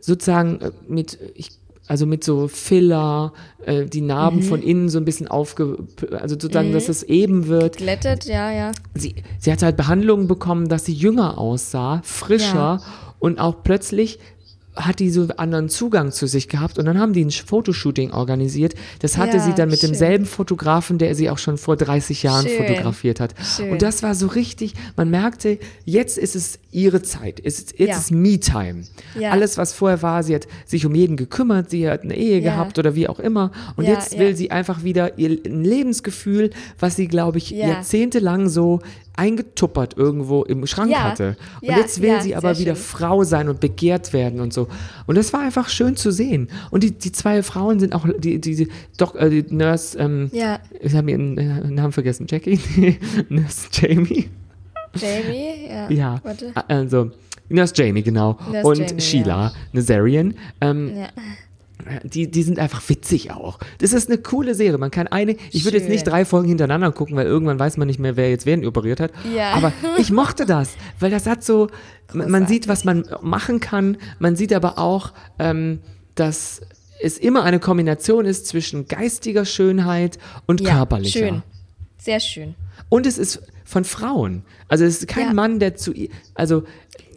sozusagen 0.00 0.61
äh, 0.61 0.70
mit, 0.88 1.18
ich, 1.35 1.50
also 1.86 2.06
mit 2.06 2.24
so 2.24 2.48
Filler, 2.48 3.32
äh, 3.66 3.84
die 3.86 4.00
Narben 4.00 4.42
von 4.42 4.62
innen 4.62 4.88
so 4.88 4.98
ein 4.98 5.04
bisschen 5.04 5.28
aufge, 5.28 5.78
also 6.12 6.34
sozusagen, 6.34 6.72
dass 6.72 6.88
es 6.88 7.02
eben 7.02 7.46
wird. 7.46 7.76
Glättet, 7.76 8.24
ja, 8.24 8.50
ja. 8.50 8.72
Sie, 8.94 9.14
sie 9.38 9.52
hat 9.52 9.62
halt 9.62 9.76
Behandlungen 9.76 10.26
bekommen, 10.26 10.68
dass 10.68 10.84
sie 10.86 10.94
jünger 10.94 11.38
aussah, 11.38 12.00
frischer 12.04 12.54
Ja. 12.54 12.82
und 13.18 13.38
auch 13.38 13.62
plötzlich 13.62 14.18
hat 14.76 14.98
die 14.98 15.10
so 15.10 15.28
anderen 15.37 15.68
Zugang 15.68 16.10
zu 16.12 16.26
sich 16.26 16.48
gehabt 16.48 16.78
und 16.78 16.84
dann 16.87 16.98
haben 16.98 17.12
die 17.12 17.24
ein 17.24 17.30
Fotoshooting 17.30 18.10
organisiert. 18.12 18.74
Das 19.00 19.16
hatte 19.16 19.37
Ja, 19.37 19.42
sie 19.44 19.52
dann 19.54 19.68
mit 19.68 19.80
schön. 19.80 19.90
demselben 19.90 20.26
Fotografen, 20.26 20.98
der 20.98 21.14
sie 21.14 21.30
auch 21.30 21.38
schon 21.38 21.58
vor 21.58 21.76
30 21.76 22.22
Jahren 22.24 22.46
Schön. 22.48 22.56
fotografiert 22.66 23.20
hat. 23.20 23.34
Schön. 23.56 23.70
Und 23.70 23.82
das 23.82 24.02
war 24.02 24.14
so 24.14 24.26
richtig, 24.26 24.74
man 24.96 25.10
merkte, 25.10 25.58
jetzt 25.84 26.18
ist 26.18 26.34
es 26.34 26.58
ihre 26.72 27.02
Zeit, 27.02 27.40
jetzt 27.44 27.78
Ja. 27.78 27.96
ist 27.96 28.10
Me-Time. 28.10 28.82
Ja. 29.18 29.30
Alles, 29.30 29.58
was 29.58 29.72
vorher 29.72 30.02
war, 30.02 30.22
sie 30.22 30.34
hat 30.34 30.46
sich 30.66 30.84
um 30.87 30.94
jeden 30.94 31.16
gekümmert, 31.16 31.70
sie 31.70 31.88
hat 31.88 32.02
eine 32.02 32.16
Ehe 32.16 32.40
gehabt 32.40 32.78
oder 32.78 32.94
wie 32.96 33.08
auch 33.08 33.20
immer. 33.20 33.52
Und 33.76 33.87
jetzt 33.87 34.18
will 34.18 34.34
sie 34.37 34.50
einfach 34.50 34.82
wieder 34.82 35.18
ihr 35.18 35.38
ein 35.46 35.62
Lebensgefühl, 35.64 36.50
was 36.80 36.96
sie, 36.96 37.06
glaube 37.08 37.38
ich, 37.38 37.50
Ja. 37.50 37.68
jahrzehntelang 37.68 38.48
so 38.48 38.80
eingetuppert 39.16 39.96
irgendwo 39.96 40.42
im 40.42 40.66
Schrank 40.66 40.90
Ja. 40.90 41.03
hatte. 41.05 41.37
Und 41.61 41.68
Ja, 41.68 41.79
jetzt 41.79 42.00
will 42.00 42.09
ja, 42.11 42.20
sie 42.20 42.35
aber 42.37 42.59
wieder 42.59 42.74
schön. 42.74 42.85
Frau 42.85 43.24
sein 43.24 43.48
und 43.48 43.61
begehrt 43.61 44.12
werden 44.12 44.40
und 44.40 44.53
so. 44.53 44.68
Und 45.07 45.16
das 45.16 45.33
war 45.33 45.40
einfach 45.40 45.68
schön 45.68 45.96
zu 45.96 46.11
sehen. 46.11 46.48
Und 46.70 46.83
die, 46.83 46.90
die 46.92 47.12
zwei 47.12 47.42
Frauen 47.42 47.79
sind 47.81 47.94
auch, 47.94 48.07
die, 48.18 48.40
die, 48.40 48.57
die, 48.57 48.68
doch, 48.98 49.14
äh, 49.14 49.31
die 49.31 49.55
Nurse, 49.55 49.98
ähm, 49.98 50.31
Ja. 50.33 50.59
ich 50.81 50.94
habe 50.94 51.11
ihren 51.11 51.38
äh, 51.38 51.70
Namen 51.70 51.92
vergessen, 51.92 52.27
Jackie, 52.29 52.59
Nurse 53.29 53.68
Jamie. 53.72 54.29
Jamie, 54.96 55.68
ja. 55.68 55.90
Ja, 55.90 56.20
Warte. 56.22 56.53
also 56.68 57.11
Nurse 57.48 57.72
Jamie, 57.77 58.03
genau. 58.03 58.38
Nurse 58.50 58.66
und 58.68 58.79
Jamie, 58.90 59.00
Sheila, 59.00 59.53
Nazarian. 59.72 60.35
Ähm, 60.61 60.92
Ja. 60.96 61.09
Die, 62.04 62.30
die 62.30 62.42
sind 62.42 62.58
einfach 62.58 62.82
witzig 62.88 63.30
auch. 63.32 63.58
Das 63.78 63.92
ist 63.92 64.08
eine 64.08 64.18
coole 64.18 64.54
Serie. 64.54 64.78
Man 64.78 64.90
kann 64.90 65.06
eine, 65.06 65.36
ich 65.52 65.64
würde 65.64 65.78
jetzt 65.78 65.88
nicht 65.88 66.04
drei 66.04 66.24
Folgen 66.24 66.48
hintereinander 66.48 66.92
gucken, 66.92 67.16
weil 67.16 67.26
irgendwann 67.26 67.58
weiß 67.58 67.76
man 67.76 67.86
nicht 67.86 67.98
mehr, 68.00 68.16
wer 68.16 68.30
jetzt 68.30 68.46
wen 68.46 68.64
operiert 68.66 69.00
hat. 69.00 69.12
Ja. 69.34 69.52
Aber 69.52 69.72
ich 69.98 70.10
mochte 70.10 70.46
das, 70.46 70.70
weil 71.00 71.10
das 71.10 71.26
hat 71.26 71.44
so, 71.44 71.68
man 72.12 72.30
man 72.30 72.46
sieht, 72.46 72.68
was 72.68 72.84
man 72.84 73.04
machen 73.22 73.60
kann. 73.60 73.96
Man 74.18 74.36
sieht 74.36 74.52
aber 74.52 74.78
auch, 74.78 75.12
ähm, 75.38 75.80
dass 76.14 76.60
es 77.00 77.18
immer 77.18 77.42
eine 77.44 77.58
Kombination 77.60 78.24
ist 78.24 78.46
zwischen 78.46 78.86
geistiger 78.88 79.44
Schönheit 79.44 80.18
und 80.46 80.60
Ja, 80.60 80.76
körperlicher. 80.76 81.18
schön. 81.18 81.42
Sehr 81.98 82.20
schön. 82.20 82.54
Und 82.88 83.06
es 83.06 83.18
ist 83.18 83.42
von 83.64 83.84
Frauen. 83.84 84.42
Also 84.68 84.84
es 84.84 84.98
ist 84.98 85.08
kein 85.08 85.28
Ja. 85.28 85.32
Mann, 85.32 85.58
der 85.58 85.74
zu 85.74 85.92
ihr, 85.92 86.08
also 86.34 86.64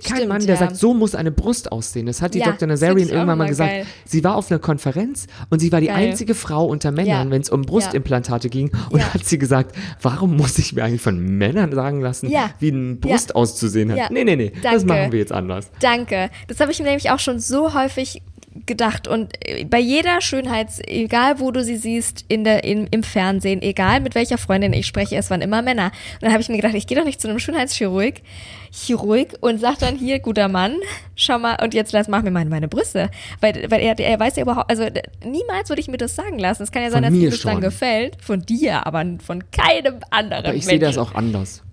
kein 0.03 0.17
Stimmt, 0.17 0.29
Mann, 0.29 0.41
der 0.45 0.55
ja. 0.55 0.59
sagt, 0.59 0.75
so 0.77 0.93
muss 0.93 1.15
eine 1.15 1.31
Brust 1.31 1.71
aussehen. 1.71 2.05
Das 2.05 2.21
hat 2.21 2.33
die 2.33 2.39
Ja, 2.39 2.45
Dr. 2.45 2.67
das 2.67 2.81
Nazarian 2.81 3.09
irgendwann 3.09 3.37
mal 3.37 3.47
gesagt. 3.47 3.71
geil. 3.71 3.85
Sie 4.05 4.23
war 4.23 4.35
auf 4.35 4.49
einer 4.51 4.59
Konferenz 4.59 5.27
und 5.49 5.59
sie 5.59 5.71
war 5.71 5.81
die 5.81 5.87
Geil. 5.87 6.09
einzige 6.09 6.35
Frau 6.35 6.65
unter 6.65 6.91
Männern, 6.91 7.27
Ja. 7.27 7.31
wenn 7.31 7.41
es 7.41 7.49
um 7.49 7.61
Brustimplantate 7.63 8.49
ging. 8.49 8.71
Und 8.91 9.13
hat 9.13 9.25
sie 9.25 9.37
gesagt, 9.37 9.75
warum 10.01 10.37
muss 10.37 10.57
ich 10.59 10.73
mir 10.73 10.83
eigentlich 10.83 11.01
von 11.01 11.19
Männern 11.19 11.71
sagen 11.73 12.01
lassen, 12.01 12.31
wie 12.59 12.71
eine 12.71 12.95
Brust 12.95 13.35
auszusehen 13.35 13.91
hat? 13.91 14.11
Nee, 14.11 14.23
nee, 14.23 14.35
nee, 14.35 14.51
das 14.61 14.63
Danke. 14.63 14.85
machen 14.87 15.11
wir 15.11 15.19
jetzt 15.19 15.31
anders. 15.31 15.69
Danke. 15.79 16.29
Das 16.47 16.59
habe 16.59 16.71
ich 16.71 16.79
mir 16.79 16.85
nämlich 16.85 17.09
auch 17.11 17.19
schon 17.19 17.39
so 17.39 17.73
häufig 17.73 18.21
gedacht. 18.65 19.07
Und 19.07 19.33
äh, 19.45 19.65
bei 19.65 19.79
jeder 19.79 20.21
Schönheits, 20.21 20.79
egal 20.85 21.39
wo 21.39 21.51
du 21.51 21.63
sie 21.63 21.77
siehst, 21.77 22.25
in 22.27 22.43
der, 22.43 22.63
in, 22.63 22.87
im 22.87 23.03
Fernsehen, 23.03 23.61
egal 23.61 24.01
mit 24.01 24.15
welcher 24.15 24.37
Freundin 24.37 24.73
ich 24.73 24.87
spreche, 24.87 25.15
es 25.15 25.29
waren 25.29 25.41
immer 25.41 25.61
Männer. 25.61 25.91
Und 26.15 26.23
dann 26.23 26.31
habe 26.31 26.41
ich 26.41 26.49
mir 26.49 26.57
gedacht, 26.57 26.75
ich 26.75 26.87
gehe 26.87 26.97
doch 26.97 27.05
nicht 27.05 27.21
zu 27.21 27.27
einem 27.27 27.39
Schönheitschirurg 27.39 28.15
Chirurg 28.71 29.33
und 29.41 29.59
sag 29.59 29.79
dann 29.79 29.95
hier, 29.95 30.19
guter 30.19 30.47
Mann, 30.47 30.75
schau 31.15 31.39
mal, 31.39 31.57
und 31.61 31.73
jetzt 31.73 31.91
lass, 31.93 32.07
mach 32.07 32.21
mir 32.21 32.31
mal 32.31 32.45
meine 32.45 32.67
Brüste. 32.67 33.09
Weil, 33.41 33.69
weil 33.69 33.81
er, 33.81 33.97
er 33.97 34.19
weiß 34.19 34.35
ja 34.35 34.43
überhaupt, 34.43 34.69
also 34.69 34.85
niemals 35.25 35.69
würde 35.69 35.81
ich 35.81 35.87
mir 35.87 35.97
das 35.97 36.15
sagen 36.15 36.39
lassen. 36.39 36.63
Es 36.63 36.71
kann 36.71 36.83
ja 36.83 36.91
sein, 36.91 37.03
Von 37.03 37.13
dass 37.13 37.19
mir 37.19 37.29
das 37.29 37.41
dann 37.41 37.61
gefällt. 37.61 38.17
Von 38.21 38.41
dir, 38.41 38.85
aber 38.85 39.03
von 39.23 39.43
keinem 39.51 39.99
anderen 40.09 40.45
Aber 40.45 40.55
ich 40.55 40.65
sehe 40.65 40.79
das 40.79 40.97
auch 40.97 41.15
anders. 41.15 41.63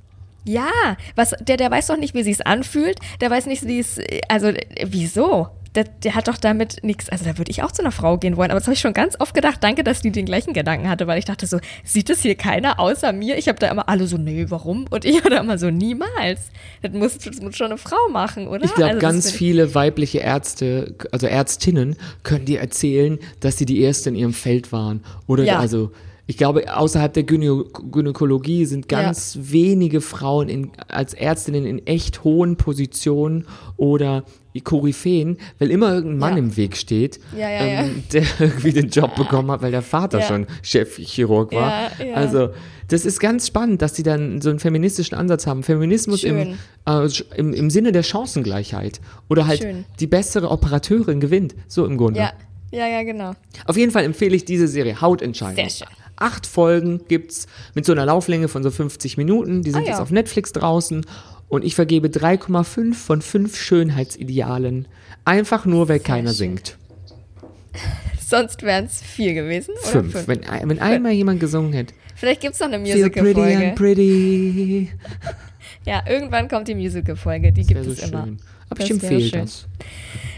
Ja, 0.46 0.96
was, 1.14 1.34
der, 1.40 1.56
der 1.56 1.70
weiß 1.70 1.86
doch 1.86 1.96
nicht, 1.96 2.14
wie 2.14 2.22
sie 2.22 2.32
es 2.32 2.42
anfühlt. 2.42 2.98
Der 3.20 3.30
weiß 3.30 3.46
nicht, 3.46 3.66
wie 3.66 3.78
es, 3.78 3.98
also, 4.28 4.48
äh, 4.48 4.86
wieso? 4.86 5.48
Der, 5.74 5.84
der 5.84 6.14
hat 6.14 6.28
doch 6.28 6.36
damit 6.36 6.78
nichts, 6.82 7.08
also 7.08 7.24
da 7.24 7.36
würde 7.36 7.50
ich 7.50 7.62
auch 7.62 7.72
zu 7.72 7.82
einer 7.82 7.90
Frau 7.90 8.16
gehen 8.16 8.36
wollen. 8.36 8.50
Aber 8.50 8.60
das 8.60 8.66
habe 8.66 8.74
ich 8.74 8.80
schon 8.80 8.94
ganz 8.94 9.18
oft 9.18 9.34
gedacht. 9.34 9.58
Danke, 9.62 9.82
dass 9.82 10.02
die 10.02 10.12
den 10.12 10.24
gleichen 10.26 10.52
Gedanken 10.52 10.88
hatte, 10.88 11.06
weil 11.06 11.18
ich 11.18 11.24
dachte 11.24 11.46
so, 11.46 11.58
sieht 11.82 12.08
das 12.08 12.20
hier 12.20 12.36
keiner 12.36 12.78
außer 12.78 13.12
mir? 13.12 13.36
Ich 13.38 13.48
habe 13.48 13.58
da 13.58 13.68
immer 13.70 13.88
alle 13.88 14.06
so, 14.06 14.16
nee, 14.16 14.46
warum? 14.48 14.86
Und 14.90 15.04
ich 15.04 15.20
da 15.22 15.40
immer 15.40 15.58
so, 15.58 15.70
niemals. 15.70 16.40
Das 16.82 16.92
muss, 16.92 17.18
das 17.18 17.40
muss 17.40 17.56
schon 17.56 17.66
eine 17.66 17.78
Frau 17.78 18.08
machen, 18.10 18.46
oder? 18.46 18.64
Ich 18.64 18.74
glaube, 18.74 18.90
Also 18.92 19.00
ganz 19.00 19.30
viele 19.30 19.74
weibliche 19.74 20.18
Ärzte, 20.18 20.94
also 21.10 21.26
Ärztinnen, 21.26 21.96
können 22.22 22.44
dir 22.44 22.60
erzählen, 22.60 23.18
dass 23.40 23.58
sie 23.58 23.66
die 23.66 23.80
Erste 23.80 24.10
in 24.10 24.16
ihrem 24.16 24.32
Feld 24.34 24.70
waren. 24.72 25.02
Oder 25.26 25.44
Ja. 25.44 25.58
also, 25.58 25.90
ich 26.26 26.36
glaube, 26.38 26.74
außerhalb 26.74 27.12
der 27.12 27.24
Gynä 27.24 27.64
Gynäkologie 27.90 28.64
sind 28.64 28.88
ganz 28.88 29.38
wenige 29.40 30.00
Frauen 30.00 30.48
in, 30.48 30.70
als 30.88 31.12
Ärztinnen 31.14 31.66
in 31.66 31.86
echt 31.86 32.24
hohen 32.24 32.56
Positionen 32.56 33.46
oder 33.76 34.24
Koryphäen, 34.62 35.38
weil 35.58 35.70
immer 35.70 35.92
irgendein 35.92 36.18
Mann 36.18 36.32
Ja. 36.34 36.38
im 36.38 36.56
Weg 36.56 36.76
steht, 36.76 37.18
Ja, 37.36 37.50
ja, 37.50 37.66
ja. 37.66 37.82
ähm, 37.84 38.04
der 38.12 38.22
irgendwie 38.38 38.72
den 38.72 38.88
Job 38.88 39.16
bekommen 39.16 39.50
hat, 39.50 39.62
weil 39.62 39.72
der 39.72 39.82
Vater 39.82 40.20
Ja. 40.20 40.26
schon 40.26 40.46
Chefchirurg 40.62 41.52
war. 41.52 41.90
Ja, 41.98 42.04
ja. 42.06 42.14
Also, 42.14 42.50
das 42.88 43.04
ist 43.04 43.18
ganz 43.18 43.46
spannend, 43.48 43.82
dass 43.82 43.96
sie 43.96 44.02
dann 44.02 44.40
so 44.40 44.50
einen 44.50 44.60
feministischen 44.60 45.16
Ansatz 45.18 45.46
haben. 45.46 45.62
Feminismus 45.62 46.22
im, 46.22 46.54
äh, 46.86 47.08
im, 47.36 47.52
im 47.52 47.70
Sinne 47.70 47.92
der 47.92 48.02
Chancengleichheit. 48.02 49.00
Oder 49.28 49.46
halt 49.46 49.60
Schön. 49.62 49.84
die 50.00 50.06
bessere 50.06 50.50
Operateurin 50.50 51.18
gewinnt. 51.18 51.54
So 51.66 51.84
im 51.86 51.96
Grunde. 51.96 52.20
Ja, 52.20 52.32
ja, 52.70 52.86
ja, 52.86 53.02
genau. 53.02 53.32
Auf 53.66 53.76
jeden 53.76 53.90
Fall 53.90 54.04
empfehle 54.04 54.36
ich 54.36 54.44
diese 54.44 54.68
Serie 54.68 55.00
Hautentscheidung. 55.00 55.56
Sehr 55.56 55.70
schön. 55.70 55.88
Acht 56.16 56.46
Folgen 56.46 57.00
gibt's 57.08 57.46
mit 57.74 57.84
so 57.84 57.92
einer 57.92 58.06
Lauflänge 58.06 58.48
von 58.48 58.62
so 58.62 58.70
50 58.70 59.16
Minuten. 59.16 59.62
Die 59.62 59.70
sind 59.70 59.80
Ah, 59.82 59.84
ja. 59.84 59.90
jetzt 59.90 60.00
auf 60.00 60.10
Netflix 60.10 60.52
draußen. 60.52 61.04
Und 61.48 61.64
ich 61.64 61.74
vergebe 61.74 62.08
3,5 62.08 62.94
von 62.94 63.20
5 63.22 63.56
Schönheitsidealen. 63.56 64.88
Einfach 65.24 65.64
nur, 65.66 65.88
weil 65.88 66.00
keiner 66.00 66.30
schön. 66.30 66.36
singt. 66.56 66.78
Sonst 68.26 68.62
wären 68.62 68.86
es 68.86 69.02
vier 69.02 69.34
gewesen. 69.34 69.74
Oder 69.82 69.88
Fünf. 69.90 70.12
fünf. 70.12 70.28
Wenn, 70.28 70.40
wenn 70.68 70.78
einmal 70.80 71.12
jemand 71.12 71.40
gesungen 71.40 71.72
hätte. 71.72 71.94
Vielleicht 72.16 72.40
gibt 72.40 72.54
es 72.54 72.60
noch 72.60 72.68
eine 72.72 72.84
Feel 72.84 73.10
pretty 73.10 73.40
and 73.40 73.44
Musical-Folge. 73.44 73.74
pretty. 73.76 74.88
Ja, 75.86 76.02
irgendwann 76.08 76.48
kommt 76.48 76.66
die 76.68 76.74
Musical-Folge. 76.74 77.52
Die 77.52 77.60
gibt 77.62 77.74
Wäre 77.74 77.84
so 77.84 77.90
es 77.92 78.08
immer. 78.10 78.24
schön. 78.24 78.38
Aber 78.70 78.78
Das 78.78 78.86
ich 78.86 78.90
empfehle 78.92 79.30
das. 79.30 79.66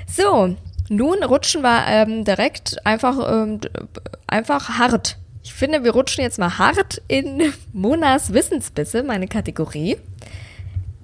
So, 0.08 0.56
nun 0.88 1.22
rutschen 1.22 1.62
wir 1.62 1.84
ähm, 1.86 2.24
direkt 2.24 2.84
einfach, 2.84 3.16
ähm, 3.32 3.60
einfach 4.26 4.70
hart. 4.70 5.18
Ich 5.46 5.54
finde, 5.54 5.84
wir 5.84 5.92
rutschen 5.92 6.24
jetzt 6.24 6.40
mal 6.40 6.58
hart 6.58 7.00
in 7.06 7.52
Monas 7.72 8.32
Wissensbisse, 8.32 9.04
meine 9.04 9.28
Kategorie. 9.28 9.96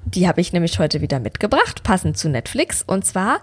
Die 0.04 0.26
habe 0.26 0.40
ich 0.40 0.52
nämlich 0.52 0.80
heute 0.80 1.00
wieder 1.00 1.20
mitgebracht, 1.20 1.84
passend 1.84 2.18
zu 2.18 2.28
Netflix. 2.28 2.82
Und 2.82 3.06
zwar, 3.06 3.40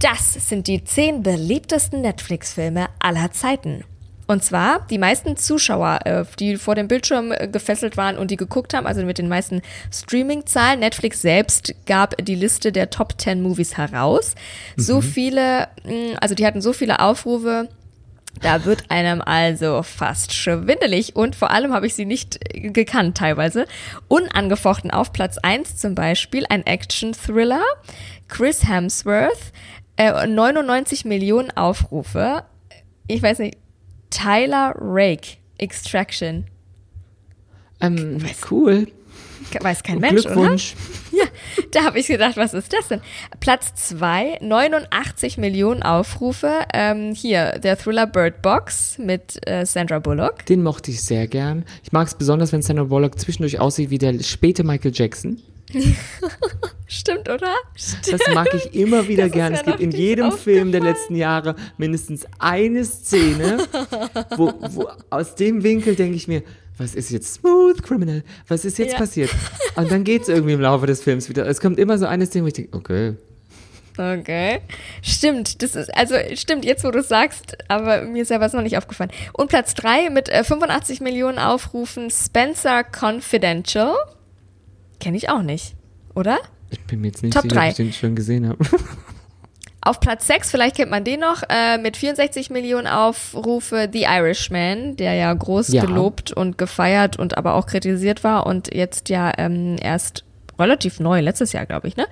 das 0.00 0.34
sind 0.34 0.66
die 0.66 0.84
zehn 0.84 1.22
beliebtesten 1.22 2.02
Netflix-Filme 2.02 2.88
aller 2.98 3.32
Zeiten. 3.32 3.84
Und 4.26 4.44
zwar 4.44 4.86
die 4.90 4.98
meisten 4.98 5.38
Zuschauer, 5.38 6.00
äh, 6.04 6.24
die 6.38 6.56
vor 6.56 6.74
dem 6.74 6.88
Bildschirm 6.88 7.32
äh, 7.32 7.48
gefesselt 7.48 7.96
waren 7.96 8.18
und 8.18 8.30
die 8.30 8.36
geguckt 8.36 8.74
haben, 8.74 8.86
also 8.86 9.02
mit 9.02 9.16
den 9.16 9.28
meisten 9.28 9.62
Streaming-Zahlen. 9.90 10.80
Netflix 10.80 11.22
selbst 11.22 11.74
gab 11.86 12.22
die 12.22 12.34
Liste 12.34 12.70
der 12.70 12.90
Top 12.90 13.18
10 13.18 13.40
Movies 13.40 13.78
heraus. 13.78 14.34
So 14.76 15.00
viele, 15.00 15.68
mh, 15.84 16.18
also 16.20 16.34
die 16.34 16.44
hatten 16.44 16.60
so 16.60 16.74
viele 16.74 17.00
Aufrufe, 17.00 17.70
da 18.40 18.64
wird 18.64 18.90
einem 18.90 19.20
also 19.20 19.82
fast 19.82 20.32
schwindelig 20.32 21.16
und 21.16 21.36
vor 21.36 21.50
allem 21.50 21.72
habe 21.72 21.86
ich 21.86 21.94
sie 21.94 22.04
nicht 22.04 22.38
gekannt 22.52 23.16
teilweise. 23.16 23.66
Unangefochten 24.08 24.90
auf 24.90 25.12
Platz 25.12 25.38
1 25.38 25.76
zum 25.76 25.94
Beispiel 25.94 26.44
ein 26.48 26.66
Action-Thriller, 26.66 27.62
Chris 28.28 28.68
Hemsworth, 28.68 29.52
äh, 29.96 30.26
99 30.26 31.04
Millionen 31.04 31.50
Aufrufe. 31.52 32.44
Ich 33.06 33.22
weiß 33.22 33.38
nicht, 33.38 33.58
Tyler 34.10 34.74
Rake, 34.78 35.38
Extraction. 35.58 36.46
Ähm, 37.80 38.18
cool. 38.50 38.88
Weiß 39.60 39.82
kein 39.82 39.98
Mensch, 39.98 40.24
oder? 40.24 40.34
Glückwunsch. 40.34 40.74
Ja, 41.14 41.26
da 41.70 41.84
habe 41.84 42.00
ich 42.00 42.08
gedacht, 42.08 42.36
was 42.36 42.54
ist 42.54 42.72
das 42.72 42.88
denn? 42.88 43.00
Platz 43.38 43.72
2, 43.88 44.38
89 44.40 45.38
Millionen 45.38 45.84
Aufrufe. 45.84 46.50
Ähm, 46.72 47.14
hier, 47.14 47.60
der 47.60 47.78
Thriller 47.78 48.08
Bird 48.08 48.42
Box 48.42 48.98
mit 48.98 49.38
äh, 49.46 49.64
Sandra 49.64 50.00
Bullock. 50.00 50.44
Den 50.46 50.64
mochte 50.64 50.90
ich 50.90 51.02
sehr 51.02 51.28
gern. 51.28 51.64
Ich 51.84 51.92
mag 51.92 52.08
es 52.08 52.14
besonders, 52.16 52.52
wenn 52.52 52.62
Sandra 52.62 52.82
Bullock 52.84 53.16
zwischendurch 53.20 53.60
aussieht 53.60 53.90
wie 53.90 53.98
der 53.98 54.20
späte 54.24 54.64
Michael 54.64 54.90
Jackson. 54.92 55.40
Stimmt, 56.86 57.28
oder? 57.28 57.54
Das 57.74 58.20
mag 58.34 58.52
ich 58.54 58.74
immer 58.74 59.08
wieder 59.08 59.24
Das 59.24 59.32
gern. 59.32 59.54
Es 59.54 59.64
gibt 59.64 59.80
in 59.80 59.90
jedem 59.90 60.32
Film 60.32 60.72
der 60.72 60.80
letzten 60.80 61.16
Jahre 61.16 61.56
mindestens 61.78 62.26
eine 62.38 62.84
Szene, 62.84 63.58
wo, 64.36 64.52
wo 64.70 64.88
aus 65.10 65.34
dem 65.34 65.62
Winkel 65.62 65.96
denke 65.96 66.16
ich 66.16 66.28
mir, 66.28 66.42
was 66.78 66.94
ist 66.94 67.10
jetzt 67.10 67.34
Smooth 67.34 67.82
Criminal? 67.82 68.22
Was 68.48 68.64
ist 68.64 68.78
jetzt 68.78 68.92
Ja. 68.92 68.98
passiert? 68.98 69.30
Und 69.76 69.90
dann 69.90 70.04
geht 70.04 70.22
es 70.22 70.28
irgendwie 70.28 70.54
im 70.54 70.60
Laufe 70.60 70.86
des 70.86 71.02
Films 71.02 71.28
wieder. 71.28 71.46
Es 71.46 71.60
kommt 71.60 71.78
immer 71.78 71.98
so 71.98 72.06
eine 72.06 72.26
Szene, 72.26 72.44
wo 72.44 72.48
ich 72.48 72.54
denke, 72.54 72.76
okay. 72.76 73.14
Okay. 73.96 74.60
Stimmt, 75.02 75.62
das 75.62 75.76
ist, 75.76 75.94
also 75.96 76.16
stimmt, 76.34 76.64
jetzt 76.64 76.82
wo 76.82 76.90
du 76.90 76.98
es 76.98 77.08
sagst, 77.08 77.56
aber 77.68 78.02
mir 78.02 78.22
ist 78.22 78.30
ja 78.30 78.40
was 78.40 78.52
noch 78.52 78.62
nicht 78.62 78.76
aufgefallen. 78.76 79.10
Und 79.32 79.50
Platz 79.50 79.74
3 79.74 80.10
mit 80.10 80.28
äh, 80.28 80.42
85 80.42 81.00
Millionen 81.00 81.38
Aufrufen, 81.38 82.10
Spencer 82.10 82.82
Confidential. 82.82 83.94
Kenne 84.98 85.16
ich 85.16 85.28
auch 85.28 85.42
nicht, 85.42 85.76
oder? 86.14 86.38
Ich 86.70 86.80
bin 86.80 87.02
mir 87.02 87.08
jetzt 87.08 87.22
nicht 87.22 87.34
Top 87.34 87.42
sicher, 87.44 87.56
ob 87.60 87.68
ich 87.68 87.74
den 87.76 87.92
schon 87.92 88.16
gesehen 88.16 88.48
habe. 88.48 88.58
Auf 89.84 90.00
Platz 90.00 90.26
6, 90.26 90.50
vielleicht 90.50 90.76
kennt 90.76 90.90
man 90.90 91.04
den 91.04 91.20
noch, 91.20 91.42
äh, 91.50 91.76
mit 91.78 91.96
64 91.98 92.48
Millionen 92.50 92.86
Aufrufe 92.86 93.88
The 93.92 94.04
Irishman, 94.04 94.96
der 94.96 95.12
ja 95.14 95.32
groß 95.32 95.68
Ja. 95.68 95.84
gelobt 95.84 96.32
und 96.32 96.56
gefeiert 96.56 97.18
und 97.18 97.36
aber 97.36 97.54
auch 97.54 97.66
kritisiert 97.66 98.24
war 98.24 98.46
und 98.46 98.74
jetzt 98.74 99.10
ja 99.10 99.30
ähm, 99.36 99.76
erst 99.80 100.24
relativ 100.58 101.00
neu, 101.00 101.20
letztes 101.20 101.52
Jahr, 101.52 101.66
glaube 101.66 101.88
ich, 101.88 101.96
ne? 101.96 102.06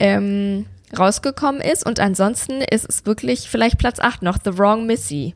Ähm, 0.00 0.66
rausgekommen 0.98 1.60
ist. 1.60 1.86
Und 1.86 2.00
ansonsten 2.00 2.60
ist 2.60 2.88
es 2.88 3.06
wirklich 3.06 3.48
vielleicht 3.48 3.78
Platz 3.78 4.00
8 4.00 4.22
noch, 4.22 4.38
The 4.44 4.58
Wrong 4.58 4.86
Missy. 4.86 5.34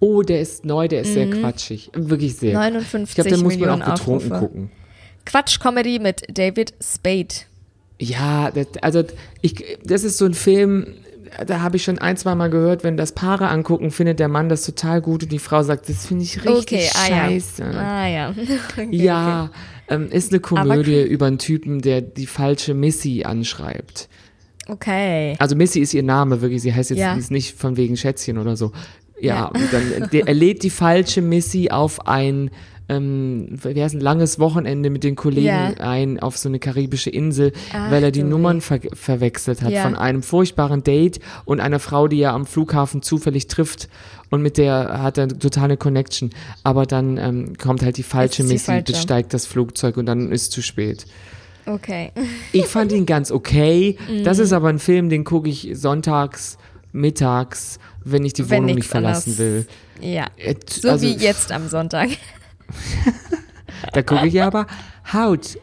Oh, 0.00 0.22
der 0.22 0.40
ist 0.40 0.64
neu, 0.64 0.88
der 0.88 1.02
ist 1.02 1.12
sehr 1.12 1.28
quatschig. 1.30 1.90
Wirklich 1.92 2.36
sehr. 2.36 2.54
59 2.58 3.10
ich 3.10 3.14
glaube, 3.14 3.30
den 3.30 3.42
muss 3.44 3.58
man 3.58 3.82
auch 3.82 3.94
betrunken 3.94 4.32
Aufrufe. 4.32 4.46
gucken. 4.46 4.70
Quatsch-Comedy 5.26 5.98
mit 5.98 6.22
David 6.36 6.72
Spade. 6.82 7.34
Ja, 7.98 8.50
das, 8.50 8.66
also 8.82 9.02
ich, 9.40 9.64
das 9.84 10.04
ist 10.04 10.18
so 10.18 10.26
ein 10.26 10.34
Film, 10.34 10.86
da 11.46 11.60
habe 11.60 11.76
ich 11.76 11.84
schon 11.84 11.98
ein, 11.98 12.16
zwei 12.16 12.34
Mal 12.34 12.50
gehört, 12.50 12.84
wenn 12.84 12.96
das 12.96 13.12
Paare 13.12 13.48
angucken, 13.48 13.90
findet 13.90 14.20
der 14.20 14.28
Mann 14.28 14.48
das 14.48 14.64
total 14.64 15.00
gut 15.00 15.22
und 15.22 15.32
die 15.32 15.38
Frau 15.38 15.62
sagt, 15.62 15.88
das 15.88 16.06
finde 16.06 16.24
ich 16.24 16.44
richtig 16.44 16.56
Okay, 16.56 16.90
ah 16.94 17.06
scheiße. 17.06 17.62
ja. 17.62 17.70
Ah 17.72 18.08
ja. 18.08 18.34
Okay, 18.78 18.88
ja, 18.96 19.50
ähm, 19.88 20.08
ist 20.10 20.32
eine 20.32 20.40
Komödie 20.40 21.00
Aber- 21.00 21.06
über 21.08 21.26
einen 21.26 21.38
Typen, 21.38 21.80
der 21.80 22.00
die 22.02 22.26
falsche 22.26 22.74
Missy 22.74 23.22
anschreibt. 23.24 24.08
Okay. 24.68 25.36
Also 25.38 25.54
Missy 25.56 25.80
ist 25.80 25.94
ihr 25.94 26.02
Name, 26.02 26.40
wirklich. 26.42 26.60
Sie 26.62 26.74
heißt 26.74 26.90
jetzt 26.90 26.98
Ja. 26.98 27.14
sie 27.14 27.20
ist 27.20 27.30
nicht 27.30 27.56
von 27.56 27.76
wegen 27.76 27.96
Schätzchen 27.96 28.36
oder 28.36 28.56
so. 28.56 28.72
Ja, 29.20 29.34
Ja. 29.36 29.44
und 29.46 29.72
dann 29.72 30.10
der, 30.10 30.26
er 30.26 30.34
lädt 30.34 30.62
die 30.64 30.70
falsche 30.70 31.22
Missy 31.22 31.68
auf 31.70 32.06
ein 32.08 32.50
ähm, 32.88 33.48
wie 33.62 33.82
heißt 33.82 33.94
ein 33.94 34.00
langes 34.00 34.38
Wochenende 34.38 34.90
mit 34.90 35.02
den 35.04 35.16
Kollegen 35.16 35.46
Ja. 35.46 35.72
ein 35.78 36.20
auf 36.20 36.36
so 36.38 36.48
eine 36.48 36.58
karibische 36.58 37.10
Insel, 37.10 37.52
Ach 37.72 37.90
weil 37.90 38.02
er 38.04 38.10
die 38.12 38.22
Nummern 38.22 38.60
ver 38.60 38.78
verwechselt 38.92 39.62
hat 39.62 39.72
Ja. 39.72 39.82
von 39.82 39.96
einem 39.96 40.22
furchtbaren 40.22 40.84
Date 40.84 41.18
und 41.44 41.60
einer 41.60 41.80
Frau, 41.80 42.06
die 42.08 42.20
er 42.20 42.32
am 42.32 42.46
Flughafen 42.46 43.02
zufällig 43.02 43.48
trifft 43.48 43.88
und 44.30 44.42
mit 44.42 44.56
der 44.58 45.02
hat 45.02 45.18
er 45.18 45.28
totale 45.28 45.76
Connection. 45.76 46.30
Aber 46.62 46.86
dann 46.86 47.16
ähm, 47.18 47.56
kommt 47.58 47.82
halt 47.82 47.96
die 47.96 48.02
falsche 48.04 48.44
Missy, 48.44 48.82
besteigt 48.82 49.34
das 49.34 49.46
Flugzeug 49.46 49.96
und 49.96 50.06
dann 50.06 50.30
ist 50.30 50.52
zu 50.52 50.62
spät. 50.62 51.06
Okay. 51.66 52.12
Ich 52.52 52.66
fand 52.66 52.92
ihn 52.92 53.06
ganz 53.06 53.32
okay. 53.32 53.98
Mhm. 54.08 54.22
Das 54.22 54.38
ist 54.38 54.52
aber 54.52 54.68
ein 54.68 54.78
Film, 54.78 55.08
den 55.08 55.24
gucke 55.24 55.48
ich 55.48 55.70
sonntags, 55.74 56.58
mittags, 56.92 57.78
wenn 58.04 58.24
ich 58.24 58.32
die 58.34 58.48
Wenn 58.48 58.62
Wohnung 58.64 58.76
nicht 58.76 58.88
verlassen 58.88 59.32
anderes- 59.32 59.38
will. 59.38 59.66
Ja. 60.00 60.26
Äh, 60.36 60.54
So 60.68 60.90
also, 60.90 61.06
wie 61.06 61.14
jetzt 61.14 61.50
am 61.52 61.68
Sonntag. 61.68 62.10
Da 63.92 64.02
gucke 64.02 64.26
ich 64.26 64.34
ja 64.34 64.46
aber 64.46 64.66
Haut. 65.12 65.58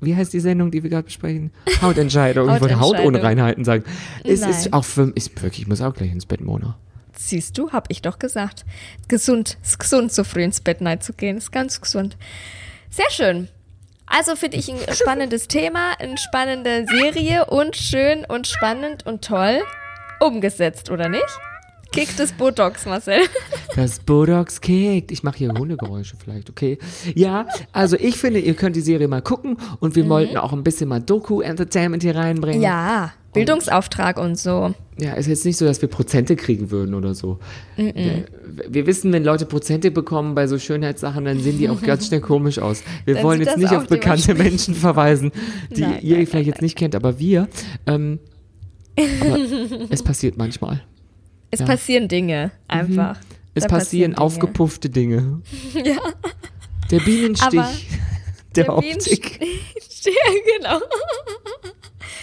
Wie 0.00 0.16
heißt 0.16 0.32
die 0.32 0.40
Sendung, 0.40 0.70
die 0.70 0.82
wir 0.82 0.90
gerade 0.90 1.04
besprechen? 1.04 1.50
Hautentscheidung. 1.82 2.48
Ich 2.54 2.60
wollte 2.60 2.80
Hautentscheidung. 2.80 3.14
Hautunreinheiten 3.14 3.64
sagen. 3.64 3.84
Es 4.24 4.40
ist 4.40 4.72
auch 4.72 4.84
für 4.84 5.12
ist 5.14 5.42
wirklich, 5.42 5.62
ich 5.62 5.68
muss 5.68 5.80
auch 5.80 5.94
gleich 5.94 6.10
ins 6.10 6.26
Bett, 6.26 6.40
Mona. 6.40 6.78
Siehst 7.16 7.58
du, 7.58 7.70
hab 7.70 7.90
ich 7.90 8.00
doch 8.00 8.18
gesagt. 8.18 8.64
Gesund, 9.08 9.58
ist 9.62 9.78
gesund, 9.78 10.12
so 10.12 10.24
früh 10.24 10.42
ins 10.42 10.60
Bett 10.60 10.80
nein 10.80 11.00
zu 11.00 11.12
gehen. 11.12 11.36
Ist 11.36 11.52
ganz 11.52 11.80
gesund. 11.80 12.16
Sehr 12.88 13.10
schön. 13.10 13.48
Also 14.06 14.36
finde 14.36 14.56
ich 14.56 14.70
ein 14.70 14.78
spannendes 14.94 15.48
Thema, 15.48 15.92
eine 15.98 16.16
spannende 16.16 16.86
Serie 16.86 17.46
und 17.46 17.76
schön 17.76 18.24
und 18.24 18.46
spannend 18.46 19.06
und 19.06 19.22
toll 19.22 19.60
umgesetzt, 20.20 20.90
oder 20.90 21.08
nicht? 21.08 21.40
Kick 21.92 22.16
des 22.16 22.32
Botox, 22.32 22.86
Marcel. 22.86 23.20
Das 23.76 24.00
Botox 24.00 24.60
kickt. 24.60 25.12
Ich 25.12 25.22
mache 25.22 25.38
hier 25.38 25.52
Hundegeräusche 25.52 26.16
vielleicht, 26.16 26.50
okay? 26.50 26.78
Ja, 27.14 27.46
also 27.72 27.96
ich 27.96 28.16
finde, 28.16 28.40
ihr 28.40 28.54
könnt 28.54 28.74
die 28.74 28.80
Serie 28.80 29.06
mal 29.06 29.22
gucken 29.22 29.58
und 29.78 29.94
wir 29.94 30.08
wollten 30.08 30.36
auch 30.36 30.52
ein 30.52 30.64
bisschen 30.64 30.88
mal 30.88 31.00
Doku-Entertainment 31.00 32.02
hier 32.02 32.16
reinbringen. 32.16 32.58
Mhm. 32.58 32.64
Ja, 32.64 33.12
Bildungsauftrag 33.32 34.18
und 34.18 34.36
so. 34.36 34.74
Ja, 34.98 35.12
ist 35.12 35.28
jetzt 35.28 35.44
nicht 35.44 35.56
so, 35.56 35.64
dass 35.64 35.80
wir 35.80 35.88
Prozente 35.88 36.34
kriegen 36.34 36.72
würden 36.72 36.94
oder 36.94 37.14
so. 37.14 37.38
Wir, 37.76 38.24
wir 38.68 38.86
wissen, 38.86 39.12
wenn 39.12 39.22
Leute 39.22 39.46
Prozente 39.46 39.92
bekommen 39.92 40.34
bei 40.34 40.48
so 40.48 40.58
Schönheitssachen, 40.58 41.24
dann 41.24 41.38
sehen 41.38 41.58
die 41.58 41.68
auch 41.68 41.80
ganz 41.80 42.08
schnell 42.08 42.20
komisch 42.20 42.58
aus. 42.58 42.82
Wir 43.04 43.14
Dann 43.14 43.22
wollen 43.22 43.40
jetzt 43.40 43.56
nicht 43.56 43.72
auf 43.72 43.86
bekannte 43.86 44.34
Menschen 44.34 44.74
verweisen, 44.74 45.30
die 45.70 45.82
Nein, 45.82 45.98
ihr 46.02 46.16
nein, 46.16 46.26
vielleicht 46.26 46.48
jetzt 46.48 46.62
nicht 46.62 46.76
kennt, 46.76 46.96
aber 46.96 47.20
wir. 47.20 47.48
Ähm, 47.86 48.18
aber 49.20 49.38
es 49.90 50.02
passiert 50.02 50.36
manchmal. 50.36 50.82
Es 51.50 51.60
Ja. 51.60 51.66
passieren 51.66 52.08
Dinge, 52.08 52.50
einfach. 52.68 53.18
Es 53.54 53.64
Da 53.64 53.68
passieren 53.68 54.12
Dinge. 54.12 54.20
aufgepuffte 54.22 54.88
Dinge. 54.90 55.42
Ja. 55.74 55.96
Der 56.90 57.00
Bienenstich 57.00 57.58
Aber 57.60 57.70
der, 58.56 58.64
Der 58.64 58.76
Optik. 58.76 59.38
Bienenstich, 59.38 60.14
genau. 60.58 60.80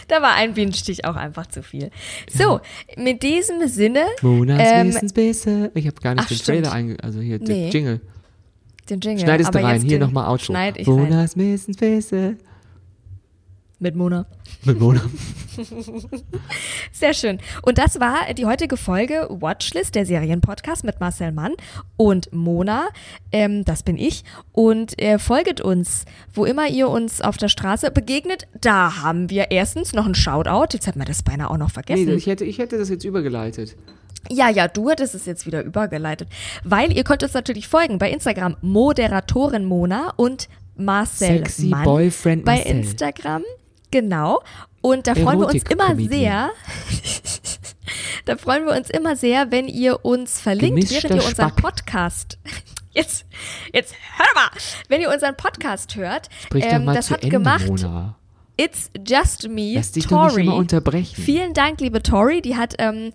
Da 0.09 0.21
war 0.21 0.33
ein 0.35 0.53
Bienenstich 0.53 1.03
auch 1.05 1.15
einfach 1.15 1.47
zu 1.47 1.61
viel. 1.63 1.89
So, 2.33 2.59
mit 2.97 3.23
diesem 3.23 3.67
Sinne, 3.67 4.05
Monas 4.21 4.59
Ähm, 4.63 4.87
Wissensbisse. 4.87 5.71
Ich 5.73 5.85
habe 5.87 5.99
gar 6.01 6.15
nicht 6.15 6.23
ach, 6.23 6.27
den 6.29 6.37
stimmt. 6.37 6.63
Trailer 6.65 6.71
einge... 6.73 6.97
Also 7.03 7.19
hier, 7.19 7.39
Nee. 7.39 7.45
den 7.45 7.71
Jingle. 7.71 8.01
den 8.89 8.99
Jingle. 9.01 9.23
Schneid 9.25 9.41
es 9.41 9.49
da 9.51 9.59
aber 9.59 9.67
rein. 9.67 9.81
Hier 9.81 9.99
nochmal 9.99 10.29
Outro. 10.29 10.45
Schneid 10.53 10.77
ich. 10.77 10.87
Monas 10.87 11.35
Wissensbisse. 11.37 12.37
Mit 13.79 13.95
Mona. 13.95 14.25
Mit 14.65 14.79
Mona. 14.79 15.01
Sehr 16.91 17.13
schön. 17.13 17.39
Und 17.61 17.77
das 17.77 17.99
war 17.99 18.33
die 18.33 18.45
heutige 18.47 18.75
Folge 18.75 19.27
Watchlist, 19.29 19.93
der 19.93 20.05
Serienpodcast 20.05 20.83
mit 20.83 20.99
Marcel 20.99 21.31
Mann 21.31 21.53
und 21.95 22.33
Mona. 22.33 22.87
Ähm, 23.31 23.63
das 23.65 23.83
bin 23.83 23.97
ich. 23.97 24.23
Und 24.51 24.99
äh, 24.99 25.19
folget 25.19 25.61
uns, 25.61 26.05
wo 26.33 26.45
immer 26.45 26.67
ihr 26.67 26.89
uns 26.89 27.21
auf 27.21 27.37
der 27.37 27.49
Straße 27.49 27.91
begegnet. 27.91 28.47
Da 28.59 29.03
haben 29.03 29.29
wir 29.29 29.51
erstens 29.51 29.93
noch 29.93 30.05
einen 30.05 30.15
Shoutout. 30.15 30.73
Jetzt 30.73 30.87
hat 30.87 30.95
man 30.95 31.05
das 31.05 31.21
beinahe 31.21 31.49
auch 31.51 31.57
noch 31.57 31.67
Nee, 31.67 31.73
vergessen. 31.73 32.17
ich 32.17 32.25
hätte, 32.25 32.45
ich 32.45 32.57
hätte 32.57 32.77
das 32.79 32.89
jetzt 32.89 33.03
übergeleitet. 33.05 33.75
Ja, 34.31 34.49
ja, 34.49 34.67
du 34.67 34.89
hattest 34.89 35.13
es 35.13 35.25
jetzt 35.27 35.45
wieder 35.45 35.63
übergeleitet. 35.63 36.27
Weil 36.63 36.91
ihr 36.91 37.03
könnt 37.03 37.21
uns 37.21 37.33
natürlich 37.33 37.67
folgen 37.67 37.99
bei 37.99 38.09
Instagram 38.11 38.57
Moderatorin 38.61 39.65
Mona 39.65 40.13
und 40.17 40.49
Marcel 40.75 41.37
Sexy 41.39 41.67
Mann 41.67 41.83
Boyfriend 41.83 42.43
bei 42.45 42.55
Marcel. 42.57 42.71
Instagram. 42.77 43.43
Genau. 43.91 44.41
Und 44.81 45.07
da 45.07 45.15
freuen 45.15 45.39
wir 45.39 45.47
uns 45.47 45.63
immer 45.63 45.95
sehr. 45.95 46.51
da 48.25 48.37
freuen 48.37 48.65
wir 48.65 48.75
uns 48.75 48.89
immer 48.89 49.15
sehr, 49.15 49.51
wenn 49.51 49.67
ihr 49.67 50.05
uns 50.05 50.39
verlinkt, 50.39 50.87
Gemischter 50.87 51.09
während 51.09 51.23
ihr 51.23 51.29
unseren 51.29 51.49
Spack. 51.49 51.61
Podcast. 51.61 52.37
Jetzt, 52.93 53.27
jetzt 53.71 53.93
hör 54.15 54.25
mal, 54.33 54.49
wenn 54.87 55.01
ihr 55.01 55.11
unseren 55.11 55.37
Podcast 55.37 55.95
hört, 55.97 56.29
Sprich 56.45 56.63
doch 56.63 56.71
ähm, 56.71 56.85
mal 56.85 56.95
das 56.95 57.05
zu 57.05 57.13
hat 57.13 57.21
Ende, 57.21 57.37
gemacht 57.37 57.67
Mona. 57.67 58.15
It's 58.59 58.89
Just 59.07 59.47
Me, 59.49 59.73
Lass 59.75 59.91
dich 59.91 60.07
doch 60.07 60.23
nicht 60.23 60.31
Tori. 60.31 60.41
immer 60.41 60.55
unterbrechen. 60.55 61.21
Vielen 61.21 61.53
Dank, 61.53 61.79
liebe 61.79 62.01
Tori. 62.01 62.41
Die 62.41 62.55
hat 62.55 62.73
ähm, 62.79 63.13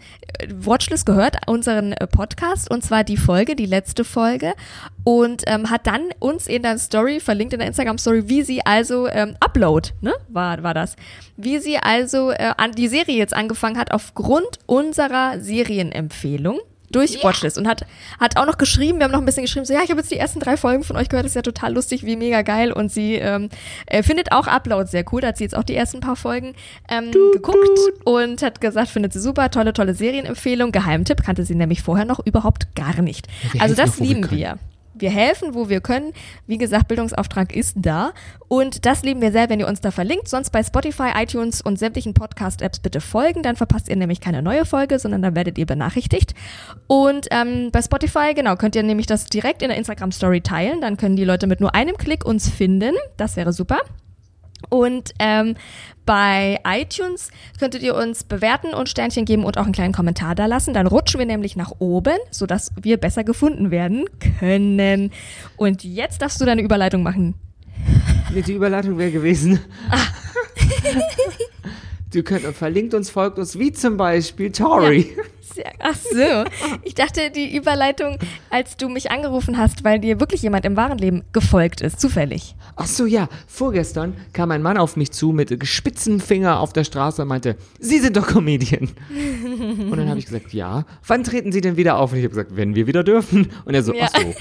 Watchlist 0.48 1.04
gehört, 1.04 1.36
unseren 1.46 1.92
äh, 1.92 2.06
Podcast, 2.06 2.70
und 2.70 2.84
zwar 2.84 3.02
die 3.02 3.16
Folge, 3.16 3.56
die 3.56 3.66
letzte 3.66 4.04
Folge, 4.04 4.54
und 5.02 5.42
ähm, 5.46 5.68
hat 5.68 5.88
dann 5.88 6.10
uns 6.20 6.46
in 6.46 6.62
der 6.62 6.78
Story 6.78 7.18
verlinkt, 7.18 7.52
in 7.52 7.58
der 7.58 7.68
Instagram-Story, 7.68 8.28
wie 8.28 8.42
sie 8.42 8.64
also 8.64 9.08
ähm, 9.08 9.36
Upload, 9.40 9.90
ne, 10.00 10.14
war, 10.28 10.62
war 10.62 10.74
das, 10.74 10.94
wie 11.36 11.58
sie 11.58 11.76
also 11.76 12.30
äh, 12.30 12.52
an 12.56 12.72
die 12.72 12.86
Serie 12.88 13.16
jetzt 13.16 13.34
angefangen 13.34 13.78
hat, 13.78 13.90
aufgrund 13.92 14.60
unserer 14.66 15.40
Serienempfehlung. 15.40 16.60
Durch 16.92 17.22
Watchlist 17.24 17.58
und 17.58 17.66
hat, 17.66 17.84
hat 18.20 18.36
auch 18.36 18.46
noch 18.46 18.58
geschrieben, 18.58 18.98
wir 18.98 19.04
haben 19.04 19.12
noch 19.12 19.18
ein 19.18 19.24
bisschen 19.24 19.42
geschrieben, 19.42 19.64
so 19.64 19.72
ja, 19.72 19.80
ich 19.82 19.90
habe 19.90 20.00
jetzt 20.00 20.10
die 20.10 20.18
ersten 20.18 20.40
drei 20.40 20.56
Folgen 20.56 20.84
von 20.84 20.96
euch 20.96 21.08
gehört, 21.08 21.24
das 21.24 21.32
ist 21.32 21.36
ja 21.36 21.42
total 21.42 21.74
lustig, 21.74 22.04
wie 22.04 22.16
mega 22.16 22.42
geil. 22.42 22.72
Und 22.72 22.92
sie 22.92 23.14
ähm, 23.14 23.48
äh, 23.86 24.02
findet 24.02 24.32
auch 24.32 24.46
Upload 24.46 24.88
sehr 24.88 25.04
cool, 25.12 25.20
da 25.20 25.28
hat 25.28 25.38
sie 25.38 25.44
jetzt 25.44 25.56
auch 25.56 25.64
die 25.64 25.74
ersten 25.74 26.00
paar 26.00 26.16
Folgen 26.16 26.54
ähm, 26.88 27.10
geguckt 27.32 27.78
und 28.04 28.42
hat 28.42 28.60
gesagt, 28.60 28.88
findet 28.88 29.12
sie 29.12 29.20
super, 29.20 29.50
tolle, 29.50 29.72
tolle 29.72 29.94
Serienempfehlung, 29.94 30.72
Geheimtipp, 30.72 31.22
kannte 31.22 31.44
sie 31.44 31.54
nämlich 31.54 31.82
vorher 31.82 32.04
noch 32.04 32.24
überhaupt 32.24 32.74
gar 32.74 33.00
nicht. 33.02 33.26
wir 33.52 33.62
also 33.62 33.74
das 33.74 33.98
lieben 33.98 34.30
wir. 34.30 34.58
Wir 35.02 35.10
helfen, 35.10 35.54
wo 35.54 35.68
wir 35.68 35.80
können. 35.80 36.12
Wie 36.46 36.58
gesagt, 36.58 36.86
Bildungsauftrag 36.86 37.54
ist 37.54 37.74
da. 37.76 38.12
Und 38.46 38.86
das 38.86 39.02
lieben 39.02 39.20
wir 39.20 39.32
sehr, 39.32 39.50
wenn 39.50 39.58
ihr 39.58 39.66
uns 39.66 39.80
da 39.80 39.90
verlinkt. 39.90 40.28
Sonst 40.28 40.50
bei 40.50 40.62
Spotify, 40.62 41.10
iTunes 41.16 41.60
und 41.60 41.78
sämtlichen 41.78 42.14
Podcast-Apps 42.14 42.78
bitte 42.78 43.00
folgen. 43.00 43.42
Dann 43.42 43.56
verpasst 43.56 43.88
ihr 43.88 43.96
nämlich 43.96 44.20
keine 44.20 44.42
neue 44.42 44.64
Folge, 44.64 45.00
sondern 45.00 45.20
dann 45.20 45.34
werdet 45.34 45.58
ihr 45.58 45.66
benachrichtigt. 45.66 46.34
Und 46.86 47.26
ähm, 47.32 47.70
bei 47.72 47.82
Spotify, 47.82 48.32
genau, 48.34 48.54
könnt 48.54 48.76
ihr 48.76 48.84
nämlich 48.84 49.06
das 49.06 49.26
direkt 49.26 49.62
in 49.62 49.68
der 49.68 49.78
Instagram-Story 49.78 50.40
teilen. 50.40 50.80
Dann 50.80 50.96
können 50.96 51.16
die 51.16 51.24
Leute 51.24 51.48
mit 51.48 51.60
nur 51.60 51.74
einem 51.74 51.96
Klick 51.96 52.24
uns 52.24 52.48
finden. 52.48 52.94
Das 53.16 53.36
wäre 53.36 53.52
super. 53.52 53.80
Und 54.68 55.12
ähm, 55.18 55.54
bei 56.04 56.58
iTunes 56.66 57.30
könntet 57.58 57.82
ihr 57.82 57.94
uns 57.94 58.24
bewerten 58.24 58.74
und 58.74 58.88
Sternchen 58.88 59.24
geben 59.24 59.44
und 59.44 59.58
auch 59.58 59.64
einen 59.64 59.72
kleinen 59.72 59.92
Kommentar 59.92 60.34
da 60.34 60.46
lassen. 60.46 60.74
Dann 60.74 60.86
rutschen 60.86 61.18
wir 61.18 61.26
nämlich 61.26 61.56
nach 61.56 61.72
oben, 61.78 62.16
sodass 62.30 62.72
wir 62.80 62.96
besser 62.96 63.24
gefunden 63.24 63.70
werden 63.70 64.04
können. 64.40 65.12
Und 65.56 65.84
jetzt 65.84 66.22
darfst 66.22 66.40
du 66.40 66.44
deine 66.44 66.62
Überleitung 66.62 67.02
machen. 67.02 67.34
Die 68.34 68.52
Überleitung 68.52 68.98
wäre 68.98 69.10
gewesen. 69.10 69.60
Ah. 69.90 69.98
du 72.12 72.22
könnt 72.22 72.44
verlinkt 72.56 72.94
uns, 72.94 73.10
folgt 73.10 73.38
uns, 73.38 73.58
wie 73.58 73.72
zum 73.72 73.96
Beispiel 73.96 74.52
Tori. 74.52 75.16
Sehr, 75.54 75.72
ach 75.80 75.96
so. 75.96 76.44
Ich 76.82 76.94
dachte, 76.94 77.30
die 77.30 77.54
Überleitung, 77.54 78.16
als 78.48 78.76
du 78.76 78.88
mich 78.88 79.10
angerufen 79.10 79.58
hast, 79.58 79.84
weil 79.84 79.98
dir 79.98 80.18
wirklich 80.18 80.40
jemand 80.42 80.64
im 80.64 80.76
wahren 80.76 80.96
Leben 80.98 81.24
gefolgt 81.32 81.82
ist, 81.82 82.00
zufällig. 82.00 82.54
Ach 82.76 82.86
so, 82.86 83.04
ja. 83.04 83.28
Vorgestern 83.46 84.14
kam 84.32 84.50
ein 84.50 84.62
Mann 84.62 84.78
auf 84.78 84.96
mich 84.96 85.10
zu 85.10 85.32
mit 85.32 85.58
gespitztem 85.60 86.20
Finger 86.20 86.60
auf 86.60 86.72
der 86.72 86.84
Straße 86.84 87.20
und 87.22 87.28
meinte, 87.28 87.56
Sie 87.78 87.98
sind 87.98 88.16
doch 88.16 88.26
Comedian. 88.28 88.88
und 89.90 89.96
dann 89.96 90.08
habe 90.08 90.18
ich 90.18 90.26
gesagt, 90.26 90.54
ja. 90.54 90.84
Wann 91.06 91.22
treten 91.24 91.52
Sie 91.52 91.60
denn 91.60 91.76
wieder 91.76 91.98
auf? 91.98 92.12
Und 92.12 92.18
ich 92.18 92.24
habe 92.24 92.30
gesagt, 92.34 92.56
wenn 92.56 92.74
wir 92.74 92.86
wieder 92.86 93.04
dürfen. 93.04 93.50
Und 93.66 93.74
er 93.74 93.82
so, 93.82 93.92
Ja. 93.92 94.08
ach 94.10 94.20
so. 94.20 94.32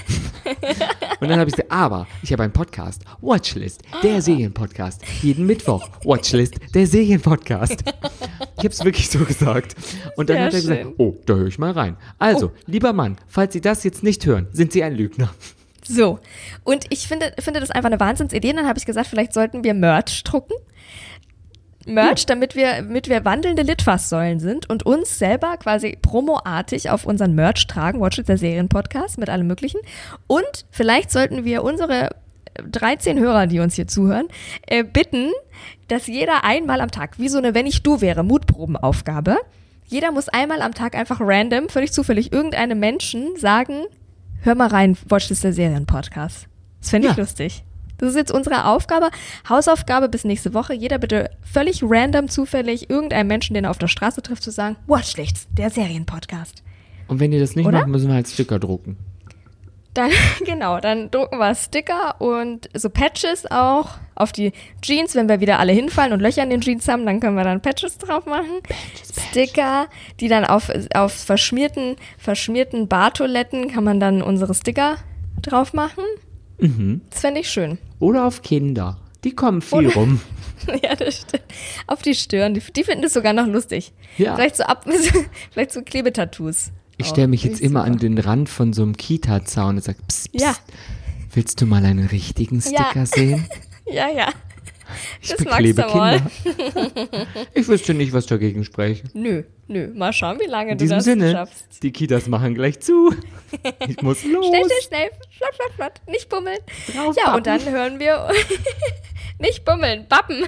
Und 1.22 1.28
dann 1.28 1.38
habe 1.38 1.48
ich 1.48 1.54
gesagt, 1.54 1.70
aber 1.70 2.08
ich 2.22 2.32
habe 2.32 2.42
einen 2.42 2.52
Podcast, 2.52 3.04
Watchlist, 3.20 3.82
der 4.02 4.20
Serienpodcast. 4.20 5.02
Jeden 5.22 5.46
Mittwoch, 5.46 5.88
Watchlist, 6.04 6.56
der 6.74 6.84
Serienpodcast. 6.84 7.84
Ich 8.56 8.58
habe 8.58 8.68
es 8.68 8.84
wirklich 8.84 9.08
so 9.08 9.20
gesagt. 9.20 9.76
Und 10.16 10.28
dann 10.28 10.36
Sehr 10.36 10.46
hat 10.46 10.54
er 10.54 10.60
gesagt, 10.60 10.82
schön. 10.82 10.94
oh, 10.98 11.14
da 11.24 11.34
höre 11.34 11.46
ich 11.46 11.60
mal 11.60 11.70
rein. 11.70 11.96
Also, 12.18 12.50
lieber 12.66 12.92
Mann, 12.92 13.18
falls 13.28 13.52
Sie 13.52 13.60
das 13.60 13.84
jetzt 13.84 14.02
nicht 14.02 14.26
hören, 14.26 14.48
sind 14.52 14.72
Sie 14.72 14.82
ein 14.82 14.96
Lügner. 14.96 15.30
So. 15.84 16.18
Und 16.64 16.86
ich 16.90 17.06
finde, 17.06 17.32
finde 17.38 17.60
das 17.60 17.70
einfach 17.70 17.90
eine 17.90 18.00
Wahnsinnsidee. 18.00 18.52
Dann 18.52 18.66
habe 18.66 18.78
ich 18.78 18.86
gesagt, 18.86 19.06
vielleicht 19.06 19.32
sollten 19.32 19.62
wir 19.64 19.74
Merch 19.74 20.24
drucken. 20.24 20.54
Merch, 21.86 22.26
damit 22.26 22.54
wir, 22.54 22.74
damit 22.76 23.08
wir 23.08 23.24
wandelnde 23.24 23.62
Litfaßsäulen 23.62 24.40
sind 24.40 24.68
und 24.70 24.84
uns 24.84 25.18
selber 25.18 25.56
quasi 25.56 25.98
promoartig 26.00 26.90
auf 26.90 27.04
unseren 27.04 27.34
Merch 27.34 27.66
tragen, 27.66 28.00
Watch 28.00 28.18
It, 28.18 28.28
der 28.28 28.38
Serienpodcast 28.38 29.18
mit 29.18 29.28
allem 29.30 29.46
möglichen. 29.46 29.80
Und 30.26 30.66
vielleicht 30.70 31.10
sollten 31.10 31.44
wir 31.44 31.64
unsere 31.64 32.10
13 32.70 33.18
Hörer, 33.18 33.46
die 33.46 33.60
uns 33.60 33.74
hier 33.74 33.86
zuhören, 33.86 34.28
äh, 34.66 34.84
bitten, 34.84 35.30
dass 35.88 36.06
jeder 36.06 36.44
einmal 36.44 36.80
am 36.80 36.90
Tag, 36.90 37.18
wie 37.18 37.28
so 37.28 37.38
eine 37.38 37.54
Wenn 37.54 37.66
ich 37.66 37.82
du 37.82 38.00
wäre, 38.00 38.22
Mutprobenaufgabe, 38.22 39.36
jeder 39.86 40.12
muss 40.12 40.28
einmal 40.28 40.62
am 40.62 40.74
Tag 40.74 40.94
einfach 40.94 41.20
random, 41.20 41.68
völlig 41.68 41.92
zufällig, 41.92 42.32
irgendeinem 42.32 42.78
Menschen 42.78 43.36
sagen, 43.36 43.82
hör 44.42 44.54
mal 44.54 44.68
rein, 44.68 44.96
Watch 45.08 45.28
This, 45.28 45.40
der 45.40 45.52
Serienpodcast. 45.52 46.46
Das 46.80 46.90
fände 46.90 47.08
ich 47.08 47.16
Ja. 47.16 47.22
lustig. 47.22 47.64
Das 48.02 48.10
ist 48.10 48.16
jetzt 48.16 48.32
unsere 48.32 48.64
Aufgabe, 48.64 49.10
Hausaufgabe 49.48 50.08
bis 50.08 50.24
nächste 50.24 50.54
Woche. 50.54 50.74
Jeder 50.74 50.98
bitte 50.98 51.30
völlig 51.40 51.84
random, 51.84 52.28
zufällig, 52.28 52.90
irgendeinem 52.90 53.28
Menschen, 53.28 53.54
den 53.54 53.62
er 53.62 53.70
auf 53.70 53.78
der 53.78 53.86
Straße 53.86 54.22
trifft, 54.22 54.42
zu 54.42 54.50
sagen, 54.50 54.74
Watchlichts, 54.88 55.46
der 55.52 55.70
Serienpodcast. 55.70 56.64
Und 57.06 57.20
wenn 57.20 57.30
ihr 57.30 57.38
das 57.38 57.54
nicht 57.54 57.64
Oder? 57.64 57.78
macht, 57.78 57.88
müssen 57.88 58.08
wir 58.08 58.16
halt 58.16 58.26
Sticker 58.26 58.58
drucken. 58.58 58.96
Dann, 59.94 60.10
genau, 60.44 60.80
dann 60.80 61.12
drucken 61.12 61.38
wir 61.38 61.54
Sticker 61.54 62.20
und 62.20 62.68
so 62.74 62.90
Patches 62.90 63.48
auch 63.48 63.90
auf 64.16 64.32
die 64.32 64.50
Jeans. 64.80 65.14
Wenn 65.14 65.28
wir 65.28 65.38
wieder 65.38 65.60
alle 65.60 65.72
hinfallen 65.72 66.12
und 66.12 66.18
Löcher 66.18 66.42
in 66.42 66.50
den 66.50 66.60
Jeans 66.60 66.88
haben, 66.88 67.06
dann 67.06 67.20
können 67.20 67.36
wir 67.36 67.44
dann 67.44 67.60
Patches 67.60 67.98
drauf 67.98 68.26
machen. 68.26 68.62
Sticker, 69.30 69.86
die 70.18 70.26
dann 70.26 70.44
auf, 70.44 70.72
auf 70.92 71.12
verschmierten, 71.12 71.94
verschmierten 72.18 72.88
Bartoiletten 72.88 73.70
kann 73.70 73.84
man 73.84 74.00
dann 74.00 74.22
unsere 74.22 74.54
Sticker 74.54 74.96
drauf 75.40 75.72
machen. 75.72 76.02
Das 77.10 77.20
fände 77.20 77.40
ich 77.40 77.48
schön. 77.48 77.78
Oder 78.02 78.26
auf 78.26 78.42
Kinder. 78.42 78.98
Die 79.24 79.30
kommen 79.34 79.62
viel 79.62 79.86
Oder- 79.86 79.94
rum. 79.94 80.20
ja, 80.82 80.94
das 80.96 81.20
stimmt. 81.20 81.44
Auf 81.86 82.02
die 82.02 82.14
Stirn. 82.14 82.54
Die, 82.54 82.60
die 82.74 82.82
finden 82.84 83.04
es 83.04 83.12
sogar 83.12 83.32
noch 83.32 83.46
lustig. 83.46 83.92
Ja. 84.18 84.34
Vielleicht 84.34 84.56
so 84.56 84.64
ab, 84.64 84.84
vielleicht 85.52 85.72
so 85.72 85.82
Klebetattoos. 85.82 86.72
Ich 86.96 87.06
stelle 87.06 87.28
mich 87.28 87.44
Oh, 87.44 87.48
jetzt 87.48 87.60
immer 87.60 87.80
super. 87.84 87.92
an 87.92 87.98
den 87.98 88.18
Rand 88.18 88.48
von 88.48 88.72
so 88.72 88.82
einem 88.82 88.96
Kita-Zaun 88.96 89.76
und 89.76 89.82
sage, 89.84 89.98
psst, 90.08 90.32
psst, 90.32 90.40
Ja. 90.44 90.54
willst 91.32 91.60
du 91.60 91.66
mal 91.66 91.84
einen 91.84 92.06
richtigen 92.06 92.60
Sticker 92.60 92.90
Ja. 92.94 93.06
sehen? 93.06 93.46
Ja, 93.86 94.08
ja. 94.08 94.28
Ich 95.20 95.28
Das 95.30 95.38
beklebe 95.38 95.82
magst 95.82 95.94
du 95.94 95.98
wohl. 95.98 96.54
Kinder. 96.54 97.26
Ich 97.54 97.68
wüsste 97.68 97.94
nicht, 97.94 98.12
was 98.12 98.26
dagegen 98.26 98.64
spreche. 98.64 99.04
Nö, 99.14 99.42
nö. 99.68 99.88
Mal 99.94 100.12
schauen, 100.12 100.38
wie 100.40 100.46
lange 100.48 100.72
In 100.72 100.78
du 100.78 100.84
diesem 100.84 100.98
das 100.98 101.04
Sinne, 101.04 101.32
schaffst. 101.32 101.82
die 101.82 101.92
Kitas 101.92 102.26
machen 102.28 102.54
gleich 102.54 102.80
zu. 102.80 103.14
Ich 103.88 104.00
muss 104.02 104.24
los. 104.24 104.46
Schnell, 104.46 104.64
schnell, 104.64 104.80
schnell. 104.82 105.10
Flott, 105.36 105.54
flott, 105.54 105.72
flott. 105.76 105.92
Nicht 106.08 106.28
bummeln. 106.28 106.58
Drauf 106.94 107.16
ja, 107.16 107.24
bappen. 107.24 107.36
und 107.38 107.46
dann 107.46 107.64
hören 107.70 107.98
wir. 108.00 108.28
nicht 109.38 109.64
bummeln, 109.64 110.06
bappen. 110.08 110.44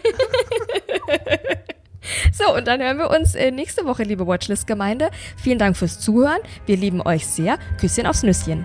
so, 2.32 2.54
und 2.54 2.66
dann 2.66 2.80
hören 2.82 2.98
wir 2.98 3.10
uns 3.10 3.34
äh, 3.34 3.50
nächste 3.50 3.84
Woche, 3.84 4.02
liebe 4.04 4.26
Watchlist-Gemeinde. 4.26 5.10
Vielen 5.36 5.58
Dank 5.58 5.76
fürs 5.76 6.00
Zuhören. 6.00 6.40
Wir 6.66 6.76
lieben 6.76 7.00
euch 7.02 7.26
sehr. 7.26 7.58
Küsschen 7.80 8.06
aufs 8.06 8.22
Nüsschen. 8.22 8.64